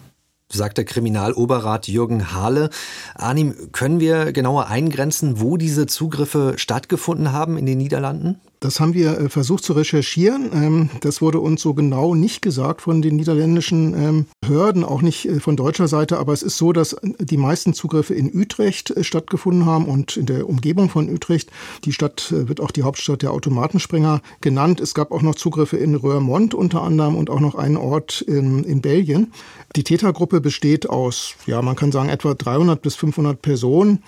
sagt 0.55 0.77
der 0.77 0.85
Kriminaloberrat 0.85 1.89
Jürgen 1.89 2.35
Hahle. 2.35 2.69
Arnim, 3.15 3.73
können 3.73 4.01
wir 4.01 4.33
genauer 4.33 4.67
eingrenzen, 4.67 5.41
wo 5.41 5.57
diese 5.57 5.87
Zugriffe 5.87 6.55
stattgefunden 6.59 7.33
haben 7.33 7.57
in 7.57 7.65
den 7.65 7.79
Niederlanden? 7.79 8.39
Das 8.63 8.79
haben 8.79 8.95
wir 8.95 9.19
äh, 9.19 9.29
versucht 9.29 9.65
zu 9.65 9.73
recherchieren. 9.73 10.51
Ähm, 10.55 10.91
das 11.01 11.21
wurde 11.21 11.41
uns 11.41 11.61
so 11.63 11.75
genau 11.75 12.15
nicht 12.15 12.43
gesagt 12.43 12.83
von 12.83 13.03
den 13.03 13.17
niederländischen 13.17 13.93
ähm, 13.95 14.27
Behörden, 14.41 14.85
auch 14.85 15.03
nicht 15.03 15.27
äh, 15.27 15.41
von 15.41 15.57
deutscher 15.57 15.89
Seite. 15.89 16.19
Aber 16.19 16.33
es 16.33 16.45
ist 16.45 16.59
so, 16.59 16.73
dass 16.73 16.97
die 17.03 17.37
meisten 17.37 17.75
Zugriffe 17.75 18.15
in 18.15 18.33
Utrecht 18.33 18.93
äh, 18.93 19.03
stattgefunden 19.03 19.67
haben 19.67 19.87
und 19.87 20.17
in 20.17 20.27
der 20.27 20.49
Umgebung 20.49 20.91
von 20.91 21.13
Utrecht. 21.13 21.51
Die 21.85 21.93
Stadt 21.93 22.29
wird 22.31 22.61
auch 22.61 22.71
die 22.71 22.85
Hauptstadt 22.85 23.23
der 23.23 23.33
Automatensprenger 23.33 24.23
genannt. 24.41 24.81
Es 24.81 24.95
gab 24.95 25.11
auch 25.11 25.23
noch 25.23 25.35
Zugriffe 25.35 25.77
in 25.77 25.97
Roermond 25.97 26.55
unter 26.55 26.83
anderem 26.83 27.17
und 27.17 27.31
auch 27.31 27.41
noch 27.41 27.57
einen 27.57 27.77
Ort 27.77 28.21
in, 28.23 28.63
in 28.63 28.81
Belgien. 28.81 29.33
Die 29.75 29.83
Tätergruppe 29.83 30.41
besteht 30.41 30.89
aus, 30.89 31.35
ja, 31.47 31.61
man 31.63 31.75
kann 31.75 31.91
sagen, 31.91 32.11
etwa 32.11 32.35
300 32.35 32.81
bis 32.81 32.95
500 32.95 33.43
Personen, 33.43 34.05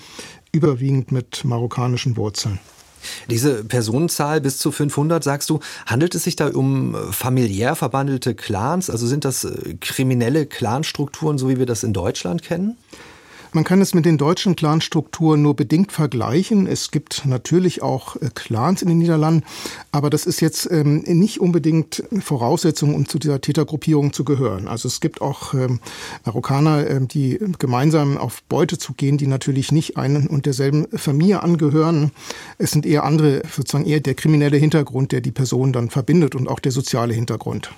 überwiegend 0.53 1.11
mit 1.11 1.45
marokkanischen 1.45 2.17
Wurzeln. 2.17 2.61
Diese 3.29 3.64
Personenzahl 3.64 4.40
bis 4.40 4.59
zu 4.59 4.73
500, 4.73 5.23
sagst 5.23 5.51
du, 5.51 5.61
handelt 5.87 6.14
es 6.14 6.24
sich 6.24 6.37
da 6.37 6.49
um 6.49 6.97
familiär 7.11 7.76
verbandelte 7.76 8.35
Clans? 8.35 8.91
Also 8.91 9.07
sind 9.07 9.24
das 9.24 9.45
äh, 9.45 9.74
kriminelle 9.81 10.47
Clanstrukturen, 10.47 11.39
so 11.39 11.49
wie 11.49 11.59
wir 11.59 11.66
das 11.66 11.83
in 11.85 11.93
Deutschland 11.93 12.43
kennen? 12.43 12.76
Man 13.55 13.62
kann 13.62 13.80
es 13.80 13.94
mit 13.94 14.05
den 14.05 14.18
deutschen 14.18 14.57
Clanstrukturen 14.57 15.40
nur 15.40 15.55
bedingt 15.55 15.92
vergleichen. 15.92 16.66
Es 16.66 16.90
gibt 16.90 17.24
natürlich 17.24 17.82
auch 17.82 18.16
äh, 18.16 18.30
Clans 18.34 18.82
in 18.82 18.88
den 18.88 18.98
Niederlanden, 18.98 19.44
aber 19.92 20.11
das 20.11 20.26
ist 20.26 20.40
jetzt 20.40 20.68
ähm, 20.72 21.05
nicht 21.07 21.40
unbedingt 21.40 22.02
Voraussetzung, 22.18 22.96
um 22.96 23.07
zu 23.07 23.20
dieser 23.20 23.40
Tätergruppierung 23.40 24.12
zu 24.12 24.24
gehören. 24.24 24.66
Also 24.66 24.88
es 24.88 25.00
gibt 25.00 25.20
auch 25.20 25.55
ähm, 25.55 25.78
Marokkaner, 26.24 26.90
ähm, 26.90 27.07
die 27.07 27.38
gemeinsam 27.61 28.18
auf 28.18 28.42
Beute 28.42 28.76
zu 28.76 28.92
gehen, 28.92 29.18
die 29.18 29.28
natürlich 29.28 29.70
nicht 29.70 29.96
einen 29.96 30.26
und 30.26 30.46
derselben 30.46 30.88
Familie 30.88 31.44
angehören. 31.44 32.11
Es 32.59 32.72
sind 32.72 32.84
eher 32.84 33.05
andere, 33.05 33.42
sozusagen 33.48 33.86
eher 33.86 34.00
der 34.00 34.14
kriminelle 34.14 34.57
Hintergrund, 34.57 35.12
der 35.12 35.20
die 35.20 35.30
Person 35.30 35.72
dann 35.72 35.90
verbindet 35.90 36.34
und 36.34 36.48
auch 36.48 36.59
der 36.59 36.72
soziale 36.72 37.14
Hintergrund. 37.14 37.70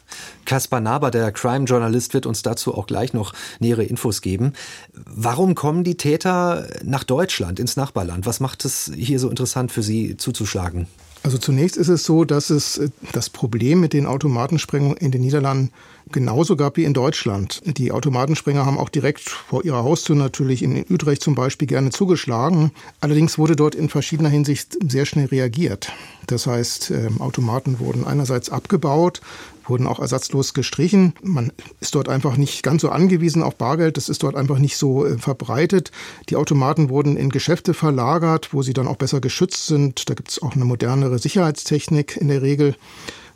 Kaspar 0.47 0.81
Naber, 0.81 1.11
der 1.11 1.31
Crime-Journalist, 1.33 2.15
wird 2.15 2.25
uns 2.25 2.41
dazu 2.41 2.75
auch 2.75 2.87
gleich 2.87 3.13
noch 3.13 3.35
nähere 3.61 3.85
Infos 3.85 4.23
geben. 4.23 4.55
Warum 4.95 5.55
kommen 5.67 5.83
die 5.83 5.97
Täter 5.97 6.69
nach 6.85 7.03
Deutschland, 7.03 7.59
ins 7.59 7.77
Nachbarland? 7.77 8.25
Was 8.25 8.39
macht 8.39 8.65
es 8.65 8.93
hier 8.95 9.19
so 9.19 9.29
interessant 9.29 9.73
für 9.73 9.83
Sie 9.83 10.17
zuzuschlagen? 10.17 10.87
Also 11.25 11.39
zunächst 11.39 11.77
ist 11.77 11.89
es 11.89 12.05
so, 12.05 12.25
dass 12.25 12.51
es 12.51 12.79
äh, 12.79 12.91
das 13.11 13.31
Problem 13.31 13.81
mit 13.81 13.93
den 13.93 14.07
Automatensprengungen 14.07 14.97
in 14.97 15.11
den 15.11 15.23
Niederlanden 15.23 15.73
genauso 16.13 16.55
gab 16.55 16.77
wie 16.77 16.85
in 16.85 16.95
Deutschland. 16.95 17.63
Die 17.65 17.91
Automatensprenger 17.91 18.65
haben 18.65 18.79
auch 18.79 18.91
direkt 18.91 19.23
vor 19.23 19.65
ihrer 19.65 19.83
Haustür 19.83 20.15
natürlich 20.15 20.63
in 20.63 20.85
Utrecht 20.89 21.21
zum 21.21 21.35
Beispiel 21.35 21.67
gerne 21.67 21.91
zugeschlagen. 21.91 22.71
Allerdings 23.01 23.37
wurde 23.37 23.57
dort 23.57 23.75
in 23.75 23.89
verschiedener 23.89 24.29
Hinsicht 24.29 24.79
sehr 24.89 25.05
schnell 25.05 25.27
reagiert. 25.27 25.91
Das 26.29 26.47
heißt, 26.47 26.93
ähm, 26.93 27.21
Automaten 27.21 27.81
wurden 27.81 28.07
einerseits 28.07 28.51
abgebaut, 28.51 29.21
wurden 29.69 29.87
auch 29.87 30.01
ersatzlos 30.01 30.55
gestrichen. 30.55 31.15
Man 31.23 31.53
ist 31.81 31.95
dort 31.95 32.09
einfach 32.09 32.37
nicht 32.37 32.63
ganz 32.63 32.83
so 32.83 32.91
angewiesen 32.91 33.43
auf 33.43 33.57
Bargeld. 33.57 33.97
Das 33.97 34.09
ist 34.09 34.23
dort 34.23 34.37
einfach 34.37 34.59
nicht 34.59 34.77
so 34.77 35.07
äh, 35.07 35.19
verbreitet. 35.19 35.91
Die 36.29 36.37
Automaten 36.37 36.89
wurden 36.89 37.17
in 37.17 37.31
Geschäfte 37.31 37.75
verlagert, 37.75 38.53
wo 38.53 38.63
sie 38.63 38.73
dann 38.73 38.89
auch 38.89 38.97
besser 38.97 39.21
geschützt 39.21 39.67
sind. 39.67 40.09
Da 40.09 40.15
gibt 40.15 40.31
es 40.31 40.43
auch 40.43 40.55
eine 40.55 40.65
modernere 40.65 41.19
Sicherheitstechnik 41.19 42.17
in 42.17 42.29
der 42.29 42.43
Regel. 42.43 42.77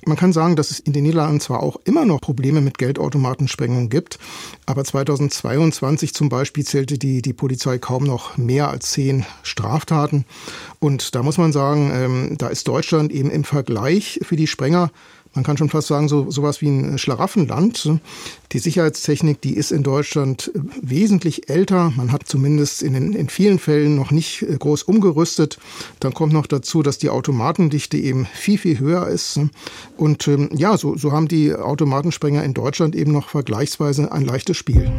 Man 0.07 0.17
kann 0.17 0.33
sagen, 0.33 0.57
dass 0.57 0.71
es 0.71 0.81
in 0.81 0.95
den 0.95 1.03
Niederlanden 1.03 1.41
zwar 1.41 1.63
auch 1.63 1.77
immer 1.85 2.07
noch 2.07 2.21
Probleme 2.21 2.63
mit 2.63 2.79
Geldautomatensprengung 2.79 3.91
gibt, 3.91 4.19
aber 4.65 4.83
2022 4.83 6.15
zum 6.15 6.31
Beispiel 6.31 6.65
zählte 6.65 6.97
die, 6.97 7.21
die 7.21 7.35
Polizei 7.35 7.79
kaum 7.79 8.05
noch 8.05 8.39
mehr 8.39 8.71
als 8.71 8.93
zehn 8.93 9.27
Straftaten. 9.43 10.25
Und 10.79 11.15
da 11.15 11.23
muss 11.23 11.37
man 11.37 11.53
sagen, 11.53 11.91
ähm, 11.93 12.39
da 12.39 12.49
ist 12.49 12.67
Deutschland 12.67 13.13
eben 13.13 13.31
im 13.31 13.45
Vergleich 13.45 14.21
für 14.23 14.37
die 14.37 14.47
Sprenger 14.47 14.91
man 15.35 15.45
kann 15.45 15.57
schon 15.57 15.69
fast 15.69 15.89
sagen, 15.89 16.09
so 16.09 16.31
sowas 16.31 16.61
wie 16.61 16.69
ein 16.69 16.99
Schlaraffenland. 16.99 17.89
Die 18.53 18.59
Sicherheitstechnik, 18.59 19.41
die 19.41 19.55
ist 19.55 19.71
in 19.71 19.83
Deutschland 19.83 20.51
wesentlich 20.83 21.49
älter. 21.49 21.93
Man 21.97 22.11
hat 22.11 22.27
zumindest 22.27 22.83
in, 22.83 22.95
den, 22.95 23.13
in 23.13 23.29
vielen 23.29 23.59
Fällen 23.59 23.95
noch 23.95 24.11
nicht 24.11 24.43
äh, 24.43 24.57
groß 24.57 24.83
umgerüstet. 24.83 25.59
Dann 26.01 26.15
kommt 26.15 26.33
noch 26.33 26.47
dazu, 26.47 26.83
dass 26.83 26.99
die 26.99 27.11
Automatendichte 27.11 27.97
eben 27.97 28.27
viel, 28.27 28.59
viel 28.59 28.79
höher 28.81 29.07
ist. 29.07 29.39
Und 29.97 30.27
ähm, 30.27 30.51
ja, 30.53 30.77
so, 30.77 30.97
so 30.97 31.13
haben 31.13 31.29
die 31.29 31.55
Automatensprenger 31.55 32.43
in 32.43 32.55
Deutschland 32.55 32.97
eben 32.97 33.13
noch 33.13 33.29
vergleichsweise 33.29 34.11
ein 34.11 34.25
leichtes 34.25 34.57
Spiel. 34.57 34.91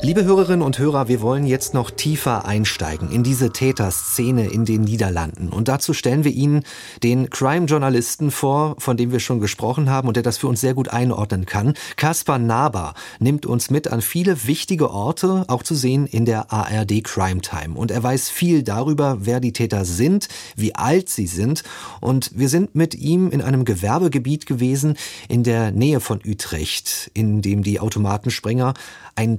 Liebe 0.00 0.24
Hörerinnen 0.24 0.60
und 0.60 0.78
Hörer, 0.78 1.08
wir 1.08 1.22
wollen 1.22 1.46
jetzt 1.46 1.72
noch 1.72 1.90
tiefer 1.90 2.44
einsteigen 2.44 3.10
in 3.10 3.22
diese 3.22 3.52
Täterszene 3.52 4.48
in 4.48 4.66
den 4.66 4.82
Niederlanden. 4.82 5.48
Und 5.48 5.68
dazu 5.68 5.94
stellen 5.94 6.24
wir 6.24 6.32
Ihnen 6.32 6.62
den 7.02 7.30
Crime-Journalisten 7.30 8.30
vor, 8.30 8.74
von 8.78 8.98
dem 8.98 9.12
wir 9.12 9.20
schon 9.20 9.40
gesprochen 9.40 9.88
haben 9.88 10.08
und 10.08 10.16
der 10.16 10.22
das 10.22 10.36
für 10.36 10.48
uns 10.48 10.60
sehr 10.60 10.74
gut 10.74 10.88
einordnen 10.88 11.46
kann. 11.46 11.72
Kaspar 11.96 12.38
Naber 12.38 12.92
nimmt 13.18 13.46
uns 13.46 13.70
mit 13.70 13.88
an 13.88 14.02
viele 14.02 14.46
wichtige 14.46 14.90
Orte, 14.90 15.44
auch 15.48 15.62
zu 15.62 15.74
sehen 15.74 16.06
in 16.06 16.26
der 16.26 16.52
ARD 16.52 17.02
Crime 17.02 17.40
Time. 17.40 17.78
Und 17.78 17.90
er 17.90 18.02
weiß 18.02 18.28
viel 18.28 18.62
darüber, 18.62 19.18
wer 19.20 19.40
die 19.40 19.52
Täter 19.52 19.86
sind, 19.86 20.28
wie 20.54 20.74
alt 20.74 21.08
sie 21.08 21.26
sind. 21.26 21.62
Und 22.00 22.30
wir 22.34 22.50
sind 22.50 22.74
mit 22.74 22.94
ihm 22.94 23.30
in 23.30 23.40
einem 23.40 23.64
Gewerbegebiet 23.64 24.44
gewesen 24.44 24.98
in 25.28 25.44
der 25.44 25.70
Nähe 25.70 26.00
von 26.00 26.20
Utrecht, 26.26 27.10
in 27.14 27.40
dem 27.40 27.62
die 27.62 27.80
Automatensprenger 27.80 28.74
ein 29.16 29.38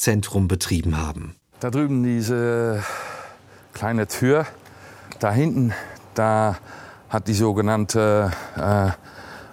Trainingszentrum 0.00 0.48
betrieben 0.48 0.96
haben. 0.96 1.34
Da 1.60 1.70
drüben 1.70 2.02
diese 2.02 2.82
kleine 3.74 4.06
Tür, 4.06 4.46
da 5.18 5.30
hinten, 5.30 5.74
da 6.14 6.56
hat 7.10 7.28
die 7.28 7.34
sogenannte 7.34 8.30
äh, 8.56 8.90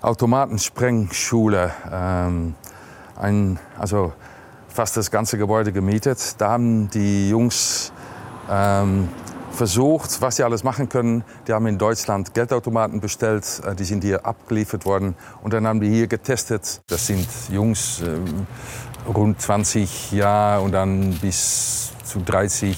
Automatensprengschule 0.02 1.72
ähm, 1.92 2.56
ein, 3.20 3.60
also 3.78 4.14
fast 4.70 4.96
das 4.96 5.12
ganze 5.12 5.38
Gebäude 5.38 5.74
gemietet. 5.74 6.36
Da 6.38 6.52
haben 6.52 6.90
die 6.92 7.30
Jungs 7.30 7.92
ähm, 8.50 9.10
versucht, 9.52 10.22
was 10.22 10.38
sie 10.38 10.44
alles 10.44 10.64
machen 10.64 10.88
können. 10.88 11.24
Die 11.48 11.52
haben 11.52 11.68
in 11.68 11.78
Deutschland 11.78 12.34
Geldautomaten 12.34 13.02
bestellt, 13.02 13.62
äh, 13.66 13.76
die 13.76 13.84
sind 13.84 14.04
hier 14.04 14.26
abgeliefert 14.26 14.86
worden 14.86 15.16
und 15.44 15.52
dann 15.52 15.68
haben 15.68 15.82
die 15.82 15.90
hier 15.90 16.08
getestet. 16.08 16.82
Das 16.88 17.08
sind 17.08 17.28
Jungs, 17.50 18.02
ähm, 18.02 18.48
rund 19.08 19.42
20 19.42 20.12
Jahre 20.12 20.62
und 20.62 20.72
dann 20.72 21.14
bis 21.22 21.94
zu 22.04 22.20
30 22.20 22.78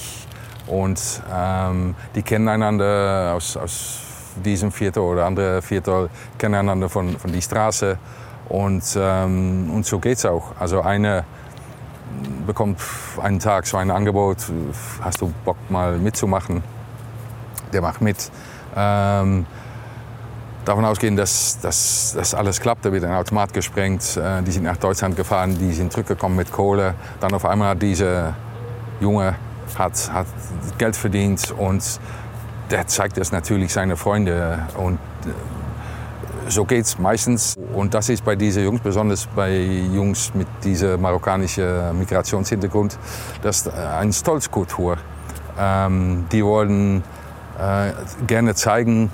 und 0.66 1.22
ähm, 1.32 1.94
die 2.14 2.22
kennen 2.22 2.48
einander 2.48 3.34
aus, 3.34 3.56
aus 3.56 4.00
diesem 4.44 4.70
Viertel 4.70 5.00
oder 5.00 5.26
andere 5.26 5.62
Viertel, 5.62 6.08
kennen 6.38 6.54
einander 6.54 6.88
von, 6.88 7.18
von 7.18 7.32
die 7.32 7.42
Straße 7.42 7.98
und, 8.48 8.84
ähm, 8.96 9.70
und 9.74 9.86
so 9.86 9.98
geht's 9.98 10.24
auch. 10.24 10.52
Also 10.58 10.82
eine 10.82 11.24
bekommt 12.46 12.80
einen 13.22 13.38
Tag 13.38 13.66
so 13.66 13.76
ein 13.76 13.90
Angebot, 13.90 14.38
hast 15.00 15.20
du 15.20 15.32
Bock 15.44 15.56
mal 15.68 15.98
mitzumachen? 15.98 16.62
Der 17.72 17.82
macht 17.82 18.00
mit. 18.00 18.30
Ähm, 18.76 19.46
davon 20.64 20.84
ausgehen, 20.84 21.16
dass 21.16 21.58
das 21.60 22.34
alles 22.34 22.60
klappt. 22.60 22.84
Da 22.84 22.92
wird 22.92 23.04
ein 23.04 23.14
Automat 23.14 23.52
gesprengt. 23.52 24.16
Äh, 24.16 24.42
die 24.42 24.52
sind 24.52 24.64
nach 24.64 24.76
Deutschland 24.76 25.16
gefahren, 25.16 25.56
die 25.58 25.72
sind 25.72 25.92
zurückgekommen 25.92 26.36
mit 26.36 26.52
Kohle. 26.52 26.94
Dann 27.20 27.32
auf 27.32 27.44
einmal 27.44 27.70
hat 27.70 27.82
dieser 27.82 28.34
Junge 29.00 29.36
hat, 29.78 30.10
hat 30.12 30.26
Geld 30.78 30.96
verdient 30.96 31.54
und 31.56 32.00
der 32.70 32.86
zeigt 32.86 33.16
das 33.16 33.32
natürlich 33.32 33.72
seine 33.72 33.96
Freunde. 33.96 34.66
Und 34.76 34.98
äh, 35.24 35.30
so 36.50 36.64
geht 36.64 36.84
es 36.84 36.98
meistens. 36.98 37.56
Und 37.74 37.94
das 37.94 38.08
ist 38.08 38.24
bei 38.24 38.36
diesen 38.36 38.64
Jungs, 38.64 38.80
besonders 38.80 39.26
bei 39.26 39.58
Jungs 39.58 40.32
mit 40.34 40.48
diesem 40.64 41.00
marokkanischen 41.00 41.98
Migrationshintergrund, 41.98 42.98
das 43.42 43.58
ist 43.58 43.68
eine 43.74 44.12
Stolzkultur. 44.12 44.96
Ähm, 45.58 46.26
die 46.32 46.44
wollen 46.44 47.02
äh, 47.58 47.92
gerne 48.26 48.54
zeigen, 48.54 49.10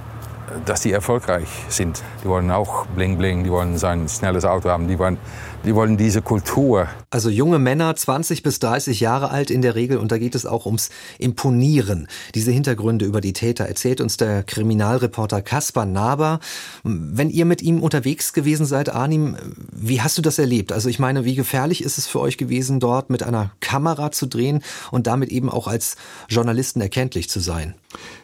dass 0.65 0.81
die 0.81 0.93
erfolgreich 0.93 1.49
sind. 1.69 2.03
Die 2.23 2.29
wollen 2.29 2.51
auch 2.51 2.87
bling 2.87 3.19
bling, 3.19 3.45
die 3.45 3.51
wollen 3.51 3.79
sein 3.79 4.09
schnelles 4.09 4.45
Auto 4.45 4.69
haben, 4.69 4.89
die 4.89 4.99
wollen, 4.99 5.19
die 5.67 5.75
wollen 5.75 5.97
diese 5.97 6.23
Kultur. 6.23 6.89
Also 7.11 7.29
junge 7.29 7.59
Männer, 7.59 7.95
20 7.95 8.43
bis 8.43 8.61
30 8.61 9.01
Jahre 9.01 9.31
alt 9.31 9.51
in 9.51 9.63
der 9.63 9.75
Regel 9.75 9.99
und 9.99 10.13
da 10.13 10.19
geht 10.19 10.37
es 10.37 10.47
auch 10.47 10.65
ums 10.65 10.91
Imponieren. 11.19 12.07
Diese 12.35 12.53
Hintergründe 12.53 13.05
über 13.05 13.21
die 13.21 13.33
Täter 13.33 13.65
erzählt 13.65 14.01
uns 14.01 14.17
der 14.17 14.45
Kriminalreporter 14.45 15.43
Kaspar 15.43 15.85
Naber. 15.85 16.39
Wenn 16.85 17.31
ihr 17.31 17.45
mit 17.45 17.63
ihm 17.63 17.83
unterwegs 17.83 18.33
gewesen 18.33 18.65
seid, 18.65 18.89
Arnim, 18.89 19.37
wie 19.73 20.01
hast 20.01 20.17
du 20.17 20.23
das 20.23 20.39
erlebt? 20.39 20.73
Also 20.73 20.89
ich 20.89 21.01
meine, 21.01 21.25
wie 21.25 21.35
gefährlich 21.35 21.83
ist 21.83 21.99
es 21.99 22.07
für 22.07 22.21
euch 22.21 22.39
gewesen, 22.39 22.79
dort 22.79 23.11
mit 23.11 23.25
einer 23.25 23.51
Kamera 23.61 24.13
zu 24.13 24.27
drehen 24.27 24.63
und 24.93 25.09
damit 25.09 25.31
eben 25.31 25.51
auch 25.51 25.67
als 25.67 25.97
Journalisten 26.29 26.81
erkenntlich 26.81 27.29
zu 27.29 27.41
sein? 27.41 27.75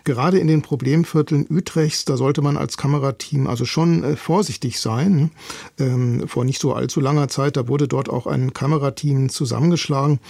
Gerade 0.05 0.39
in 0.39 0.49
den 0.49 0.63
Problemvierteln 0.63 1.47
Utrechts, 1.49 2.05
da 2.05 2.17
sollte 2.17 2.43
man 2.43 2.57
als 2.57 2.77
Kamerateam 2.77 3.47
also 3.47 3.65
schon 3.65 4.03
äh, 4.03 4.17
vorsichtig 4.17 4.81
sein. 4.81 5.31
Ähm, 5.79 6.27
vor 6.27 6.45
nicht 6.45 6.61
so 6.61 6.75
allzu 6.75 7.01
langer 7.01 7.29
Zeit, 7.33 7.57
da 7.57 7.67
wurde 7.69 7.89
dort 7.89 8.09
auch 8.09 8.27
ein 8.27 8.53
Kamerateam 8.53 9.29
zusammengeschlagen. 9.29 10.21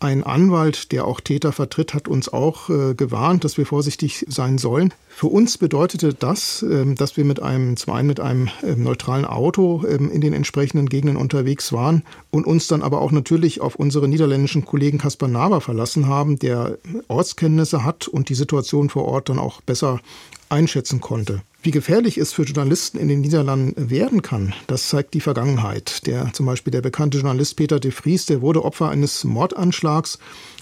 Ein 0.00 0.22
Anwalt, 0.22 0.92
der 0.92 1.06
auch 1.06 1.20
Täter 1.20 1.52
vertritt, 1.52 1.94
hat 1.94 2.06
uns 2.06 2.32
auch 2.32 2.70
äh, 2.70 2.94
gewarnt, 2.94 3.44
dass 3.44 3.58
wir 3.58 3.66
vorsichtig 3.66 4.26
sein 4.28 4.58
sollen. 4.58 4.92
Für 5.08 5.26
uns 5.26 5.58
bedeutete 5.58 6.14
das, 6.14 6.62
ähm, 6.62 6.94
dass 6.94 7.16
wir 7.16 7.24
mit 7.24 7.42
einem, 7.42 7.76
zum 7.76 7.94
einen 7.94 8.06
mit 8.06 8.20
einem 8.20 8.48
ähm, 8.62 8.84
neutralen 8.84 9.24
Auto 9.24 9.84
ähm, 9.88 10.10
in 10.10 10.20
den 10.20 10.32
entsprechenden 10.34 10.88
Gegenden 10.88 11.16
unterwegs 11.16 11.72
waren 11.72 12.04
und 12.30 12.46
uns 12.46 12.68
dann 12.68 12.82
aber 12.82 13.00
auch 13.00 13.10
natürlich 13.10 13.60
auf 13.60 13.74
unsere 13.74 14.06
niederländischen 14.06 14.64
Kollegen 14.64 14.98
Kaspar 14.98 15.28
Naber 15.28 15.60
verlassen 15.60 16.06
haben, 16.06 16.38
der 16.38 16.78
Ortskenntnisse 17.08 17.84
hat 17.84 18.06
und 18.06 18.28
die 18.28 18.36
Situation 18.36 18.90
vor 18.90 19.04
Ort 19.06 19.28
dann 19.28 19.40
auch 19.40 19.60
besser 19.62 20.00
einschätzen 20.48 21.00
konnte. 21.00 21.42
Wie 21.60 21.72
gefährlich 21.72 22.18
es 22.18 22.32
für 22.32 22.44
Journalisten 22.44 22.98
in 22.98 23.08
den 23.08 23.20
Niederlanden 23.20 23.90
werden 23.90 24.22
kann, 24.22 24.54
das 24.68 24.88
zeigt 24.88 25.14
die 25.14 25.20
Vergangenheit. 25.20 26.06
Der 26.06 26.32
zum 26.32 26.46
Beispiel 26.46 26.70
der 26.70 26.82
bekannte 26.82 27.18
Journalist 27.18 27.56
Peter 27.56 27.80
de 27.80 27.90
Vries, 27.90 28.26
der 28.26 28.40
wurde 28.42 28.64
Opfer 28.64 28.90
eines 28.90 29.24
Mordanschlags. 29.24 30.20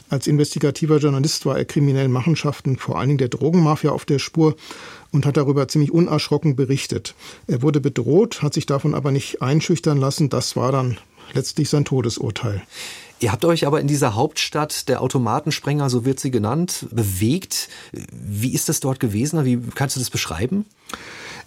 Als 0.09 0.27
investigativer 0.27 0.97
Journalist 0.97 1.45
war 1.45 1.59
er 1.59 1.67
kriminellen 1.67 2.13
Machenschaften, 2.13 2.79
vor 2.79 2.99
allen 2.99 3.09
Dingen 3.09 3.19
der 3.19 3.29
Drogenmafia, 3.29 3.91
auf 3.91 4.07
der 4.07 4.19
Spur 4.19 4.57
und 5.13 5.27
hat 5.27 5.37
darüber 5.37 5.69
ziemlich 5.69 5.93
unerschrocken 5.93 6.57
berichtet. 6.57 7.15
Er 7.47 7.61
wurde 7.61 7.81
bedroht, 7.81 8.41
hat 8.41 8.55
sich 8.55 8.65
davon 8.65 8.95
aber 8.95 9.13
nicht 9.13 9.43
einschüchtern 9.43 9.99
lassen. 9.99 10.31
Das 10.31 10.57
war 10.57 10.73
dann 10.73 10.97
letztlich 11.35 11.69
sein 11.69 11.85
Todesurteil. 11.85 12.63
Ihr 13.19 13.33
habt 13.33 13.45
euch 13.45 13.67
aber 13.67 13.81
in 13.81 13.87
dieser 13.87 14.15
Hauptstadt 14.15 14.89
der 14.89 15.01
Automatensprenger, 15.01 15.89
so 15.89 16.05
wird 16.05 16.21
sie 16.21 16.31
genannt, 16.31 16.87
bewegt. 16.91 17.69
Wie 18.11 18.53
ist 18.53 18.69
das 18.69 18.81
dort 18.81 19.01
gewesen? 19.01 19.45
Wie 19.45 19.59
kannst 19.75 19.97
du 19.97 20.01
das 20.01 20.11
beschreiben? 20.11 20.67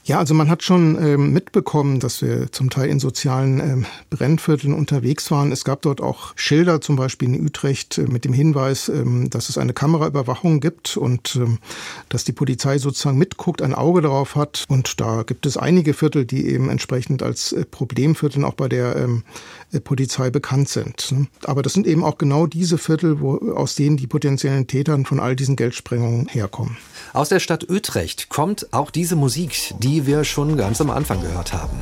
Ja, 0.06 0.18
also 0.18 0.34
man 0.34 0.50
hat 0.50 0.64
schon 0.64 0.98
ähm, 1.00 1.34
mitbekommen, 1.34 2.00
dass 2.00 2.22
wir 2.22 2.52
zum 2.52 2.70
Teil 2.70 2.90
in 2.90 3.00
sozialen 3.00 3.60
ähm, 3.60 3.86
Brennvierteln 4.10 4.74
unterwegs 4.74 5.30
waren. 5.30 5.52
Es 5.52 5.64
gab 5.64 5.84
dort 5.84 6.02
auch 6.02 6.34
Schilder, 6.36 6.82
zum 6.82 6.96
Beispiel 6.96 7.34
in 7.34 7.46
Utrecht, 7.46 7.98
äh, 7.98 8.04
mit 8.04 8.26
dem 8.26 8.34
Hinweis, 8.34 8.90
ähm, 8.90 9.30
dass 9.30 9.50
es 9.50 9.58
eine 9.58 9.74
Kameraüberwachung 9.74 10.62
gibt 10.62 10.98
und 10.98 11.36
ähm, 11.36 11.60
dass 12.08 12.24
die 12.24 12.32
Polizei 12.32 12.80
sozusagen 12.80 13.18
mitguckt, 13.20 13.62
ein 13.62 13.76
Auge 13.76 14.02
darauf 14.02 14.36
hat. 14.36 14.66
Und 14.68 15.00
da 15.00 15.24
gibt 15.24 15.46
es 15.46 15.58
einige 15.58 15.94
Viertel, 15.94 16.26
die 16.26 16.48
eben 16.48 16.70
entsprechend 16.70 17.22
als 17.22 17.52
äh, 17.52 17.66
Problemviertel 17.66 18.46
auch 18.46 18.56
bei 18.56 18.68
der 18.68 18.96
ähm, 18.96 19.24
äh, 19.72 19.80
Polizei 19.80 20.32
bekannt 20.32 20.70
sind. 20.70 21.12
Ne? 21.12 21.28
Aber 21.44 21.62
das 21.62 21.74
sind 21.74 21.86
eben 21.86 22.04
auch 22.04 22.18
genau 22.18 22.48
diese 22.48 22.78
Viertel, 22.78 23.20
wo, 23.22 23.38
aus 23.54 23.76
denen 23.76 23.98
die 23.98 24.08
potenziellen 24.08 24.66
Täter 24.66 24.98
von 25.06 25.20
all 25.20 25.36
diesen 25.36 25.56
Geldsprengungen 25.56 26.28
herkommen. 26.30 26.78
Aus 27.12 27.30
der 27.30 27.40
Stadt 27.40 27.70
Utrecht 27.70 28.30
kommt 28.30 28.72
auch 28.72 28.92
diese 28.92 29.16
Musik, 29.16 29.74
die 29.80 30.06
wir 30.06 30.24
schon 30.24 30.58
ganz 30.58 30.80
am 30.80 30.92
Anfang 30.92 31.22
gehört 31.22 31.54
haben. 31.54 31.80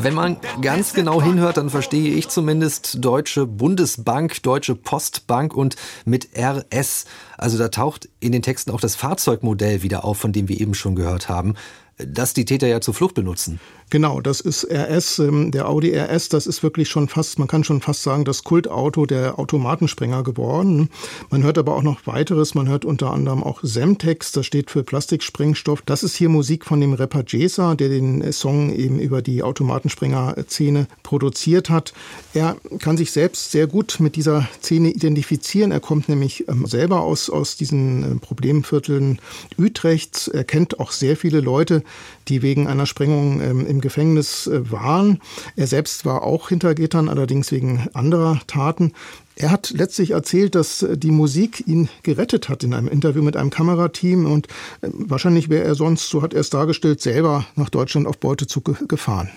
Wenn 0.00 0.14
man 0.14 0.36
ganz 0.60 0.92
genau 0.92 1.22
hinhört, 1.22 1.56
dann 1.56 1.70
verstehe 1.70 2.14
ich 2.14 2.28
zumindest 2.28 3.02
Deutsche 3.02 3.46
Bundesbank, 3.46 4.42
Deutsche 4.42 4.74
Postbank 4.74 5.54
und 5.54 5.76
mit 6.04 6.28
RS. 6.38 7.06
Also 7.38 7.56
da 7.56 7.68
taucht 7.68 8.08
in 8.20 8.32
den 8.32 8.42
Texten 8.42 8.70
auch 8.70 8.80
das 8.80 8.94
Fahrzeugmodell 8.94 9.82
wieder 9.82 10.04
auf, 10.04 10.18
von 10.18 10.32
dem 10.32 10.48
wir 10.48 10.60
eben 10.60 10.74
schon 10.74 10.94
gehört 10.94 11.28
haben 11.28 11.54
das 11.98 12.34
die 12.34 12.44
Täter 12.44 12.66
ja 12.66 12.80
zur 12.80 12.94
Flucht 12.94 13.14
benutzen. 13.14 13.60
Genau, 13.90 14.20
das 14.20 14.40
ist 14.40 14.66
RS, 14.70 15.18
ähm, 15.18 15.50
der 15.50 15.66
Audi 15.66 15.96
RS, 15.96 16.28
das 16.28 16.46
ist 16.46 16.62
wirklich 16.62 16.90
schon 16.90 17.08
fast, 17.08 17.38
man 17.38 17.48
kann 17.48 17.64
schon 17.64 17.80
fast 17.80 18.02
sagen, 18.02 18.26
das 18.26 18.44
Kultauto 18.44 19.06
der 19.06 19.38
Automatensprenger 19.38 20.22
geworden. 20.22 20.90
Man 21.30 21.42
hört 21.42 21.56
aber 21.56 21.74
auch 21.74 21.82
noch 21.82 22.06
weiteres, 22.06 22.54
man 22.54 22.68
hört 22.68 22.84
unter 22.84 23.10
anderem 23.10 23.42
auch 23.42 23.60
Semtex, 23.62 24.32
das 24.32 24.44
steht 24.44 24.70
für 24.70 24.82
Plastiksprengstoff. 24.82 25.80
Das 25.82 26.02
ist 26.02 26.16
hier 26.16 26.28
Musik 26.28 26.66
von 26.66 26.82
dem 26.82 26.92
Rapper 26.92 27.24
Jesa, 27.26 27.76
der 27.76 27.88
den 27.88 28.30
Song 28.30 28.74
eben 28.74 29.00
über 29.00 29.22
die 29.22 29.42
Automatensprenger-Szene 29.42 30.86
produziert 31.02 31.70
hat. 31.70 31.94
Er 32.34 32.56
kann 32.80 32.98
sich 32.98 33.10
selbst 33.10 33.52
sehr 33.52 33.66
gut 33.66 34.00
mit 34.00 34.16
dieser 34.16 34.46
Szene 34.60 34.90
identifizieren. 34.90 35.72
Er 35.72 35.80
kommt 35.80 36.10
nämlich 36.10 36.46
ähm, 36.48 36.66
selber 36.66 37.00
aus, 37.00 37.30
aus 37.30 37.56
diesen 37.56 38.02
äh, 38.02 38.14
Problemvierteln 38.16 39.18
Utrechts. 39.56 40.28
Er 40.28 40.44
kennt 40.44 40.78
auch 40.78 40.90
sehr 40.90 41.16
viele 41.16 41.40
Leute, 41.40 41.82
die 42.28 42.42
wegen 42.42 42.66
einer 42.66 42.86
Sprengung 42.86 43.40
ähm, 43.40 43.66
im 43.66 43.80
Gefängnis 43.80 44.46
äh, 44.46 44.70
waren. 44.70 45.20
Er 45.56 45.66
selbst 45.66 46.04
war 46.04 46.22
auch 46.22 46.48
hinter 46.48 46.74
Gittern, 46.74 47.08
allerdings 47.08 47.52
wegen 47.52 47.88
anderer 47.94 48.40
Taten. 48.46 48.92
Er 49.36 49.50
hat 49.50 49.70
letztlich 49.70 50.10
erzählt, 50.10 50.54
dass 50.54 50.82
äh, 50.82 50.98
die 50.98 51.10
Musik 51.10 51.64
ihn 51.66 51.88
gerettet 52.02 52.48
hat 52.48 52.64
in 52.64 52.74
einem 52.74 52.88
Interview 52.88 53.22
mit 53.22 53.36
einem 53.36 53.50
Kamerateam 53.50 54.26
und 54.30 54.48
äh, 54.80 54.88
wahrscheinlich 54.92 55.48
wäre 55.48 55.64
er 55.64 55.74
sonst, 55.74 56.08
so 56.08 56.22
hat 56.22 56.34
er 56.34 56.40
es 56.40 56.50
dargestellt, 56.50 57.00
selber 57.00 57.46
nach 57.56 57.70
Deutschland 57.70 58.06
auf 58.06 58.18
Beutezug 58.18 58.88
gefahren. 58.88 59.30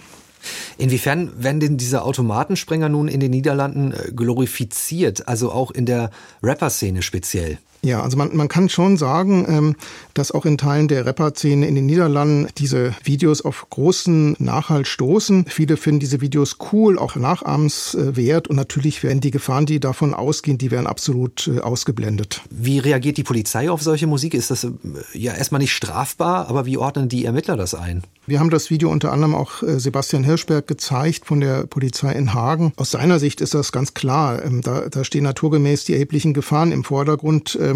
Inwiefern 0.80 1.32
werden 1.38 1.60
denn 1.60 1.78
diese 1.78 2.02
Automatensprenger 2.02 2.89
nun 2.89 3.08
in 3.08 3.20
den 3.20 3.30
Niederlanden 3.30 3.93
glorifiziert, 4.16 5.28
also 5.28 5.52
auch 5.52 5.70
in 5.70 5.86
der 5.86 6.10
Rapper-Szene 6.41 7.04
speziell? 7.04 7.60
Ja, 7.84 8.03
also 8.03 8.15
man, 8.15 8.36
man 8.36 8.47
kann 8.47 8.69
schon 8.69 8.97
sagen, 8.97 9.45
ähm, 9.49 9.75
dass 10.13 10.32
auch 10.32 10.45
in 10.45 10.57
Teilen 10.59 10.88
der 10.88 11.05
Rapper-Szene 11.05 11.67
in 11.67 11.73
den 11.73 11.88
Niederlanden 11.88 12.47
diese 12.57 12.93
Videos 13.03 13.41
auf 13.41 13.67
großen 13.71 14.36
Nachhalt 14.38 14.88
stoßen. 14.88 15.45
Viele 15.47 15.77
finden 15.77 15.99
diese 15.99 16.21
Videos 16.21 16.57
cool, 16.71 16.99
auch 16.99 17.15
nachahmenswert 17.15 18.47
und 18.47 18.55
natürlich 18.55 19.01
werden 19.01 19.19
die 19.19 19.32
Gefahren, 19.32 19.65
die 19.65 19.79
davon 19.79 20.13
ausgehen, 20.13 20.59
die 20.59 20.69
werden 20.69 20.86
absolut 20.86 21.47
äh, 21.47 21.59
ausgeblendet. 21.59 22.41
Wie 22.51 22.77
reagiert 22.77 23.17
die 23.17 23.23
Polizei 23.23 23.71
auf 23.71 23.82
solche 23.82 24.05
Musik? 24.05 24.36
Ist 24.36 24.51
das 24.51 24.63
äh, 24.63 24.69
ja 25.13 25.34
erstmal 25.34 25.59
nicht 25.59 25.73
strafbar, 25.73 26.49
aber 26.49 26.67
wie 26.67 26.77
ordnen 26.77 27.09
die 27.09 27.25
Ermittler 27.25 27.57
das 27.57 27.73
ein? 27.73 28.03
Wir 28.27 28.39
haben 28.39 28.51
das 28.51 28.69
Video 28.69 28.91
unter 28.91 29.11
anderem 29.11 29.34
auch 29.34 29.63
äh, 29.63 29.79
Sebastian 29.79 30.23
Hirschberg 30.23 30.67
gezeigt 30.67 31.25
von 31.25 31.39
der 31.39 31.65
Polizei 31.65 32.13
in 32.13 32.36
Hagen. 32.36 32.73
Aus 32.75 32.91
seiner 32.91 33.17
Sicht 33.17 33.41
ist 33.41 33.55
das 33.55 33.71
ganz 33.71 33.95
klar. 33.95 34.45
Ähm, 34.45 34.61
da, 34.61 34.88
da 34.89 35.03
stehen 35.03 35.23
naturgemäß 35.23 35.86
die 35.86 35.93
erheblichen 35.93 36.36
Gefahren 36.36 36.71
im 36.71 36.84
Vordergrund 36.84 37.57
ähm, 37.59 37.70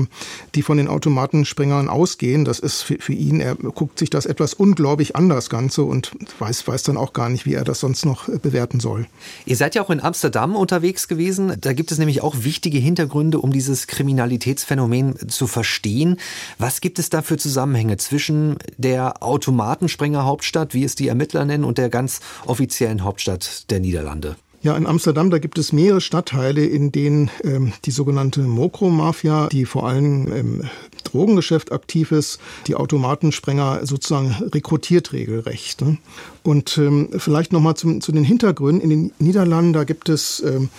die 0.56 0.62
von 0.62 0.78
den 0.78 0.88
Automatensprengern 0.88 1.90
ausgehen. 1.90 2.46
Das 2.46 2.60
ist 2.60 2.82
für, 2.82 2.98
für 3.00 3.14
ihn, 3.14 3.40
er 3.40 3.56
guckt 3.56 4.00
sich 4.00 4.10
das 4.10 4.26
etwas 4.26 4.54
unglaublich 4.54 5.16
an, 5.16 5.30
das 5.30 5.50
Ganze, 5.50 5.84
und 5.84 6.12
weiß, 6.40 6.68
weiß 6.68 6.84
dann 6.84 6.98
auch 6.98 7.14
gar 7.14 7.30
nicht, 7.30 7.46
wie 7.46 7.54
er 7.54 7.64
das 7.64 7.80
sonst 7.80 8.06
noch 8.06 8.28
bewerten 8.28 8.80
soll. 8.80 9.08
Ihr 9.46 9.56
seid 9.56 9.76
ja 9.76 9.84
auch 9.84 9.90
in 9.90 10.02
Amsterdam 10.02 10.56
unterwegs 10.56 11.08
gewesen. 11.08 11.54
Da 11.60 11.74
gibt 11.74 11.92
es 11.92 11.98
nämlich 11.98 12.22
auch 12.22 12.36
wichtige 12.40 12.78
Hintergründe, 12.78 13.40
um 13.40 13.52
dieses 13.52 13.88
Kriminalitätsphänomen 13.88 15.30
zu 15.30 15.48
verstehen. 15.48 16.18
Was 16.58 16.82
gibt 16.82 17.00
es 17.00 17.10
da 17.10 17.22
für 17.22 17.38
Zusammenhänge 17.38 17.98
zwischen 17.98 18.58
der 18.78 19.24
Automatensprenger-Hauptstadt, 19.24 20.74
wie 20.74 20.84
es 20.84 20.96
die 20.96 21.08
Ermittler 21.08 21.46
nennen, 21.46 21.64
und 21.64 21.78
der 21.78 21.90
ganz 21.90 22.20
offiziellen 22.46 23.04
Hauptstadt 23.04 23.70
der 23.70 23.80
Niederlande? 23.80 24.36
Ja, 24.66 24.76
in 24.76 24.88
Amsterdam, 24.88 25.30
da 25.30 25.38
gibt 25.38 25.60
es 25.60 25.74
mehrere 25.74 26.02
Stadtteile, 26.02 26.66
in 26.66 26.92
denen 26.92 27.30
ähm, 27.44 27.72
die 27.86 27.92
sogenannte 27.92 28.42
Mokro-Mafia, 28.42 29.48
die 29.50 29.66
vor 29.66 29.88
allem 29.88 30.34
im 30.34 30.64
Drogengeschäft 31.04 31.72
aktiv 31.72 32.12
ist, 32.12 32.40
die 32.66 32.74
Automatensprenger 32.74 33.86
sozusagen 33.86 34.32
rekrutiert 34.52 35.14
regelrecht. 35.14 35.82
Ne? 35.82 36.00
Und 36.42 36.80
ähm, 36.80 37.10
vielleicht 37.16 37.54
nochmal 37.54 37.76
zu 37.76 38.12
den 38.12 38.24
Hintergründen. 38.24 38.82
In 38.82 38.90
den 38.90 39.12
Niederlanden, 39.20 39.74
da 39.74 39.84
gibt 39.84 40.10
es 40.10 40.42
ähm, 40.44 40.70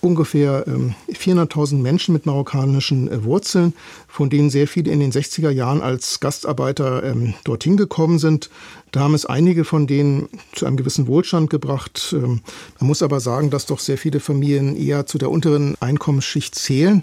ungefähr 0.00 0.66
400.000 0.66 1.72
ähm, 1.72 1.82
Menschen 1.82 2.12
mit 2.14 2.26
marokkanischen 2.26 3.10
äh, 3.10 3.24
Wurzeln, 3.24 3.74
von 4.14 4.30
denen 4.30 4.48
sehr 4.48 4.68
viele 4.68 4.92
in 4.92 5.00
den 5.00 5.10
60er 5.10 5.50
Jahren 5.50 5.82
als 5.82 6.20
Gastarbeiter 6.20 7.02
ähm, 7.02 7.34
dorthin 7.42 7.76
gekommen 7.76 8.20
sind. 8.20 8.48
Da 8.92 9.00
haben 9.00 9.14
es 9.14 9.26
einige 9.26 9.64
von 9.64 9.88
denen 9.88 10.28
zu 10.52 10.66
einem 10.66 10.76
gewissen 10.76 11.08
Wohlstand 11.08 11.50
gebracht. 11.50 12.14
Ähm, 12.16 12.40
man 12.78 12.86
muss 12.86 13.02
aber 13.02 13.18
sagen, 13.18 13.50
dass 13.50 13.66
doch 13.66 13.80
sehr 13.80 13.98
viele 13.98 14.20
Familien 14.20 14.76
eher 14.76 15.06
zu 15.06 15.18
der 15.18 15.32
unteren 15.32 15.74
Einkommensschicht 15.80 16.54
zählen. 16.54 17.02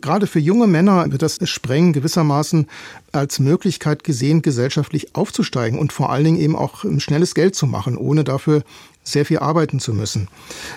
Gerade 0.00 0.28
für 0.28 0.38
junge 0.38 0.68
Männer 0.68 1.10
wird 1.10 1.22
das 1.22 1.40
Sprengen 1.42 1.92
gewissermaßen 1.92 2.68
als 3.10 3.40
Möglichkeit 3.40 4.04
gesehen, 4.04 4.40
gesellschaftlich 4.40 5.16
aufzusteigen 5.16 5.76
und 5.76 5.92
vor 5.92 6.10
allen 6.10 6.24
Dingen 6.24 6.40
eben 6.40 6.54
auch 6.54 6.84
schnelles 6.98 7.34
Geld 7.34 7.56
zu 7.56 7.66
machen, 7.66 7.96
ohne 7.96 8.22
dafür 8.22 8.62
sehr 9.04 9.26
viel 9.26 9.38
arbeiten 9.38 9.78
zu 9.78 9.92
müssen. 9.92 10.28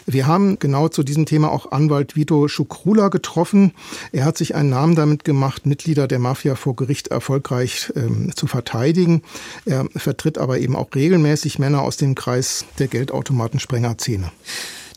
Wir 0.05 0.27
haben 0.27 0.59
genau 0.59 0.89
zu 0.89 1.01
diesem 1.01 1.25
Thema 1.25 1.49
auch 1.49 1.71
Anwalt 1.71 2.15
Vito 2.15 2.47
Schukrula 2.47 3.07
getroffen. 3.07 3.73
Er 4.11 4.25
hat 4.25 4.37
sich 4.37 4.53
einen 4.53 4.69
Namen 4.69 4.95
damit 4.95 5.23
gemacht, 5.23 5.65
Mitglieder 5.67 6.07
der 6.07 6.19
Mafia 6.19 6.55
vor 6.55 6.75
Gericht 6.75 7.09
erfolgreich 7.09 7.91
ähm, 7.95 8.31
zu 8.35 8.47
verteidigen. 8.47 9.21
Er 9.65 9.85
vertritt 9.95 10.37
aber 10.37 10.59
eben 10.59 10.75
auch 10.75 10.89
regelmäßig 10.93 11.59
Männer 11.59 11.81
aus 11.81 11.97
dem 11.97 12.15
Kreis 12.15 12.65
der 12.79 12.87
Geldautomatensprenger-Szene. 12.87 14.31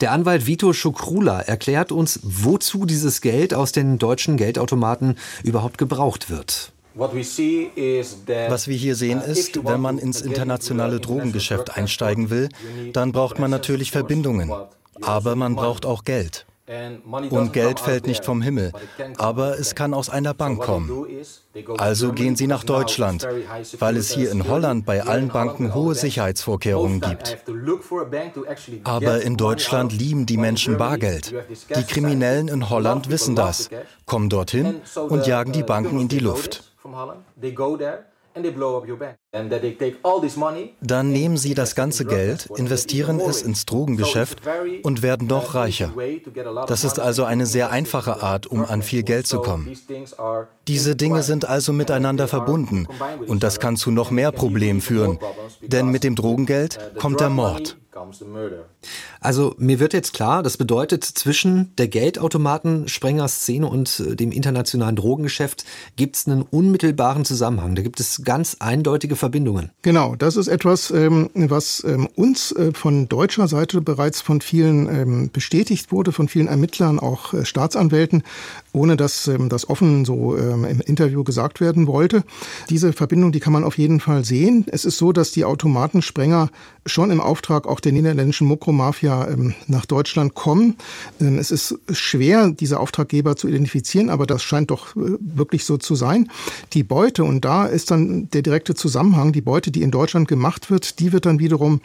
Der 0.00 0.12
Anwalt 0.12 0.46
Vito 0.46 0.72
Schukrula 0.72 1.40
erklärt 1.40 1.92
uns, 1.92 2.20
wozu 2.22 2.86
dieses 2.86 3.20
Geld 3.20 3.52
aus 3.52 3.72
den 3.72 3.98
deutschen 3.98 4.38
Geldautomaten 4.38 5.18
überhaupt 5.44 5.76
gebraucht 5.76 6.30
wird. 6.30 6.72
Was 6.94 7.14
wir 7.16 8.76
hier 8.76 8.96
sehen 8.96 9.20
ist, 9.20 9.64
wenn 9.64 9.80
man 9.80 9.98
ins 9.98 10.22
internationale 10.22 11.00
Drogengeschäft 11.00 11.76
einsteigen 11.76 12.30
will, 12.30 12.48
dann 12.92 13.12
braucht 13.12 13.38
man 13.38 13.50
natürlich 13.50 13.90
Verbindungen. 13.90 14.50
Aber 15.02 15.36
man 15.36 15.54
braucht 15.54 15.86
auch 15.86 16.04
Geld. 16.04 16.46
Und 17.30 17.52
Geld 17.52 17.80
fällt 17.80 18.06
nicht 18.06 18.24
vom 18.24 18.42
Himmel, 18.42 18.72
aber 19.16 19.58
es 19.58 19.74
kann 19.74 19.92
aus 19.92 20.08
einer 20.08 20.34
Bank 20.34 20.62
kommen. 20.62 21.06
Also 21.78 22.12
gehen 22.12 22.36
Sie 22.36 22.46
nach 22.46 22.62
Deutschland, 22.62 23.26
weil 23.80 23.96
es 23.96 24.10
hier 24.10 24.30
in 24.30 24.46
Holland 24.48 24.86
bei 24.86 25.02
allen 25.02 25.28
Banken 25.28 25.74
hohe 25.74 25.96
Sicherheitsvorkehrungen 25.96 27.00
gibt. 27.00 27.38
Aber 28.84 29.22
in 29.22 29.36
Deutschland 29.36 29.92
lieben 29.92 30.26
die 30.26 30.36
Menschen 30.36 30.76
Bargeld. 30.76 31.34
Die 31.74 31.84
Kriminellen 31.84 32.46
in 32.48 32.70
Holland 32.70 33.10
wissen 33.10 33.34
das, 33.34 33.68
kommen 34.06 34.28
dorthin 34.28 34.80
und 35.08 35.26
jagen 35.26 35.52
die 35.52 35.64
Banken 35.64 35.98
in 35.98 36.08
die 36.08 36.20
Luft. 36.20 36.72
Dann 40.80 41.12
nehmen 41.12 41.36
sie 41.36 41.54
das 41.54 41.74
ganze 41.74 42.04
Geld, 42.04 42.46
investieren 42.56 43.20
es 43.20 43.42
ins 43.42 43.66
Drogengeschäft 43.66 44.42
und 44.82 45.02
werden 45.02 45.26
noch 45.26 45.54
reicher. 45.54 45.92
Das 46.66 46.84
ist 46.84 47.00
also 47.00 47.24
eine 47.24 47.46
sehr 47.46 47.70
einfache 47.70 48.22
Art, 48.22 48.46
um 48.46 48.64
an 48.64 48.82
viel 48.82 49.02
Geld 49.02 49.26
zu 49.26 49.40
kommen. 49.40 49.76
Diese 50.68 50.96
Dinge 50.96 51.22
sind 51.22 51.44
also 51.44 51.72
miteinander 51.72 52.28
verbunden. 52.28 52.86
und 53.26 53.42
das 53.42 53.58
kann 53.58 53.76
zu 53.76 53.90
noch 53.90 54.10
mehr 54.10 54.32
Problemen 54.32 54.80
führen, 54.80 55.18
denn 55.62 55.88
mit 55.88 56.04
dem 56.04 56.14
Drogengeld 56.14 56.78
kommt 56.98 57.20
der 57.20 57.30
Mord. 57.30 57.79
Also 59.20 59.54
mir 59.58 59.80
wird 59.80 59.92
jetzt 59.92 60.14
klar, 60.14 60.42
das 60.42 60.56
bedeutet, 60.56 61.04
zwischen 61.04 61.74
der 61.76 61.88
Geldautomaten-Sprenger-Szene 61.88 63.66
und 63.66 64.00
äh, 64.00 64.16
dem 64.16 64.32
internationalen 64.32 64.96
Drogengeschäft 64.96 65.64
gibt 65.96 66.16
es 66.16 66.26
einen 66.26 66.42
unmittelbaren 66.42 67.24
Zusammenhang. 67.24 67.74
Da 67.74 67.82
gibt 67.82 68.00
es 68.00 68.22
ganz 68.24 68.56
eindeutige 68.60 69.16
Verbindungen. 69.16 69.70
Genau, 69.82 70.16
das 70.16 70.36
ist 70.36 70.48
etwas, 70.48 70.90
ähm, 70.90 71.30
was 71.34 71.84
ähm, 71.84 72.08
uns 72.16 72.52
äh, 72.52 72.72
von 72.72 73.08
deutscher 73.08 73.48
Seite 73.48 73.80
bereits 73.80 74.20
von 74.20 74.40
vielen 74.40 74.88
ähm, 74.88 75.30
bestätigt 75.32 75.92
wurde, 75.92 76.12
von 76.12 76.28
vielen 76.28 76.48
Ermittlern, 76.48 76.98
auch 76.98 77.34
äh, 77.34 77.44
Staatsanwälten, 77.44 78.22
ohne 78.72 78.96
dass 78.96 79.28
das 79.48 79.68
offen 79.68 80.04
so 80.04 80.36
im 80.36 80.80
Interview 80.80 81.24
gesagt 81.24 81.60
werden 81.60 81.88
wollte. 81.88 82.22
Diese 82.68 82.92
Verbindung, 82.92 83.32
die 83.32 83.40
kann 83.40 83.52
man 83.52 83.64
auf 83.64 83.78
jeden 83.78 83.98
Fall 83.98 84.24
sehen. 84.24 84.64
Es 84.70 84.84
ist 84.84 84.96
so, 84.96 85.12
dass 85.12 85.32
die 85.32 85.44
Automatensprenger 85.44 86.50
schon 86.86 87.10
im 87.10 87.20
Auftrag 87.20 87.66
auch 87.66 87.80
der 87.80 87.92
niederländischen 88.02 88.46
Mokromafia 88.46 89.28
ähm, 89.28 89.54
nach 89.66 89.86
Deutschland 89.86 90.34
kommen. 90.34 90.76
Ähm, 91.20 91.38
es 91.38 91.50
ist 91.50 91.78
schwer, 91.90 92.50
diese 92.50 92.80
Auftraggeber 92.80 93.36
zu 93.36 93.48
identifizieren, 93.48 94.10
aber 94.10 94.26
das 94.26 94.42
scheint 94.42 94.70
doch 94.70 94.96
äh, 94.96 95.16
wirklich 95.20 95.64
so 95.64 95.76
zu 95.76 95.94
sein. 95.94 96.30
Die 96.72 96.82
Beute, 96.82 97.24
und 97.24 97.44
da 97.44 97.66
ist 97.66 97.90
dann 97.90 98.28
der 98.30 98.42
direkte 98.42 98.74
Zusammenhang, 98.74 99.32
die 99.32 99.40
Beute, 99.40 99.70
die 99.70 99.82
in 99.82 99.90
Deutschland 99.90 100.28
gemacht 100.28 100.70
wird, 100.70 100.98
die 101.00 101.12
wird 101.12 101.26
dann 101.26 101.38
wiederum 101.38 101.80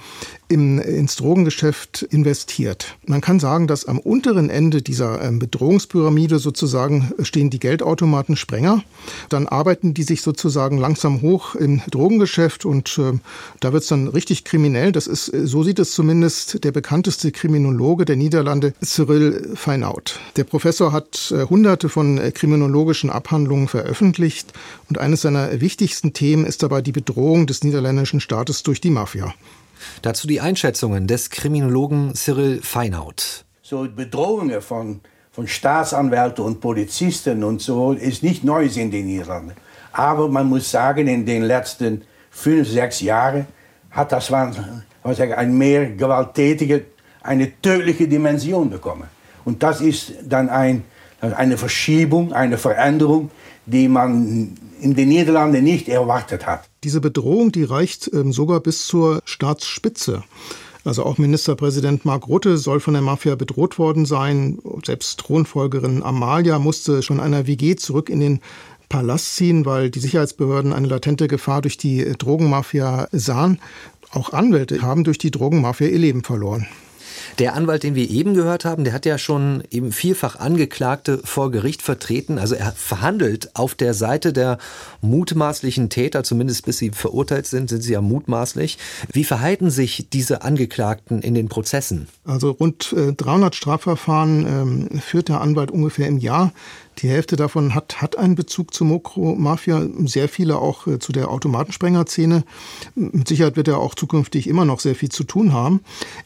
im, 0.48 0.80
ins 0.80 1.16
Drogengeschäft 1.16 2.04
investiert. 2.04 2.98
Man 3.06 3.22
kann 3.22 3.40
sagen, 3.40 3.68
dass 3.68 3.86
am 3.86 4.00
unteren 4.00 4.50
Ende 4.50 4.82
dieser 4.82 5.22
ähm, 5.22 5.40
Bedrohungspyramide 5.40 6.40
sozusagen 6.40 7.14
stehen 7.22 7.50
die 7.50 7.60
Geldautomaten-Sprenger. 7.60 8.84
Dann 9.30 9.48
arbeiten 9.48 9.94
die 9.94 10.04
sich 10.04 10.22
sozusagen 10.22 10.78
langsam 10.78 11.22
hoch 11.22 11.56
im 11.56 11.82
Drogengeschäft 11.90 12.66
und 12.66 12.98
äh, 12.98 13.14
da 13.60 13.74
wird 13.74 13.84
es 13.84 13.90
dann 13.90 14.08
richtig 14.08 14.44
kriminell. 14.44 14.92
Das 14.92 15.08
ist, 15.08 15.34
äh, 15.34 15.48
so 15.48 15.64
sieht 15.64 15.80
es 15.80 15.92
zumindest 15.92 16.64
der 16.64 16.72
bekannteste 16.72 17.32
Kriminologe 17.32 18.06
der 18.06 18.16
Niederlande, 18.16 18.74
Cyril 18.84 19.52
Feinaut. 19.56 20.20
Der 20.36 20.44
Professor 20.44 20.92
hat 20.92 21.32
äh, 21.32 21.46
hunderte 21.46 21.90
von 21.90 22.18
äh, 22.18 22.32
kriminologischen 22.32 23.10
Abhandlungen 23.10 23.68
veröffentlicht 23.68 24.54
und 24.90 25.00
eines 25.00 25.22
seiner 25.22 25.60
wichtigsten 25.60 26.14
Themen 26.14 26.46
ist 26.46 26.62
dabei 26.62 26.82
die 26.82 26.92
Bedrohung 26.92 27.48
des 27.48 27.64
niederländischen 27.64 28.20
Staates 28.20 28.64
durch 28.64 28.82
die 28.82 28.92
Mafia. 28.92 29.34
Dazu 30.02 30.28
die 30.28 30.42
Einschätzungen 30.42 31.08
des 31.08 31.30
Kriminologen 31.30 32.14
Cyril 32.16 32.62
Feinaut. 32.62 33.46
So 33.62 33.88
Bedrohungen 33.90 34.62
von, 34.62 35.02
von 35.32 35.48
Staatsanwälten 35.48 36.44
und 36.44 36.62
Polizisten 36.62 37.44
und 37.44 37.62
so 37.62 37.94
ist 37.94 38.24
nicht 38.24 38.44
neu 38.44 38.66
in 38.66 38.92
den 38.92 39.08
Niederlanden. 39.08 39.54
Aber 39.92 40.28
man 40.28 40.48
muss 40.48 40.70
sagen, 40.70 41.08
in 41.08 41.26
den 41.26 41.44
letzten 41.44 42.04
fünf, 42.30 42.68
sechs 42.68 43.02
Jahren 43.02 43.48
hat 43.92 44.12
das 44.12 44.32
eine 44.32 45.52
mehr 45.52 45.92
gewalttätige, 45.92 46.86
eine 47.24 47.62
tödliche 47.62 48.08
Dimension 48.08 48.70
bekommen. 48.70 49.08
Und 49.46 49.64
das 49.64 49.80
ist 49.80 50.14
dann 50.24 50.50
ein, 50.50 50.84
eine 51.22 51.58
Verschiebung, 51.58 52.34
eine 52.34 52.58
Veränderung, 52.58 53.32
die 53.66 53.88
man 53.88 54.58
in 54.82 54.96
den 54.96 55.10
Niederlanden 55.10 55.64
nicht 55.64 55.88
erwartet 55.90 56.46
hat. 56.46 56.70
Diese 56.84 57.02
Bedrohung, 57.02 57.52
die 57.52 57.64
reicht 57.64 58.12
ähm, 58.14 58.32
sogar 58.34 58.60
bis 58.60 58.86
zur 58.86 59.22
Staatsspitze. 59.26 60.24
Also 60.84 61.04
auch 61.04 61.18
Ministerpräsident 61.18 62.06
Mark 62.06 62.28
Rutte 62.28 62.58
soll 62.58 62.80
von 62.80 62.94
der 62.94 63.02
Mafia 63.02 63.36
bedroht 63.36 63.80
worden 63.80 64.06
sein. 64.06 64.60
Selbst 64.86 65.20
Thronfolgerin 65.20 66.04
Amalia 66.04 66.60
musste 66.60 67.02
schon 67.02 67.20
einer 67.20 67.48
WG 67.48 67.76
zurück 67.76 68.10
in 68.10 68.20
den 68.20 68.40
Palast 68.88 69.36
ziehen, 69.36 69.66
weil 69.66 69.90
die 69.90 70.00
Sicherheitsbehörden 70.00 70.74
eine 70.74 70.88
latente 70.88 71.28
Gefahr 71.28 71.64
durch 71.64 71.78
die 71.78 72.04
Drogenmafia 72.18 73.08
sahen. 73.12 73.60
Auch 74.12 74.32
Anwälte 74.32 74.84
haben 74.84 75.04
durch 75.04 75.18
die 75.18 75.32
Drogenmafia 75.32 75.88
ihr 75.88 75.98
Leben 75.98 76.24
verloren. 76.24 76.68
Der 77.40 77.54
Anwalt, 77.54 77.84
den 77.84 77.96
wir 77.96 78.10
eben 78.10 78.34
gehört 78.34 78.64
haben, 78.64 78.86
der 78.86 78.94
hat 78.94 79.06
ja 79.06 79.18
schon 79.18 79.64
eben 79.70 79.92
vielfach 79.92 80.38
Angeklagte 80.38 81.20
vor 81.24 81.52
Gericht 81.52 81.82
vertreten. 81.82 82.40
Also 82.40 82.56
er 82.56 82.72
verhandelt 82.72 83.56
auf 83.56 83.76
der 83.76 83.94
Seite 83.94 84.32
der 84.32 84.58
mutmaßlichen 85.02 85.90
Täter, 85.90 86.24
zumindest 86.24 86.66
bis 86.66 86.78
sie 86.78 86.92
verurteilt 86.92 87.46
sind, 87.46 87.70
sind 87.70 87.82
sie 87.82 87.92
ja 87.92 88.02
mutmaßlich. 88.02 88.78
Wie 89.12 89.26
verhalten 89.26 89.70
sich 89.70 90.08
diese 90.14 90.44
Angeklagten 90.44 91.22
in 91.22 91.34
den 91.34 91.50
Prozessen? 91.50 92.08
Also 92.24 92.52
rund 92.52 92.96
300 92.96 93.54
äh, 93.54 93.58
Strafverfahren 93.58 94.48
ähm, 94.48 95.02
führt 95.02 95.28
der 95.28 95.42
Anwalt 95.42 95.72
ungefähr 95.72 96.08
im 96.08 96.18
Jahr. 96.18 96.54
Die 97.00 97.10
Hälfte 97.10 97.36
davon 97.36 97.76
hat, 97.76 98.02
hat 98.02 98.18
einen 98.18 98.36
Bezug 98.36 98.74
zur 98.74 98.88
Mokro-Mafia, 98.88 99.86
sehr 100.06 100.30
viele 100.30 100.58
auch 100.58 100.88
äh, 100.88 101.00
zu 101.00 101.12
der 101.12 101.30
Automatensprenger-Szene. 101.30 102.44
Mit 102.96 103.28
Sicherheit 103.28 103.58
wird 103.58 103.68
er 103.68 103.80
auch 103.80 103.96
zukünftig 103.96 104.48
immer 104.48 104.64
noch 104.64 104.80
sehr 104.80 104.96
viel 104.96 105.10
zu 105.10 105.26
tun 105.26 105.52
haben. 105.52 105.82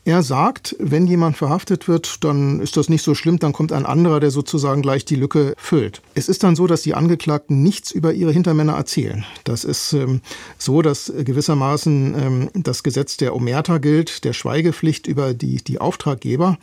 Er 0.06 0.22
sagt, 0.22 0.76
wenn 0.80 1.08
jemand 1.08 1.38
verhaftet 1.38 1.88
wird, 1.88 2.24
dann 2.24 2.60
ist 2.60 2.78
das 2.78 2.88
nicht 2.90 3.04
so 3.04 3.16
schlimm, 3.16 3.40
dann 3.40 3.54
kommt 3.54 3.72
ein 3.72 3.86
anderer, 3.86 4.20
der 4.20 4.30
sozusagen 4.30 4.82
gleich 4.84 5.06
die 5.06 5.16
Lücke 5.16 5.56
füllt. 5.58 6.02
Es 6.14 6.30
ist 6.30 6.44
dann 6.44 6.56
so, 6.56 6.68
dass 6.68 6.84
die 6.84 6.94
Angeklagten 6.94 7.64
nichts 7.64 7.92
über 7.92 8.14
ihre 8.14 8.32
Hintermänner 8.32 8.74
erzählen. 8.74 9.26
Das 9.46 9.64
ist 9.64 9.94
ähm, 9.94 10.22
so, 10.58 10.84
dass 10.84 11.12
gewissermaßen 11.18 12.16
ähm, 12.16 12.50
das 12.54 12.84
Gesetz 12.84 13.18
der 13.18 13.36
Omerta 13.36 13.80
gilt, 13.80 14.24
der 14.24 14.34
Schweigepflicht 14.34 15.08
über 15.08 15.34
die, 15.34 15.58
die 15.58 15.82
Auftraggeber. 15.82 16.58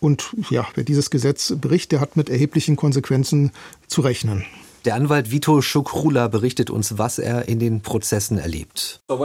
Und 0.00 0.34
ja, 0.50 0.66
wer 0.74 0.82
dieses 0.82 1.10
Gesetz 1.10 1.54
bricht, 1.60 1.92
der 1.92 2.00
hat 2.00 2.16
mit 2.16 2.28
erheblichen 2.28 2.74
Konsequenzen 2.74 3.51
zu 3.86 4.00
rechnen. 4.00 4.44
Der 4.84 4.96
Anwalt 4.96 5.30
Vito 5.30 5.62
Schukrula 5.62 6.26
berichtet 6.26 6.68
uns, 6.68 6.98
was 6.98 7.20
er 7.20 7.46
in 7.48 7.60
den 7.60 7.82
Prozessen 7.82 8.38
erlebt. 8.38 9.00
Also 9.08 9.24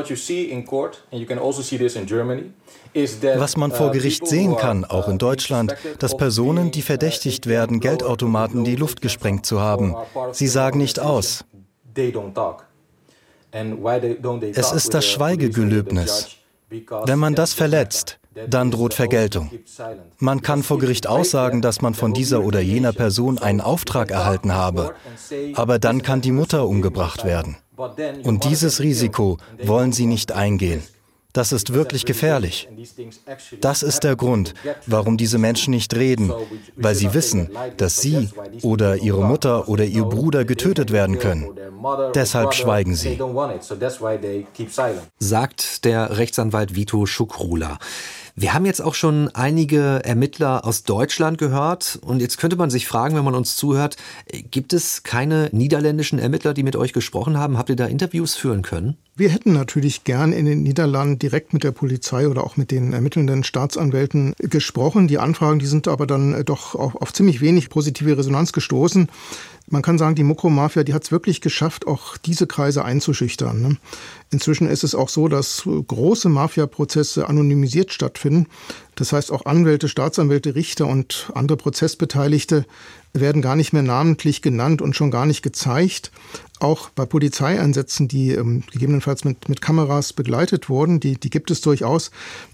was 3.39 3.57
man 3.57 3.71
vor 3.71 3.87
uh, 3.87 3.91
Gericht 3.91 4.27
sehen 4.27 4.55
kann, 4.55 4.85
auch 4.85 5.07
in 5.07 5.15
uh, 5.15 5.17
Deutschland, 5.17 5.75
dass 5.97 6.15
Personen, 6.15 6.69
die 6.71 6.83
verdächtigt 6.83 7.47
werden, 7.47 7.79
Geldautomaten 7.79 8.59
in 8.59 8.65
die 8.65 8.75
Luft 8.75 9.01
gesprengt 9.01 9.47
zu 9.47 9.59
haben, 9.59 9.95
sie 10.31 10.47
sagen 10.47 10.77
nicht 10.77 10.99
aus. 10.99 11.43
Es 14.53 14.71
ist 14.71 14.93
das 14.93 15.05
Schweigegelöbnis. 15.07 16.37
Wenn 16.69 17.19
man 17.19 17.33
das 17.33 17.53
verletzt, 17.53 18.19
dann 18.49 18.71
droht 18.71 18.93
Vergeltung. 18.93 19.51
Man 20.19 20.41
kann 20.41 20.63
vor 20.63 20.79
Gericht 20.79 21.07
aussagen, 21.07 21.61
dass 21.61 21.81
man 21.81 21.93
von 21.93 22.13
dieser 22.13 22.43
oder 22.43 22.59
jener 22.59 22.93
Person 22.93 23.37
einen 23.37 23.61
Auftrag 23.61 24.11
erhalten 24.11 24.53
habe, 24.53 24.93
aber 25.53 25.79
dann 25.79 26.01
kann 26.01 26.21
die 26.21 26.31
Mutter 26.31 26.67
umgebracht 26.67 27.25
werden. 27.25 27.57
Und 28.23 28.43
dieses 28.43 28.79
Risiko 28.79 29.37
wollen 29.63 29.93
sie 29.93 30.05
nicht 30.05 30.31
eingehen. 30.31 30.83
Das 31.37 31.51
ist 31.51 31.71
wirklich 31.71 32.05
gefährlich. 32.05 32.67
Das 33.61 33.83
ist 33.83 34.03
der 34.03 34.15
Grund, 34.15 34.55
warum 34.87 35.17
diese 35.17 35.37
Menschen 35.37 35.69
nicht 35.69 35.95
reden, 35.95 36.33
weil 36.75 36.95
sie 36.95 37.13
wissen, 37.13 37.51
dass 37.77 38.01
sie 38.01 38.29
oder 38.63 38.97
ihre 38.97 39.23
Mutter 39.23 39.69
oder 39.69 39.85
ihr 39.85 40.05
Bruder 40.05 40.45
getötet 40.45 40.91
werden 40.91 41.19
können. 41.19 41.49
Deshalb 42.15 42.55
schweigen 42.55 42.95
sie. 42.95 43.19
Sagt 45.19 45.85
der 45.85 46.17
Rechtsanwalt 46.17 46.73
Vito 46.73 47.05
Schukrula. 47.05 47.77
Wir 48.39 48.53
haben 48.53 48.67
jetzt 48.67 48.83
auch 48.83 48.93
schon 48.93 49.29
einige 49.33 50.05
Ermittler 50.05 50.63
aus 50.63 50.83
Deutschland 50.83 51.39
gehört 51.39 51.97
und 52.03 52.19
jetzt 52.19 52.37
könnte 52.37 52.55
man 52.55 52.69
sich 52.69 52.85
fragen, 52.85 53.15
wenn 53.15 53.23
man 53.23 53.33
uns 53.33 53.55
zuhört, 53.55 53.97
gibt 54.51 54.73
es 54.73 55.01
keine 55.01 55.49
niederländischen 55.51 56.19
Ermittler, 56.19 56.53
die 56.53 56.61
mit 56.61 56.75
euch 56.75 56.93
gesprochen 56.93 57.35
haben? 57.35 57.57
Habt 57.57 57.71
ihr 57.71 57.75
da 57.75 57.87
Interviews 57.87 58.35
führen 58.35 58.61
können? 58.61 58.95
Wir 59.19 59.29
hätten 59.29 59.51
natürlich 59.51 60.03
gern 60.03 60.31
in 60.31 60.45
den 60.45 60.61
Niederlanden 60.61 61.17
direkt 61.17 61.51
mit 61.51 61.63
der 61.63 61.71
Polizei 61.71 62.27
oder 62.27 62.43
auch 62.43 62.55
mit 62.55 62.69
den 62.69 62.93
ermittelnden 62.93 63.43
Staatsanwälten 63.43 64.35
gesprochen. 64.37 65.07
Die 65.07 65.17
Anfragen, 65.17 65.57
die 65.57 65.65
sind 65.65 65.87
aber 65.87 66.05
dann 66.05 66.45
doch 66.45 66.75
auf, 66.75 66.93
auf 66.93 67.13
ziemlich 67.13 67.41
wenig 67.41 67.71
positive 67.71 68.15
Resonanz 68.15 68.53
gestoßen. 68.53 69.09
Man 69.71 69.81
kann 69.81 69.97
sagen, 69.97 70.13
die 70.13 70.23
Mokro-Mafia, 70.23 70.83
die 70.83 70.93
hat 70.93 71.03
es 71.03 71.11
wirklich 71.11 71.41
geschafft, 71.41 71.87
auch 71.87 72.15
diese 72.17 72.45
Kreise 72.45 72.85
einzuschüchtern. 72.85 73.59
Ne? 73.59 73.77
Inzwischen 74.29 74.69
ist 74.69 74.83
es 74.83 74.93
auch 74.93 75.09
so, 75.09 75.27
dass 75.27 75.63
große 75.65 76.29
Mafia-Prozesse 76.29 77.27
anonymisiert 77.27 77.91
stattfinden. 77.91 78.45
Das 78.93 79.13
heißt, 79.13 79.31
auch 79.31 79.45
Anwälte, 79.45 79.89
Staatsanwälte, 79.89 80.53
Richter 80.53 80.85
und 80.85 81.31
andere 81.33 81.57
Prozessbeteiligte 81.57 82.65
werden 83.19 83.41
gar 83.41 83.55
nicht 83.55 83.73
mehr 83.73 83.83
namentlich 83.83 84.41
genannt 84.41 84.81
und 84.81 84.95
schon 84.95 85.11
gar 85.11 85.25
nicht 85.25 85.41
gezeigt. 85.41 86.11
Auch 86.59 86.89
bei 86.89 87.05
Polizeieinsätzen, 87.05 88.07
die 88.07 88.31
ähm, 88.31 88.63
gegebenenfalls 88.71 89.23
mit, 89.23 89.47
mit 89.49 89.61
Kameras 89.61 90.13
begleitet 90.13 90.69
wurden, 90.69 90.99
die, 90.99 91.19
die 91.19 91.29
gibt 91.29 91.51
es 91.51 91.61
durchaus. 91.61 92.11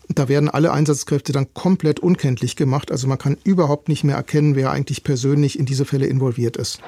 Da 0.10 0.28
werden 0.28 0.50
alle 0.50 0.72
Einsatzkräfte 0.72 1.32
dann 1.32 1.54
komplett 1.54 2.00
unkenntlich 2.00 2.56
gemacht. 2.56 2.92
Also 2.92 3.08
man 3.08 3.18
kann 3.18 3.38
überhaupt 3.44 3.88
nicht 3.88 4.04
mehr 4.04 4.16
erkennen, 4.16 4.56
wer 4.56 4.72
eigentlich 4.72 5.04
persönlich 5.04 5.58
in 5.58 5.66
diese 5.66 5.86
Fälle 5.86 6.08
involviert 6.08 6.58
ist. 6.58 6.82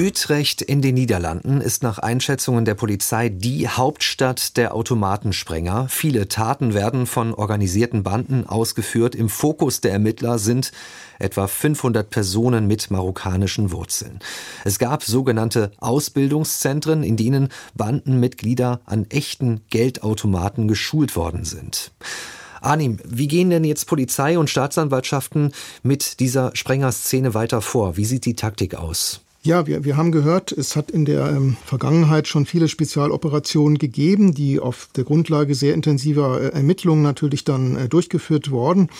Utrecht 0.00 0.62
in 0.62 0.80
den 0.80 0.94
Niederlanden 0.94 1.60
ist 1.60 1.82
nach 1.82 1.98
Einschätzungen 1.98 2.64
der 2.64 2.74
Polizei 2.74 3.28
die 3.28 3.68
Hauptstadt 3.68 4.56
der 4.56 4.74
Automatensprenger. 4.74 5.88
Viele 5.90 6.26
Taten 6.26 6.72
werden 6.72 7.04
von 7.04 7.34
organisierten 7.34 8.02
Banden 8.02 8.46
ausgeführt. 8.46 9.14
Im 9.14 9.28
Fokus 9.28 9.82
der 9.82 9.92
Ermittler 9.92 10.38
sind 10.38 10.72
etwa 11.18 11.46
500 11.46 12.08
Personen 12.08 12.66
mit 12.66 12.90
marokkanischen 12.90 13.72
Wurzeln. 13.72 14.20
Es 14.64 14.78
gab 14.78 15.04
sogenannte 15.04 15.70
Ausbildungszentren, 15.80 17.02
in 17.02 17.18
denen 17.18 17.50
Bandenmitglieder 17.74 18.80
an 18.86 19.04
echten 19.10 19.60
Geldautomaten 19.68 20.66
geschult 20.66 21.14
worden 21.14 21.44
sind. 21.44 21.92
Arnim, 22.62 22.98
wie 23.04 23.28
gehen 23.28 23.50
denn 23.50 23.64
jetzt 23.64 23.84
Polizei 23.84 24.38
und 24.38 24.48
Staatsanwaltschaften 24.48 25.52
mit 25.82 26.20
dieser 26.20 26.52
Sprengerszene 26.54 27.34
weiter 27.34 27.60
vor? 27.60 27.98
Wie 27.98 28.06
sieht 28.06 28.24
die 28.24 28.34
Taktik 28.34 28.74
aus? 28.74 29.20
Ja, 29.42 29.66
wir, 29.66 29.84
wir 29.86 29.96
haben 29.96 30.12
gehört, 30.12 30.52
es 30.52 30.76
hat 30.76 30.90
in 30.90 31.06
der 31.06 31.30
ähm, 31.30 31.56
Vergangenheit 31.64 32.28
schon 32.28 32.44
viele 32.44 32.68
Spezialoperationen 32.68 33.78
gegeben, 33.78 34.34
die 34.34 34.60
auf 34.60 34.90
der 34.94 35.04
Grundlage 35.04 35.54
sehr 35.54 35.72
intensiver 35.72 36.42
äh, 36.42 36.48
Ermittlungen 36.48 37.00
natürlich 37.00 37.44
dann 37.44 37.74
äh, 37.74 37.88
durchgeführt 37.88 38.50
worden. 38.50 38.90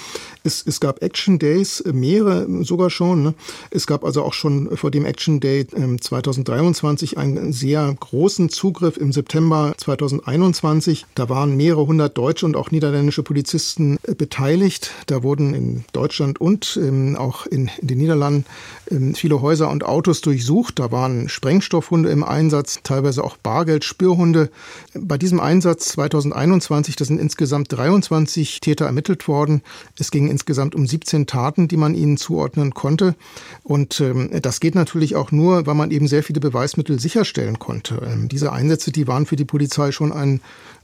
Es, 0.43 0.65
es 0.67 0.81
gab 0.81 1.03
Action 1.03 1.39
Days, 1.39 1.81
äh, 1.81 1.93
mehrere 1.93 2.65
sogar 2.65 2.89
schon. 2.89 3.23
Ne? 3.23 3.35
Es 3.71 3.87
gab 3.87 4.03
also 4.03 4.23
auch 4.23 4.33
schon 4.33 4.75
vor 4.79 4.91
dem 4.91 5.05
Action 5.05 5.41
Day 5.41 5.67
äh, 5.77 5.97
2023 5.99 7.19
einen 7.19 7.53
sehr 7.53 7.95
großen 8.01 8.49
Zugriff 8.49 8.97
im 8.97 9.13
September 9.13 9.75
2021. 9.77 11.05
Da 11.15 11.29
waren 11.29 11.55
mehrere 11.55 11.87
hundert 11.87 12.17
deutsche 12.17 12.47
und 12.47 12.57
auch 12.57 12.71
niederländische 12.71 13.23
Polizisten 13.23 13.99
äh, 14.05 14.15
beteiligt. 14.15 14.93
Da 15.05 15.23
wurden 15.23 15.53
in 15.53 15.85
Deutschland 15.93 16.41
und 16.41 16.81
ähm, 16.83 17.17
auch 17.17 17.45
in, 17.45 17.71
in 17.83 17.89
den 17.89 17.99
Niederlanden 17.99 18.47
ähm, 18.91 19.15
viele 19.15 19.43
Häuser 19.43 19.69
und 19.69 19.85
Autos 19.85 20.23
durchsucht. 20.31 20.79
Da 20.79 20.93
waren 20.93 21.29
Sprengstoffhunde 21.29 22.09
im 22.11 22.23
Einsatz, 22.23 22.81
teilweise 22.85 23.25
auch 23.25 23.37
Bargeldspürhunde. 23.37 24.51
Bei 24.95 25.19
diesem 25.19 25.41
Einsatz 25.41 25.89
2021, 25.89 26.95
da 26.95 27.05
sind 27.05 27.21
insgesamt 27.21 27.73
23 27.73 28.61
Täter 28.61 28.87
ermittelt 28.87 29.27
worden. 29.27 29.63
Es 29.99 30.13
ging 30.13 30.29
insgesamt 30.29 30.77
um 30.77 30.87
17 30.87 31.27
Taten, 31.27 31.67
die 31.67 31.77
man 31.77 31.95
ihnen 31.95 32.17
zuordnen 32.17 32.75
konnte. 32.75 33.17
Und 33.65 34.01
ähm, 34.01 34.31
das 34.41 34.61
geht 34.61 34.77
natürlich 34.77 35.17
auch 35.17 35.33
nur, 35.33 35.67
weil 35.67 35.75
man 35.75 35.91
eben 35.91 36.07
sehr 36.07 36.23
viele 36.23 36.39
Beweismittel 36.39 37.01
sicherstellen 37.01 37.59
konnte. 37.59 38.01
Ähm, 38.07 38.29
diese 38.29 38.53
Einsätze, 38.53 38.93
die 38.93 39.09
waren 39.09 39.27
für 39.27 39.37
die 39.37 39.45
Polizei 39.45 39.91
schon 39.91 40.13
ein 40.13 40.41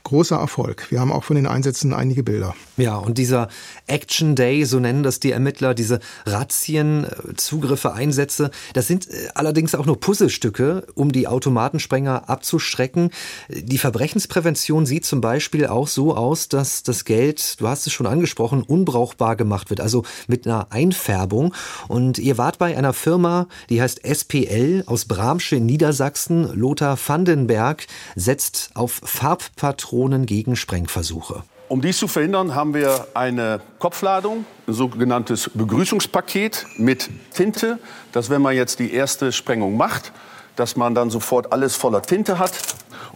großer 0.07 0.37
Erfolg. 0.37 0.89
Wir 0.89 1.01
haben 1.01 1.11
auch 1.11 1.25
von 1.25 1.35
den 1.35 1.47
Einsätzen 1.47 1.93
einige 1.93 2.23
Bilder. 2.23 2.55
Ja, 2.77 2.95
und 2.95 3.17
dieser 3.17 3.49
Action 3.87 4.35
Day, 4.35 4.63
so 4.63 4.79
nennen 4.79 5.03
das 5.03 5.19
die 5.19 5.31
Ermittler, 5.31 5.73
diese 5.73 5.99
Razzien, 6.25 7.03
äh, 7.03 7.35
Zugriffe, 7.35 7.93
Einsätze, 7.93 8.51
das 8.73 8.87
sind 8.87 9.09
äh, 9.09 9.27
allerdings 9.37 9.75
auch 9.75 9.85
nur 9.85 9.99
Puzzlestücke, 9.99 10.87
um 10.95 11.11
die 11.11 11.27
Automatensprenger 11.27 12.29
abzustrecken. 12.29 13.11
Die 13.49 13.77
Verbrechensprävention 13.77 14.85
sieht 14.85 15.05
zum 15.05 15.21
Beispiel 15.21 15.67
auch 15.67 15.87
so 15.87 16.15
aus, 16.15 16.49
dass 16.49 16.83
das 16.83 17.05
Geld, 17.05 17.59
du 17.59 17.67
hast 17.67 17.87
es 17.87 17.93
schon 17.93 18.07
angesprochen, 18.07 18.63
unbrauchbar 18.63 19.35
gemacht 19.35 19.69
wird, 19.69 19.81
also 19.81 20.03
mit 20.27 20.45
einer 20.45 20.67
Einfärbung. 20.71 21.53
Und 21.87 22.17
ihr 22.17 22.37
wart 22.37 22.57
bei 22.57 22.77
einer 22.77 22.93
Firma, 22.93 23.47
die 23.69 23.81
heißt 23.81 24.01
SPL 24.05 24.83
aus 24.85 25.05
Bramsche 25.05 25.57
in 25.57 25.65
Niedersachsen. 25.65 26.53
Lothar 26.53 26.97
Vandenberg 26.97 27.87
setzt 28.15 28.71
auf 28.73 29.01
Farbpatronen 29.03 29.77
Patronen 29.87 30.25
gegen 30.25 30.55
Sprengversuche. 30.55 31.43
Um 31.69 31.81
dies 31.81 31.97
zu 31.97 32.07
verhindern, 32.07 32.55
haben 32.55 32.73
wir 32.73 33.07
eine 33.13 33.59
Kopfladung, 33.77 34.45
ein 34.67 34.73
sogenanntes 34.73 35.51
Begrüßungspaket 35.53 36.65
mit 36.77 37.09
Tinte, 37.33 37.79
dass 38.13 38.29
wenn 38.29 38.41
man 38.41 38.55
jetzt 38.55 38.79
die 38.79 38.93
erste 38.93 39.33
Sprengung 39.33 39.75
macht, 39.75 40.13
dass 40.55 40.77
man 40.77 40.95
dann 40.95 41.09
sofort 41.09 41.51
alles 41.51 41.75
voller 41.75 42.01
Tinte 42.01 42.39
hat 42.39 42.53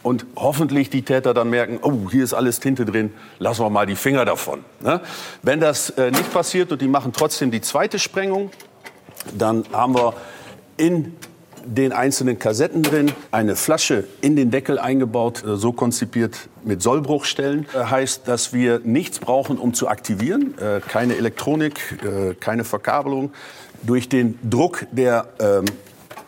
und 0.03 0.25
hoffentlich 0.35 0.89
die 0.89 1.01
Täter 1.03 1.33
dann 1.33 1.49
merken, 1.49 1.79
oh, 1.81 2.09
hier 2.11 2.25
ist 2.25 2.33
alles 2.33 2.59
Tinte 2.59 2.83
drin, 2.83 3.13
lassen 3.39 3.63
wir 3.63 3.69
mal 3.69 3.85
die 3.85 3.95
Finger 3.95 4.25
davon. 4.25 4.65
Ne? 4.81 4.99
Wenn 5.41 5.61
das 5.61 5.91
äh, 5.91 6.11
nicht 6.11 6.33
passiert 6.33 6.73
und 6.73 6.81
die 6.81 6.89
machen 6.89 7.13
trotzdem 7.13 7.51
die 7.51 7.61
zweite 7.61 7.99
Sprengung, 7.99 8.51
dann 9.33 9.63
haben 9.71 9.95
wir 9.95 10.13
in 10.75 11.15
den 11.65 11.93
einzelnen 11.93 12.39
Kassetten 12.39 12.83
drin, 12.83 13.11
eine 13.31 13.55
Flasche 13.55 14.05
in 14.21 14.35
den 14.35 14.51
Deckel 14.51 14.79
eingebaut, 14.79 15.43
äh, 15.43 15.55
so 15.55 15.71
konzipiert 15.71 16.49
mit 16.63 16.81
Sollbruchstellen. 16.81 17.65
Äh, 17.73 17.85
heißt, 17.85 18.27
dass 18.27 18.53
wir 18.53 18.79
nichts 18.83 19.19
brauchen, 19.19 19.57
um 19.57 19.73
zu 19.73 19.87
aktivieren, 19.87 20.57
äh, 20.57 20.79
keine 20.79 21.15
Elektronik, 21.15 22.39
keine 22.39 22.63
Verkabelung. 22.63 23.31
Durch 23.83 24.09
den 24.09 24.37
Druck, 24.47 24.85
der 24.91 25.27
ähm, 25.39 25.65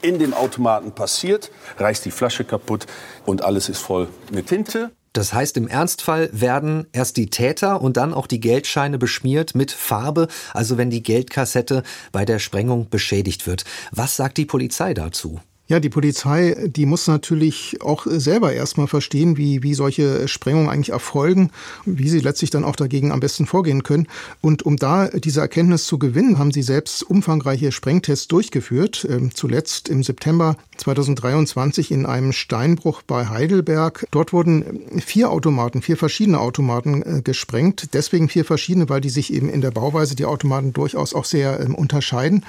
in 0.01 0.19
dem 0.19 0.33
Automaten 0.33 0.91
passiert, 0.91 1.51
reißt 1.77 2.05
die 2.05 2.11
Flasche 2.11 2.43
kaputt 2.43 2.85
und 3.25 3.43
alles 3.43 3.69
ist 3.69 3.79
voll 3.79 4.07
mit 4.31 4.47
Tinte. 4.47 4.91
Das 5.13 5.31
heißt, 5.31 5.57
im 5.57 5.67
Ernstfall 5.67 6.29
werden 6.33 6.87
erst 6.91 7.17
die 7.17 7.29
Täter 7.29 7.81
und 7.81 7.97
dann 7.97 8.13
auch 8.13 8.25
die 8.25 8.39
Geldscheine 8.39 8.97
beschmiert 8.97 9.53
mit 9.53 9.71
Farbe, 9.71 10.27
also 10.53 10.77
wenn 10.77 10.89
die 10.89 11.03
Geldkassette 11.03 11.83
bei 12.11 12.25
der 12.25 12.39
Sprengung 12.39 12.89
beschädigt 12.89 13.45
wird. 13.45 13.63
Was 13.91 14.15
sagt 14.15 14.37
die 14.37 14.45
Polizei 14.45 14.95
dazu? 14.95 15.39
Ja, 15.67 15.79
die 15.79 15.89
Polizei, 15.89 16.67
die 16.67 16.85
muss 16.85 17.07
natürlich 17.07 17.77
auch 17.81 18.05
selber 18.05 18.51
erstmal 18.51 18.87
verstehen, 18.87 19.37
wie, 19.37 19.63
wie 19.63 19.73
solche 19.75 20.27
Sprengungen 20.27 20.69
eigentlich 20.69 20.89
erfolgen, 20.89 21.51
wie 21.85 22.09
sie 22.09 22.19
letztlich 22.19 22.49
dann 22.49 22.65
auch 22.65 22.75
dagegen 22.75 23.13
am 23.13 23.21
besten 23.21 23.45
vorgehen 23.45 23.81
können. 23.81 24.07
Und 24.41 24.63
um 24.63 24.75
da 24.75 25.07
diese 25.07 25.39
Erkenntnis 25.39 25.85
zu 25.85 25.97
gewinnen, 25.97 26.37
haben 26.37 26.51
sie 26.51 26.63
selbst 26.63 27.01
umfangreiche 27.01 27.71
Sprengtests 27.71 28.27
durchgeführt. 28.27 29.07
Ähm, 29.09 29.33
zuletzt 29.33 29.87
im 29.87 30.03
September 30.03 30.57
2023 30.77 31.91
in 31.91 32.05
einem 32.05 32.33
Steinbruch 32.33 33.01
bei 33.01 33.27
Heidelberg. 33.27 34.05
Dort 34.11 34.33
wurden 34.33 34.81
vier 34.99 35.31
Automaten, 35.31 35.81
vier 35.81 35.95
verschiedene 35.95 36.41
Automaten 36.41 37.03
äh, 37.03 37.21
gesprengt. 37.21 37.93
Deswegen 37.93 38.27
vier 38.27 38.43
verschiedene, 38.43 38.89
weil 38.89 38.99
die 38.99 39.09
sich 39.09 39.31
eben 39.31 39.49
in 39.49 39.61
der 39.61 39.71
Bauweise 39.71 40.15
die 40.15 40.25
Automaten 40.25 40.73
durchaus 40.73 41.13
auch 41.13 41.25
sehr 41.25 41.61
ähm, 41.61 41.73
unterscheiden. 41.73 42.43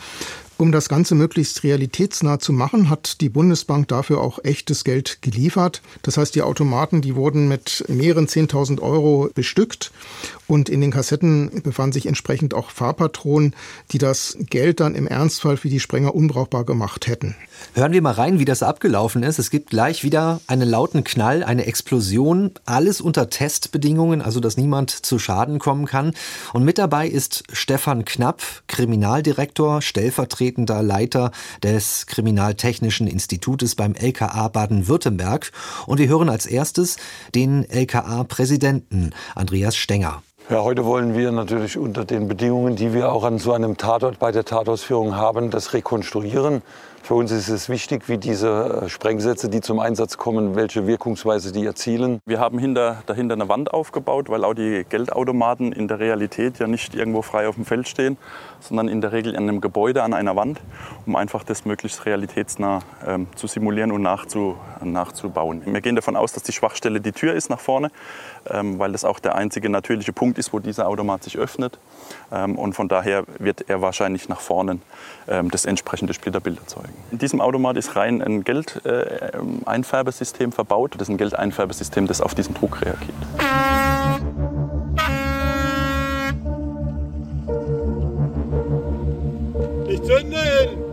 Um 0.57 0.71
das 0.71 0.89
Ganze 0.89 1.17
möglichst 1.17 1.65
realitätsnah 1.65 2.39
zu 2.39 2.53
machen, 2.53 2.89
hat 2.89 3.21
die 3.21 3.29
Bundesbank 3.29 3.89
dafür 3.89 4.21
auch 4.21 4.39
echtes 4.45 4.85
Geld 4.85 5.19
geliefert. 5.21 5.83
Das 6.03 6.17
heißt, 6.17 6.35
die 6.35 6.43
Automaten, 6.43 7.03
die 7.03 7.17
wurden 7.17 7.49
mit 7.49 7.85
mehreren 7.89 8.29
10.000 8.29 8.81
Euro 8.81 9.31
bestückt 9.35 9.91
und 10.47 10.69
in 10.69 10.81
den 10.81 10.91
Kassetten 10.91 11.63
befanden 11.63 11.93
sich 11.93 12.07
entsprechend 12.07 12.55
auch 12.55 12.71
Fahrpatronen, 12.71 13.55
die 13.93 13.99
das 13.99 14.37
Geld 14.39 14.81
dann 14.81 14.95
im 14.95 15.07
Ernstfall 15.07 15.57
für 15.57 15.69
die 15.69 15.81
Sprenger 15.81 16.15
unbrauchbar 16.15 16.65
gemacht 16.65 17.07
hätten. 17.07 17.35
Hören 17.75 17.93
wir 17.93 18.03
mal 18.03 18.13
rein, 18.13 18.39
wie 18.39 18.45
das 18.45 18.63
abgelaufen 18.63 19.23
ist. 19.23 19.39
Es 19.39 19.51
gibt 19.51 19.71
gleich 19.71 20.05
wieder 20.05 20.41
einen 20.47 20.69
lauten 20.69 21.03
Knall, 21.03 21.43
eine 21.43 21.67
Explosion, 21.67 22.53
alles 22.67 23.01
unter 23.01 23.31
Testbedingungen, 23.31 24.21
also 24.21 24.41
dass 24.41 24.57
niemand 24.57 24.91
zu 24.91 25.19
Schaden 25.19 25.59
kommen 25.59 25.87
kann. 25.87 26.15
Und 26.53 26.65
mit 26.65 26.79
dabei 26.79 27.09
ist 27.09 27.45
Stefan 27.53 28.05
Knapp, 28.05 28.43
Kriminaldirektor, 28.67 29.83
stellvertretender 29.83 30.83
Leiter 30.83 31.31
des 31.63 32.07
Kriminaltechnischen 32.07 33.07
Institutes 33.07 33.75
beim 33.75 33.95
LKA 33.95 34.49
Baden-Württemberg. 34.49 35.51
Und 35.87 35.99
wir 35.99 36.09
hören 36.09 36.29
als 36.29 36.47
erstes 36.47 36.97
den 37.35 37.69
LKA-Präsidenten 37.69 39.11
Andreas 39.35 39.77
Stenger. 39.77 40.23
Ja, 40.51 40.63
heute 40.63 40.85
wollen 40.85 41.17
wir 41.17 41.33
natürlich 41.33 41.79
unter 41.79 42.05
den 42.05 42.29
Bedingungen, 42.29 42.77
die 42.77 42.93
wir 42.93 43.11
auch 43.11 43.25
an 43.25 43.39
so 43.39 43.55
einem 43.55 43.79
Tatort 43.79 44.19
bei 44.19 44.31
der 44.31 44.45
Tatausführung 44.45 45.17
haben, 45.17 45.51
das 45.51 45.73
rekonstruieren. 45.73 46.61
Für 47.05 47.15
uns 47.17 47.31
ist 47.33 47.51
es 47.51 47.69
wichtig, 47.69 48.09
wie 48.09 48.17
diese 48.19 48.83
äh, 48.85 48.89
Sprengsätze, 48.89 49.51
die 49.51 49.61
zum 49.61 49.79
Einsatz 49.79 50.17
kommen, 50.17 50.57
welche 50.57 50.87
Wirkungsweise 50.87 51.53
die 51.53 51.67
erzielen. 51.67 52.21
Wir 52.25 52.41
haben 52.41 52.59
hinter, 52.59 53.03
dahinter 53.05 53.35
eine 53.35 53.47
Wand 53.47 53.75
aufgebaut, 53.75 54.31
weil 54.31 54.43
auch 54.43 54.55
die 54.55 54.87
Geldautomaten 54.89 55.73
in 55.73 55.87
der 55.87 55.99
Realität 55.99 56.59
ja 56.59 56.67
nicht 56.67 56.95
irgendwo 56.95 57.21
frei 57.21 57.47
auf 57.47 57.57
dem 57.57 57.67
Feld 57.67 57.89
stehen, 57.89 58.17
sondern 58.59 58.89
in 58.89 59.03
der 59.03 59.13
Regel 59.13 59.35
in 59.35 59.43
einem 59.43 59.61
Gebäude 59.61 60.03
an 60.03 60.15
einer 60.15 60.35
Wand, 60.35 60.63
um 61.05 61.15
einfach 61.15 61.45
das 61.45 61.67
möglichst 61.67 62.07
realitätsnah 62.07 62.79
ähm, 63.07 63.27
zu 63.37 63.49
simulieren 63.49 63.93
und 63.93 64.01
nachzu, 64.01 64.57
nachzubauen. 64.83 65.61
Wir 65.67 65.83
gehen 65.83 65.97
davon 65.97 66.17
aus, 66.17 66.33
dass 66.33 66.43
die 66.43 66.53
Schwachstelle 66.53 67.03
die 67.03 67.13
Tür 67.13 67.35
ist 67.35 67.51
nach 67.51 67.61
vorne, 67.61 67.91
ähm, 68.49 68.79
weil 68.79 68.93
das 68.93 69.05
auch 69.05 69.19
der 69.19 69.35
einzige 69.35 69.69
natürliche 69.69 70.15
Punkt 70.15 70.25
Punkt 70.25 70.39
ist, 70.39 70.55
wo 70.55 70.59
dieser 70.59 70.89
Automat 70.89 71.23
sich 71.23 71.37
öffnet. 71.37 71.79
Ähm, 72.33 72.57
und 72.57 72.75
von 72.75 72.89
daher 72.89 73.25
wird 73.39 73.69
er 73.69 73.81
wahrscheinlich 73.81 74.29
nach 74.29 74.41
vorne 74.41 74.79
ähm, 75.29 75.51
das 75.51 75.65
entsprechende 75.65 76.15
Splitterbild 76.15 76.59
erzeugen. 76.59 76.95
In 77.11 77.19
diesem 77.19 77.41
Automat 77.41 77.77
ist 77.77 77.97
rein 77.97 78.23
ein 78.23 78.45
Geldeinfärbesystem 78.45 80.51
äh, 80.51 80.53
verbaut. 80.53 80.95
Das 80.95 81.09
ist 81.09 81.15
ein 81.15 81.19
Geldeinfärbesystem, 81.19 82.07
das 82.07 82.21
auf 82.21 82.35
diesen 82.35 82.55
Druck 82.55 82.81
reagiert. 82.83 83.15
Ich 89.89 90.03
zünde 90.03 90.84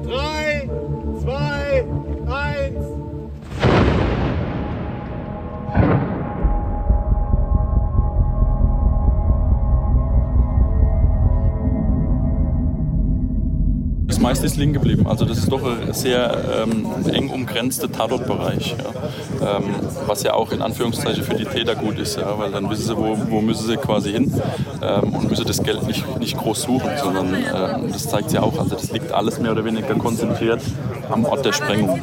meiste 14.31 14.45
ist 14.45 14.55
liegen 14.55 14.71
geblieben. 14.71 15.07
Also 15.07 15.25
das 15.25 15.39
ist 15.39 15.51
doch 15.51 15.61
ein 15.61 15.93
sehr 15.93 16.63
ähm, 16.63 16.85
eng 17.11 17.29
umgrenzter 17.29 17.91
Tatortbereich, 17.91 18.77
ja. 18.77 19.57
ähm, 19.57 19.75
was 20.07 20.23
ja 20.23 20.33
auch 20.35 20.53
in 20.53 20.61
Anführungszeichen 20.61 21.25
für 21.25 21.35
die 21.35 21.43
Täter 21.43 21.75
gut 21.75 21.99
ist, 21.99 22.17
ja, 22.17 22.39
weil 22.39 22.49
dann 22.49 22.69
wissen 22.69 22.85
sie, 22.85 22.97
wo, 22.97 23.17
wo 23.27 23.41
müssen 23.41 23.67
sie 23.67 23.75
quasi 23.75 24.13
hin 24.13 24.33
ähm, 24.81 25.13
und 25.15 25.29
müssen 25.29 25.45
das 25.45 25.61
Geld 25.61 25.85
nicht, 25.85 26.05
nicht 26.17 26.37
groß 26.37 26.61
suchen, 26.61 26.91
sondern 27.03 27.33
ähm, 27.33 27.91
das 27.91 28.07
zeigt 28.07 28.31
ja 28.31 28.41
auch, 28.41 28.57
also 28.57 28.73
das 28.73 28.89
liegt 28.93 29.11
alles 29.11 29.37
mehr 29.37 29.51
oder 29.51 29.65
weniger 29.65 29.93
konzentriert 29.95 30.61
am 31.09 31.25
Ort 31.25 31.43
der 31.43 31.51
Sprengung. 31.51 31.99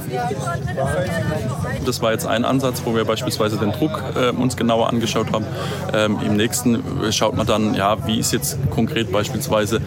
Das 1.87 2.03
war 2.03 2.13
jetzt 2.13 2.27
ein 2.27 2.45
Ansatz, 2.45 2.83
wo 2.85 2.95
wir 2.95 3.07
beispielsweise 3.07 3.57
den 3.57 3.73
Druck 3.73 4.03
äh, 4.15 4.29
uns 4.31 4.55
genauer 4.55 4.91
angeschaut 4.91 5.33
haben. 5.33 5.47
Ähm, 5.95 6.19
Im 6.27 6.37
nächsten 6.37 6.83
schaut 7.11 7.37
man 7.37 7.47
dann, 7.47 7.73
ja, 7.73 8.07
wie 8.07 8.19
ist 8.19 8.35
jetzt 8.35 8.59
konkret 8.71 9.11
beispielsweise 9.11 9.81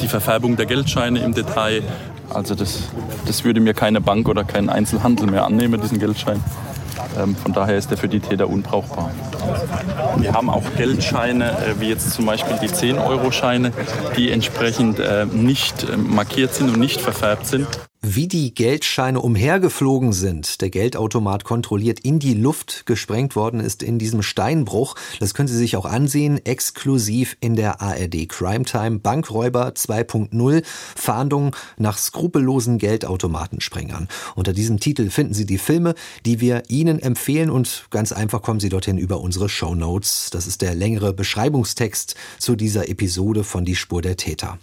die 0.00 0.08
Verfärbung 0.08 0.56
der 0.56 0.66
Geldscheine 0.66 1.20
im 1.20 1.34
Detail. 1.34 1.82
Also 2.30 2.54
das, 2.54 2.82
das 3.26 3.44
würde 3.44 3.60
mir 3.60 3.74
keine 3.74 4.00
Bank 4.00 4.28
oder 4.28 4.44
kein 4.44 4.68
Einzelhandel 4.68 5.30
mehr 5.30 5.44
annehmen, 5.44 5.80
diesen 5.80 5.98
Geldschein. 5.98 6.42
Ähm, 7.18 7.36
von 7.36 7.52
daher 7.52 7.76
ist 7.76 7.90
der 7.90 7.98
für 7.98 8.08
die 8.08 8.20
Täter 8.20 8.48
unbrauchbar. 8.48 9.10
Wir 10.16 10.32
haben 10.32 10.50
auch 10.50 10.64
Geldscheine, 10.76 11.50
äh, 11.50 11.80
wie 11.80 11.88
jetzt 11.88 12.12
zum 12.12 12.26
Beispiel 12.26 12.56
die 12.60 12.68
10-Euro-Scheine, 12.68 13.72
die 14.16 14.30
entsprechend 14.30 14.98
äh, 14.98 15.26
nicht 15.26 15.84
äh, 15.84 15.96
markiert 15.96 16.54
sind 16.54 16.70
und 16.70 16.78
nicht 16.78 17.00
verfärbt 17.00 17.46
sind. 17.46 17.66
Wie 18.00 18.28
die 18.28 18.54
Geldscheine 18.54 19.20
umhergeflogen 19.20 20.12
sind, 20.12 20.60
der 20.60 20.70
Geldautomat 20.70 21.42
kontrolliert 21.42 21.98
in 21.98 22.20
die 22.20 22.34
Luft 22.34 22.86
gesprengt 22.86 23.34
worden 23.34 23.58
ist 23.58 23.82
in 23.82 23.98
diesem 23.98 24.22
Steinbruch. 24.22 24.94
Das 25.18 25.34
können 25.34 25.48
Sie 25.48 25.56
sich 25.56 25.76
auch 25.76 25.84
ansehen, 25.84 26.38
exklusiv 26.46 27.36
in 27.40 27.56
der 27.56 27.80
ARD 27.80 28.28
Crime 28.28 28.64
Time. 28.64 29.00
Bankräuber 29.00 29.70
2.0, 29.70 30.62
Fahndung 30.94 31.56
nach 31.76 31.98
skrupellosen 31.98 32.78
Geldautomatensprengern. 32.78 34.06
Unter 34.36 34.52
diesem 34.52 34.78
Titel 34.78 35.10
finden 35.10 35.34
Sie 35.34 35.44
die 35.44 35.58
Filme, 35.58 35.96
die 36.24 36.40
wir 36.40 36.62
Ihnen 36.68 37.00
empfehlen 37.00 37.50
und 37.50 37.86
ganz 37.90 38.12
einfach 38.12 38.42
kommen 38.42 38.60
Sie 38.60 38.68
dorthin 38.68 38.96
über 38.96 39.20
unsere 39.20 39.48
Show 39.48 39.74
Notes. 39.74 40.30
Das 40.30 40.46
ist 40.46 40.62
der 40.62 40.76
längere 40.76 41.12
Beschreibungstext 41.12 42.14
zu 42.38 42.54
dieser 42.54 42.88
Episode 42.88 43.42
von 43.42 43.64
Die 43.64 43.74
Spur 43.74 44.02
der 44.02 44.16
Täter. 44.16 44.60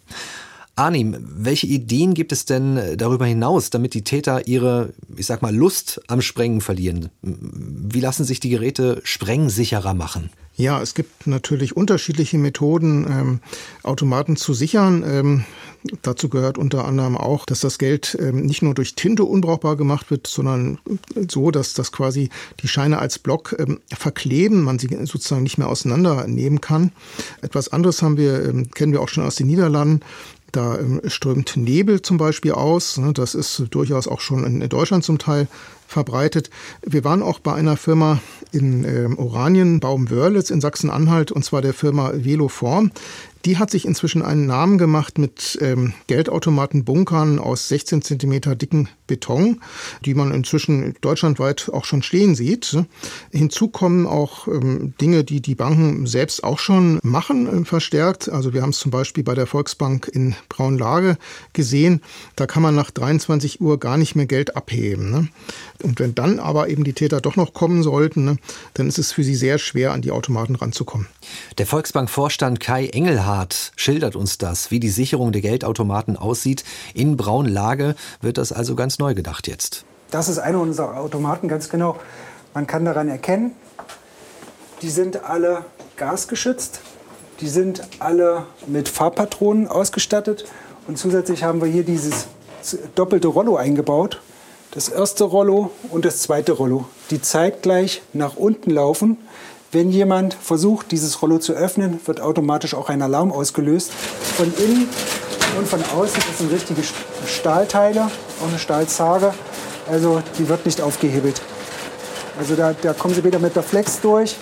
Arnim, 0.77 1.15
welche 1.21 1.67
Ideen 1.67 2.13
gibt 2.13 2.33
es 2.33 2.45
denn 2.45 2.75
äh, 2.75 2.97
darüber 2.97 3.25
hinaus, 3.25 3.69
damit 3.69 3.93
die 3.93 4.03
Täter 4.03 4.45
ihre, 4.47 4.93
ich 5.15 5.25
sag 5.25 5.41
mal, 5.41 5.55
Lust 5.55 6.01
am 6.07 6.21
Sprengen 6.21 6.59
verlieren? 6.59 7.09
Wie 7.21 8.01
lassen 8.01 8.25
sich 8.25 8.41
die 8.41 8.49
Geräte 8.49 8.99
sprengsicherer 9.03 9.93
machen? 9.93 10.29
Ja, 10.57 10.81
es 10.81 10.93
gibt 10.93 11.27
natürlich 11.27 11.75
unterschiedliche 11.75 12.37
Methoden, 12.37 13.05
ähm, 13.09 13.39
Automaten 13.83 14.37
zu 14.37 14.53
sichern. 14.53 15.03
Ähm, 15.05 15.43
dazu 16.01 16.29
gehört 16.29 16.57
unter 16.57 16.85
anderem 16.85 17.17
auch, 17.17 17.45
dass 17.45 17.59
das 17.59 17.77
Geld 17.77 18.17
ähm, 18.21 18.45
nicht 18.45 18.61
nur 18.61 18.73
durch 18.73 18.95
Tinte 18.95 19.25
unbrauchbar 19.25 19.75
gemacht 19.75 20.11
wird, 20.11 20.27
sondern 20.27 20.79
so, 21.29 21.51
dass 21.51 21.73
das 21.73 21.91
quasi 21.91 22.29
die 22.61 22.69
Scheine 22.69 22.99
als 22.99 23.19
Block 23.19 23.53
ähm, 23.59 23.81
verkleben, 23.87 24.63
man 24.63 24.79
sie 24.79 24.87
sozusagen 25.03 25.43
nicht 25.43 25.57
mehr 25.57 25.67
auseinandernehmen 25.67 26.61
kann. 26.61 26.93
Etwas 27.41 27.67
anderes 27.73 28.01
haben 28.01 28.15
wir, 28.15 28.45
ähm, 28.45 28.71
kennen 28.71 28.93
wir 28.93 29.01
auch 29.01 29.09
schon 29.09 29.25
aus 29.25 29.35
den 29.35 29.47
Niederlanden. 29.47 29.99
Da 30.55 30.79
ähm, 30.79 31.01
strömt 31.07 31.57
Nebel 31.57 32.01
zum 32.01 32.17
Beispiel 32.17 32.53
aus. 32.53 32.97
Ne? 32.97 33.11
Das 33.11 33.35
ist 33.35 33.63
durchaus 33.71 34.07
auch 34.07 34.21
schon 34.21 34.45
in 34.45 34.69
Deutschland 34.69 35.03
zum 35.03 35.17
Teil 35.17 35.47
verbreitet. 35.85 36.49
Wir 36.81 37.03
waren 37.03 37.21
auch 37.21 37.39
bei 37.39 37.53
einer 37.53 37.75
Firma 37.75 38.19
in 38.53 38.85
ähm, 38.85 39.19
Oranien, 39.19 39.81
Baum-Wörlitz 39.81 40.49
in 40.49 40.61
Sachsen-Anhalt, 40.61 41.31
und 41.31 41.43
zwar 41.43 41.61
der 41.61 41.73
Firma 41.73 42.11
Veloform. 42.13 42.91
Die 43.45 43.59
hat 43.59 43.69
sich 43.69 43.85
inzwischen 43.85 44.23
einen 44.23 44.47
Namen 44.47 44.79
gemacht 44.79 45.19
mit 45.19 45.59
ähm, 45.61 45.93
Geldautomatenbunkern 46.07 47.37
aus 47.37 47.67
16 47.67 48.01
Zentimeter 48.01 48.55
dicken 48.55 48.89
Beton, 49.05 49.61
die 50.03 50.15
man 50.15 50.31
inzwischen 50.31 50.95
deutschlandweit 51.01 51.69
auch 51.71 51.85
schon 51.85 52.01
stehen 52.01 52.33
sieht. 52.33 52.75
Hinzu 53.31 53.67
kommen 53.67 54.07
auch 54.07 54.47
ähm, 54.47 54.95
Dinge, 54.99 55.23
die 55.23 55.41
die 55.41 55.53
Banken 55.53 56.07
selbst 56.07 56.43
auch 56.43 56.57
schon 56.57 56.97
machen, 57.03 57.61
äh, 57.61 57.65
verstärkt. 57.65 58.29
Also 58.29 58.53
wir 58.53 58.63
haben 58.63 58.71
es 58.71 58.79
zum 58.79 58.89
Beispiel 58.89 59.23
bei 59.23 59.35
der 59.35 59.45
Volksbank 59.45 60.09
in 60.11 60.33
Braunlage 60.49 61.15
gesehen. 61.53 62.01
Da 62.35 62.47
kann 62.47 62.63
man 62.63 62.73
nach 62.73 62.89
23 62.89 63.61
Uhr 63.61 63.79
gar 63.79 63.97
nicht 63.97 64.15
mehr 64.15 64.25
Geld 64.25 64.55
abheben. 64.55 65.11
Ne? 65.11 65.27
Und 65.83 65.99
wenn 65.99 66.15
dann 66.15 66.39
aber 66.39 66.69
eben 66.69 66.83
die 66.83 66.93
Täter 66.93 67.21
doch 67.21 67.35
noch 67.35 67.53
kommen 67.53 67.83
sollten, 67.83 68.25
ne, 68.25 68.37
dann 68.73 68.87
ist 68.87 68.97
es 68.97 69.11
für 69.11 69.23
sie 69.23 69.35
sehr 69.35 69.59
schwer, 69.59 69.91
an 69.91 70.01
die 70.01 70.09
Automaten 70.09 70.55
ranzukommen. 70.55 71.05
Der 71.59 71.67
Volksbank-Vorstand 71.67 72.59
Kai 72.59 72.87
Engelhardt 72.87 73.34
schildert 73.75 74.15
uns 74.15 74.37
das, 74.37 74.71
wie 74.71 74.79
die 74.79 74.89
Sicherung 74.89 75.31
der 75.31 75.41
Geldautomaten 75.41 76.17
aussieht. 76.17 76.63
In 76.93 77.17
Braunlage 77.17 77.95
wird 78.21 78.37
das 78.37 78.51
also 78.51 78.75
ganz 78.75 78.99
neu 78.99 79.13
gedacht 79.13 79.47
jetzt. 79.47 79.85
Das 80.11 80.29
ist 80.29 80.39
einer 80.39 80.59
unserer 80.59 80.97
Automaten, 80.99 81.47
ganz 81.47 81.69
genau. 81.69 81.97
Man 82.53 82.67
kann 82.67 82.85
daran 82.85 83.09
erkennen, 83.09 83.51
die 84.81 84.89
sind 84.89 85.23
alle 85.23 85.65
gasgeschützt, 85.97 86.81
die 87.41 87.47
sind 87.49 87.81
alle 87.99 88.45
mit 88.67 88.87
Farbpatronen 88.87 89.67
ausgestattet 89.67 90.45
und 90.87 90.97
zusätzlich 90.97 91.43
haben 91.43 91.61
wir 91.61 91.67
hier 91.67 91.83
dieses 91.83 92.27
doppelte 92.95 93.27
Rollo 93.27 93.57
eingebaut 93.57 94.21
das 94.75 94.89
erste 94.89 95.23
Rollo 95.23 95.71
und 95.89 96.03
das 96.03 96.19
zweite 96.19 96.51
Rollo, 96.51 96.85
die 97.09 97.21
zeitgleich 97.21 98.01
nach 98.11 98.35
unten 98.35 98.71
laufen. 98.71 99.17
Wenn 99.71 99.91
jemand 99.91 100.33
versucht, 100.33 100.91
dieses 100.91 101.21
Rollo 101.21 101.39
zu 101.39 101.53
öffnen, 101.53 101.99
wird 102.05 102.21
automatisch 102.21 102.73
auch 102.73 102.89
ein 102.89 103.01
Alarm 103.01 103.31
ausgelöst. 103.31 103.91
Von 104.37 104.53
innen 104.57 104.87
und 105.57 105.67
von 105.67 105.81
außen 105.83 106.21
das 106.27 106.37
sind 106.37 106.51
richtige 106.51 106.81
Stahlteile, 107.25 108.09
auch 108.41 108.47
eine 108.47 108.59
Stahlzage. 108.59 109.33
Also 109.87 110.21
die 110.37 110.47
wird 110.47 110.65
nicht 110.65 110.81
aufgehebelt. 110.81 111.41
Also 112.37 112.55
da, 112.55 112.73
da 112.73 112.93
kommen 112.93 113.13
Sie 113.13 113.23
weder 113.23 113.39
mit 113.39 113.55
der 113.55 113.63
Flex 113.63 114.01
durch, 114.01 114.35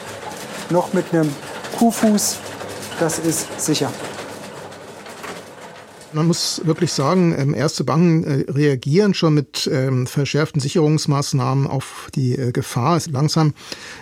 noch 0.69 0.93
mit 0.93 1.05
einem 1.13 1.33
Kuhfuß. 1.77 2.37
Das 2.99 3.19
ist 3.19 3.47
sicher. 3.59 3.91
Man 6.13 6.27
muss 6.27 6.61
wirklich 6.63 6.91
sagen, 6.91 7.33
ähm, 7.35 7.55
erste 7.55 7.83
Banken 7.83 8.23
äh, 8.23 8.51
reagieren 8.51 9.15
schon 9.15 9.33
mit 9.33 9.67
ähm, 9.71 10.05
verschärften 10.05 10.61
Sicherungsmaßnahmen 10.61 11.65
auf 11.65 12.09
die 12.13 12.37
äh, 12.37 12.51
Gefahr. 12.51 13.01
Langsam 13.09 13.55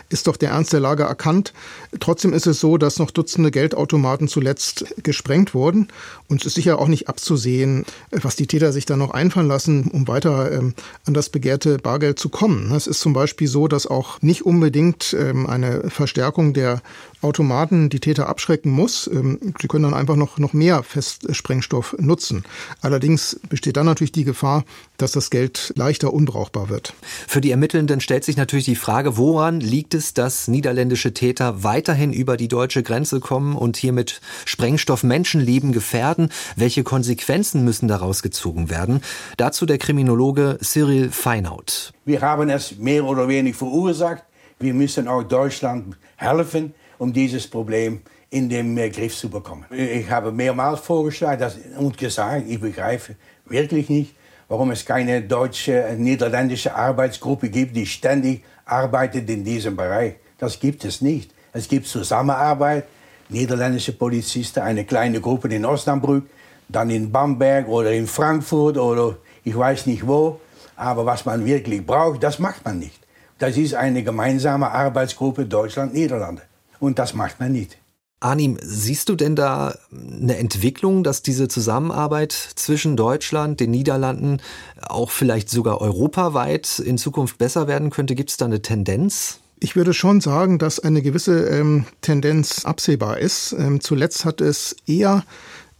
ist 0.09 0.27
doch 0.27 0.35
der 0.35 0.49
Ernst 0.49 0.73
der 0.73 0.81
Lage 0.81 1.03
erkannt. 1.03 1.53
Trotzdem 2.01 2.33
ist 2.33 2.47
es 2.47 2.59
so, 2.59 2.77
dass 2.77 2.99
noch 2.99 3.11
Dutzende 3.11 3.49
Geldautomaten 3.49 4.27
zuletzt 4.27 4.85
gesprengt 5.03 5.53
wurden. 5.53 5.87
Und 6.27 6.41
es 6.41 6.47
ist 6.47 6.55
sicher 6.55 6.79
auch 6.79 6.89
nicht 6.89 7.07
abzusehen, 7.07 7.85
was 8.11 8.35
die 8.35 8.47
Täter 8.47 8.73
sich 8.73 8.85
da 8.85 8.97
noch 8.97 9.11
einfallen 9.11 9.47
lassen, 9.47 9.89
um 9.91 10.07
weiter 10.09 10.51
ähm, 10.51 10.73
an 11.05 11.13
das 11.13 11.29
begehrte 11.29 11.77
Bargeld 11.77 12.19
zu 12.19 12.27
kommen. 12.27 12.73
Es 12.73 12.87
ist 12.87 12.99
zum 12.99 13.13
Beispiel 13.13 13.47
so, 13.47 13.69
dass 13.69 13.87
auch 13.87 14.21
nicht 14.21 14.45
unbedingt 14.45 15.15
eine 15.47 15.89
Verstärkung 15.89 16.53
der 16.53 16.81
Automaten 17.21 17.89
die 17.89 17.99
Täter 17.99 18.27
abschrecken 18.27 18.71
muss. 18.71 19.05
Sie 19.05 19.67
können 19.67 19.83
dann 19.83 19.93
einfach 19.93 20.15
noch, 20.15 20.37
noch 20.37 20.53
mehr 20.53 20.83
Festsprengstoff 20.83 21.95
nutzen. 21.99 22.43
Allerdings 22.81 23.39
besteht 23.49 23.77
dann 23.77 23.85
natürlich 23.85 24.11
die 24.11 24.23
Gefahr, 24.23 24.63
dass 24.97 25.11
das 25.11 25.29
Geld 25.29 25.73
leichter 25.75 26.13
unbrauchbar 26.13 26.69
wird. 26.69 26.93
Für 27.27 27.41
die 27.41 27.51
Ermittelnden 27.51 28.01
stellt 28.01 28.23
sich 28.23 28.37
natürlich 28.37 28.65
die 28.65 28.75
Frage, 28.75 29.17
woran 29.17 29.59
liegt 29.59 29.93
es, 29.93 30.13
dass 30.13 30.47
niederländische 30.47 31.13
Täter 31.13 31.63
weiterhin 31.63 32.13
über 32.13 32.37
die 32.37 32.47
deutsche 32.47 32.83
Grenze 32.83 33.19
kommen 33.19 33.55
und 33.55 33.77
hier 33.77 33.93
mit 33.93 34.21
Sprengstoff 34.45 35.03
Menschenleben 35.03 35.71
gefährden? 35.71 36.29
Welche 36.55 36.83
Konsequenzen 36.83 37.63
müssen 37.63 37.87
daraus 37.87 38.21
gezogen 38.21 38.69
werden? 38.69 39.01
Dazu 39.37 39.65
der 39.65 39.77
Kriminologe 39.77 40.57
Cyril 40.61 41.11
Feinaut. 41.11 41.93
Wir 42.05 42.21
haben 42.21 42.49
es 42.49 42.77
mehr 42.77 43.05
oder 43.05 43.27
weniger 43.27 43.57
verursacht. 43.57 44.23
Wir 44.59 44.73
müssen 44.73 45.07
auch 45.07 45.23
Deutschland 45.23 45.97
helfen, 46.17 46.73
um 47.01 47.11
dieses 47.11 47.47
Problem 47.47 48.01
in 48.29 48.47
den 48.47 48.75
Griff 48.91 49.17
zu 49.17 49.27
bekommen. 49.27 49.65
Ich 49.71 50.07
habe 50.11 50.31
mehrmals 50.31 50.81
vorgeschlagen 50.81 51.51
und 51.79 51.97
gesagt, 51.97 52.43
ich 52.47 52.61
begreife 52.61 53.15
wirklich 53.45 53.89
nicht, 53.89 54.13
warum 54.47 54.69
es 54.69 54.85
keine 54.85 55.23
deutsche, 55.23 55.95
niederländische 55.97 56.75
Arbeitsgruppe 56.75 57.49
gibt, 57.49 57.75
die 57.75 57.87
ständig 57.87 58.43
arbeitet 58.65 59.27
in 59.31 59.43
diesem 59.43 59.75
Bereich. 59.75 60.13
Das 60.37 60.59
gibt 60.59 60.85
es 60.85 61.01
nicht. 61.01 61.33
Es 61.53 61.67
gibt 61.67 61.87
Zusammenarbeit 61.87 62.85
niederländische 63.29 63.93
Polizisten, 63.93 64.59
eine 64.59 64.85
kleine 64.85 65.21
Gruppe 65.21 65.47
in 65.47 65.65
Osnabrück, 65.65 66.29
dann 66.69 66.91
in 66.91 67.11
Bamberg 67.11 67.67
oder 67.67 67.91
in 67.91 68.05
Frankfurt 68.05 68.77
oder 68.77 69.17
ich 69.43 69.57
weiß 69.57 69.87
nicht 69.87 70.05
wo. 70.05 70.39
Aber 70.75 71.03
was 71.07 71.25
man 71.25 71.45
wirklich 71.45 71.83
braucht, 71.83 72.21
das 72.21 72.37
macht 72.37 72.63
man 72.63 72.77
nicht. 72.77 72.99
Das 73.39 73.57
ist 73.57 73.73
eine 73.73 74.03
gemeinsame 74.03 74.69
Arbeitsgruppe 74.69 75.47
Deutschland-Niederlande. 75.47 76.43
Und 76.81 76.99
das 76.99 77.13
macht 77.13 77.39
man 77.39 77.53
nicht. 77.53 77.77
Arnim, 78.19 78.57
siehst 78.61 79.09
du 79.09 79.15
denn 79.15 79.35
da 79.35 79.75
eine 79.91 80.37
Entwicklung, 80.37 81.03
dass 81.03 81.21
diese 81.21 81.47
Zusammenarbeit 81.47 82.33
zwischen 82.33 82.97
Deutschland, 82.97 83.59
den 83.59 83.71
Niederlanden, 83.71 84.41
auch 84.81 85.09
vielleicht 85.09 85.49
sogar 85.49 85.79
europaweit 85.79 86.79
in 86.79 86.97
Zukunft 86.97 87.37
besser 87.37 87.67
werden 87.67 87.89
könnte? 87.89 88.13
Gibt 88.13 88.31
es 88.31 88.37
da 88.37 88.45
eine 88.45 88.61
Tendenz? 88.61 89.39
Ich 89.59 89.75
würde 89.75 89.93
schon 89.93 90.21
sagen, 90.21 90.57
dass 90.57 90.79
eine 90.79 91.03
gewisse 91.03 91.47
ähm, 91.49 91.85
Tendenz 92.01 92.65
absehbar 92.65 93.19
ist. 93.19 93.53
Ähm, 93.53 93.79
zuletzt 93.79 94.25
hat 94.25 94.41
es 94.41 94.75
eher 94.87 95.23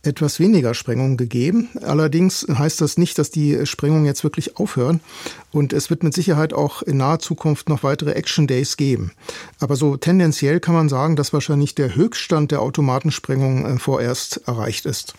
etwas 0.03 0.39
weniger 0.39 0.73
Sprengungen 0.73 1.17
gegeben. 1.17 1.69
Allerdings 1.81 2.47
heißt 2.47 2.81
das 2.81 2.97
nicht, 2.97 3.17
dass 3.17 3.29
die 3.29 3.65
Sprengungen 3.65 4.05
jetzt 4.05 4.23
wirklich 4.23 4.57
aufhören. 4.57 4.99
Und 5.51 5.73
es 5.73 5.89
wird 5.89 6.03
mit 6.03 6.13
Sicherheit 6.13 6.53
auch 6.53 6.81
in 6.81 6.97
naher 6.97 7.19
Zukunft 7.19 7.69
noch 7.69 7.83
weitere 7.83 8.13
Action 8.13 8.47
Days 8.47 8.77
geben. 8.77 9.11
Aber 9.59 9.75
so 9.75 9.97
tendenziell 9.97 10.59
kann 10.59 10.75
man 10.75 10.89
sagen, 10.89 11.15
dass 11.15 11.33
wahrscheinlich 11.33 11.75
der 11.75 11.95
Höchststand 11.95 12.51
der 12.51 12.61
Automatensprengung 12.61 13.65
äh, 13.65 13.77
vorerst 13.77 14.41
erreicht 14.47 14.85
ist. 14.85 15.13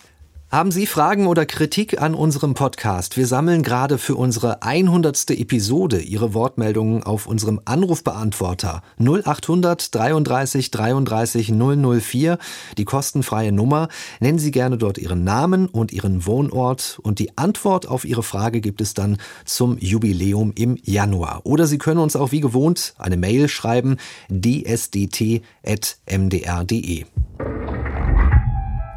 Haben 0.53 0.70
Sie 0.70 0.84
Fragen 0.84 1.26
oder 1.28 1.46
Kritik 1.46 2.03
an 2.03 2.14
unserem 2.14 2.53
Podcast? 2.53 3.16
Wir 3.16 3.26
sammeln 3.26 3.62
gerade 3.62 3.96
für 3.96 4.16
unsere 4.16 4.62
100. 4.62 5.30
Episode 5.30 6.00
Ihre 6.00 6.34
Wortmeldungen 6.34 7.03
auf 7.03 7.26
unserem 7.26 7.62
Anrufbeantworter 7.64 8.82
0800 8.98 9.94
33 9.94 10.70
33 10.70 11.55
004, 11.55 12.36
die 12.76 12.84
kostenfreie 12.84 13.50
Nummer. 13.50 13.88
Nennen 14.20 14.38
Sie 14.38 14.50
gerne 14.50 14.76
dort 14.76 14.98
Ihren 14.98 15.24
Namen 15.24 15.68
und 15.68 15.90
Ihren 15.90 16.26
Wohnort 16.26 16.98
und 17.03 17.18
die 17.18 17.38
Antwort 17.38 17.88
auf 17.88 18.05
Ihre 18.05 18.22
Frage 18.22 18.61
gibt 18.61 18.82
es 18.82 18.92
dann 18.92 19.16
zum 19.46 19.78
Jubiläum 19.78 20.53
im 20.55 20.76
Januar. 20.82 21.40
Oder 21.44 21.66
Sie 21.66 21.78
können 21.78 22.00
uns 22.00 22.14
auch 22.14 22.30
wie 22.30 22.40
gewohnt 22.40 22.92
eine 22.98 23.16
Mail 23.16 23.48
schreiben 23.48 23.96
dsdt.mdr.de. 24.28 25.46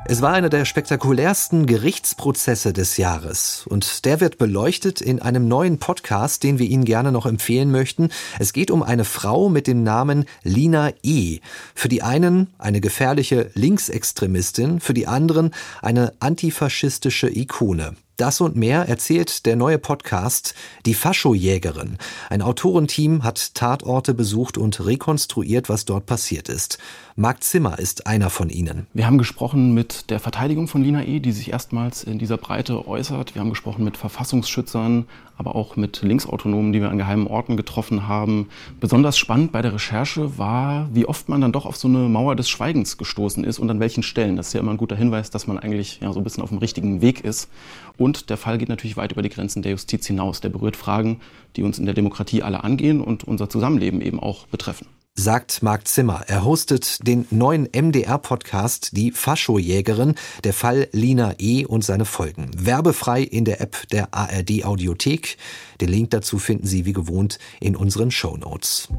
Es 0.08 0.22
war 0.22 0.34
einer 0.34 0.50
der 0.50 0.66
spektakulärsten 0.66 1.66
Gerichtsprozesse 1.66 2.74
des 2.74 2.98
Jahres 2.98 3.66
und 3.68 4.06
der 4.06 4.22
wird 4.22 4.38
beleuchtet 4.38 5.02
in 5.02 5.20
einem 5.20 5.48
neuen 5.48 5.80
Podcast, 5.80 6.44
den 6.44 6.60
wir 6.60 6.68
Ihnen 6.68 6.86
gerne 6.86 7.12
noch 7.12 7.26
empfehlen 7.26 7.72
möchten. 7.72 8.10
Es 8.38 8.54
geht 8.54 8.70
um 8.70 8.84
eine 8.84 9.04
Frau 9.04 9.50
mit 9.50 9.66
dem 9.66 9.82
Namen 9.82 10.26
Lina 10.44 10.92
E. 11.02 11.40
Für 11.74 11.90
die 11.90 12.04
einen 12.04 12.54
eine 12.60 12.82
gefährliche 12.82 13.50
Linksextremistin, 13.56 14.80
für 14.80 14.94
die 14.94 15.08
anderen 15.08 15.56
eine 15.82 16.14
antifaschistische 16.20 17.36
Ikone. 17.36 17.96
Das 18.18 18.40
und 18.40 18.56
mehr 18.56 18.88
erzählt 18.88 19.46
der 19.46 19.58
neue 19.58 19.78
Podcast 19.78 20.56
Die 20.86 20.94
Faschojägerin. 20.94 21.98
Ein 22.30 22.42
Autorenteam 22.42 23.24
hat 23.24 23.56
Tatorte 23.56 24.14
besucht 24.14 24.58
und 24.58 24.86
rekonstruiert, 24.86 25.68
was 25.68 25.84
dort 25.84 26.06
passiert 26.06 26.48
ist. 26.48 26.78
Marc 27.18 27.44
Zimmer 27.44 27.78
ist 27.78 28.08
einer 28.08 28.30
von 28.30 28.50
ihnen. 28.50 28.88
Wir 28.94 29.06
haben 29.06 29.18
gesprochen 29.18 29.74
mit 29.74 30.10
der 30.10 30.22
Verteidigung 30.22 30.70
von 30.70 30.82
Lina 30.82 31.04
E., 31.04 31.20
die 31.20 31.34
sich 31.34 31.52
erstmals 31.52 32.04
in 32.04 32.18
dieser 32.18 32.38
Breite 32.38 32.88
äußert. 32.88 33.36
Wir 33.36 33.42
haben 33.42 33.50
gesprochen 33.50 33.84
mit 33.84 33.98
Verfassungsschützern, 33.98 35.08
aber 35.38 35.56
auch 35.56 35.76
mit 35.76 36.02
Linksautonomen, 36.02 36.74
die 36.74 36.82
wir 36.82 36.90
an 36.90 36.98
geheimen 36.98 37.28
Orten 37.28 37.58
getroffen 37.58 38.08
haben. 38.08 38.48
Besonders 38.80 39.18
spannend 39.18 39.52
bei 39.52 39.62
der 39.62 39.74
Recherche 39.74 40.38
war, 40.38 40.90
wie 40.94 41.06
oft 41.06 41.30
man 41.30 41.42
dann 41.42 41.52
doch 41.52 41.66
auf 41.66 41.76
so 41.76 41.88
eine 41.88 42.10
Mauer 42.10 42.36
des 42.36 42.50
Schweigens 42.50 42.98
gestoßen 42.98 43.44
ist 43.44 43.60
und 43.60 43.70
an 43.70 43.80
welchen 43.80 44.04
Stellen. 44.04 44.36
Das 44.36 44.48
ist 44.48 44.54
ja 44.54 44.60
immer 44.60 44.72
ein 44.72 44.78
guter 44.78 44.96
Hinweis, 44.96 45.30
dass 45.30 45.48
man 45.48 45.60
eigentlich 45.60 46.00
ja, 46.02 46.12
so 46.14 46.20
ein 46.20 46.24
bisschen 46.24 46.44
auf 46.44 46.50
dem 46.50 46.60
richtigen 46.60 47.02
Weg 47.02 47.22
ist. 47.22 47.50
Und 47.98 48.30
der 48.30 48.38
Fall 48.38 48.58
geht 48.58 48.70
natürlich 48.70 48.98
weit 48.98 49.12
über 49.12 49.22
die 49.22 49.30
Grenzen 49.30 49.62
der 49.62 49.72
Justiz 49.72 50.06
hinaus. 50.08 50.42
Der 50.42 50.50
berührt 50.50 50.76
Fragen, 50.76 51.20
die 51.56 51.64
uns 51.64 51.80
in 51.80 51.86
der 51.86 51.96
Demokratie 51.96 52.44
alle 52.44 52.64
angehen 52.64 53.02
und 53.02 53.24
unser 53.24 53.50
Zusammenleben 53.50 54.02
eben 54.02 54.20
auch 54.20 54.48
betreffen 54.48 54.88
sagt 55.16 55.64
Marc 55.64 55.88
Zimmer. 55.88 56.24
Er 56.28 56.44
hostet 56.44 57.08
den 57.08 57.26
neuen 57.32 57.70
MDR-Podcast 57.74 58.96
Die 58.98 59.12
Faschojägerin, 59.12 60.16
der 60.44 60.54
Fall 60.54 60.90
Lina 60.92 61.36
E. 61.40 61.66
und 61.66 61.86
seine 61.86 62.06
Folgen. 62.06 62.52
Werbefrei 62.56 63.22
in 63.22 63.46
der 63.46 63.62
App 63.62 63.88
der 63.92 64.14
ARD 64.14 64.66
Audiothek. 64.66 65.38
Den 65.80 65.90
Link 65.90 66.10
dazu 66.12 66.38
finden 66.38 66.68
Sie 66.68 66.86
wie 66.86 66.94
gewohnt 66.94 67.40
in 67.62 67.76
unseren 67.76 68.12
Show 68.12 68.36
Notes. 68.36 68.90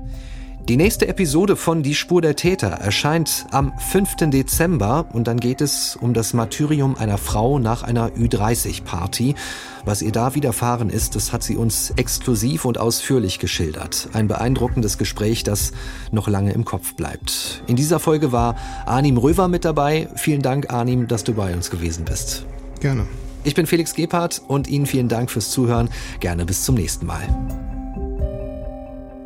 Die 0.69 0.77
nächste 0.77 1.07
Episode 1.07 1.55
von 1.55 1.85
Die 1.85 1.95
Spur 1.95 2.21
der 2.21 2.35
Täter 2.35 2.67
erscheint 2.67 3.47
am 3.53 3.73
5. 3.79 4.17
Dezember 4.31 5.07
und 5.13 5.29
dann 5.29 5.39
geht 5.39 5.61
es 5.61 5.95
um 5.95 6.13
das 6.13 6.35
Martyrium 6.35 6.97
einer 6.97 7.19
Frau 7.19 7.61
nach 7.61 7.85
einer 7.85 8.09
Ü30-Party. 8.09 9.37
Was 9.85 10.03
ihr 10.03 10.11
da 10.11 10.35
widerfahren 10.35 10.91
ist, 10.91 11.15
das 11.15 11.33
hat 11.33 11.45
sie 11.45 11.55
uns 11.55 11.91
exklusiv 11.91 12.65
und 12.65 12.79
ausführlich 12.79 13.39
geschildert. 13.39 14.09
Ein 14.13 14.27
beeindruckendes 14.27 14.99
Gespräch, 14.99 15.45
das 15.45 15.71
noch 16.11 16.27
lange 16.27 16.53
im 16.53 16.65
Kopf 16.65 16.95
bleibt. 16.95 17.63
In 17.69 17.77
dieser 17.77 18.01
Folge 18.01 18.33
war 18.33 18.57
Arnim 18.87 19.19
Röver 19.19 19.47
mit 19.47 19.65
dabei. 19.65 20.09
Vielen 20.17 20.43
Dank, 20.43 20.73
Arnim, 20.73 21.07
dass 21.07 21.23
du 21.23 21.33
bei 21.35 21.55
uns 21.55 21.71
gewesen 21.71 22.05
bist. 22.05 22.45
Gerne. 22.81 23.07
Ich 23.45 23.55
bin 23.55 23.67
Felix 23.67 23.95
Gebhardt 23.95 24.43
und 24.49 24.67
Ihnen 24.67 24.87
vielen 24.87 25.07
Dank 25.07 25.31
fürs 25.31 25.53
Zuhören. 25.53 25.91
Gerne 26.19 26.45
bis 26.45 26.65
zum 26.65 26.75
nächsten 26.75 27.07
Mal. 27.07 27.76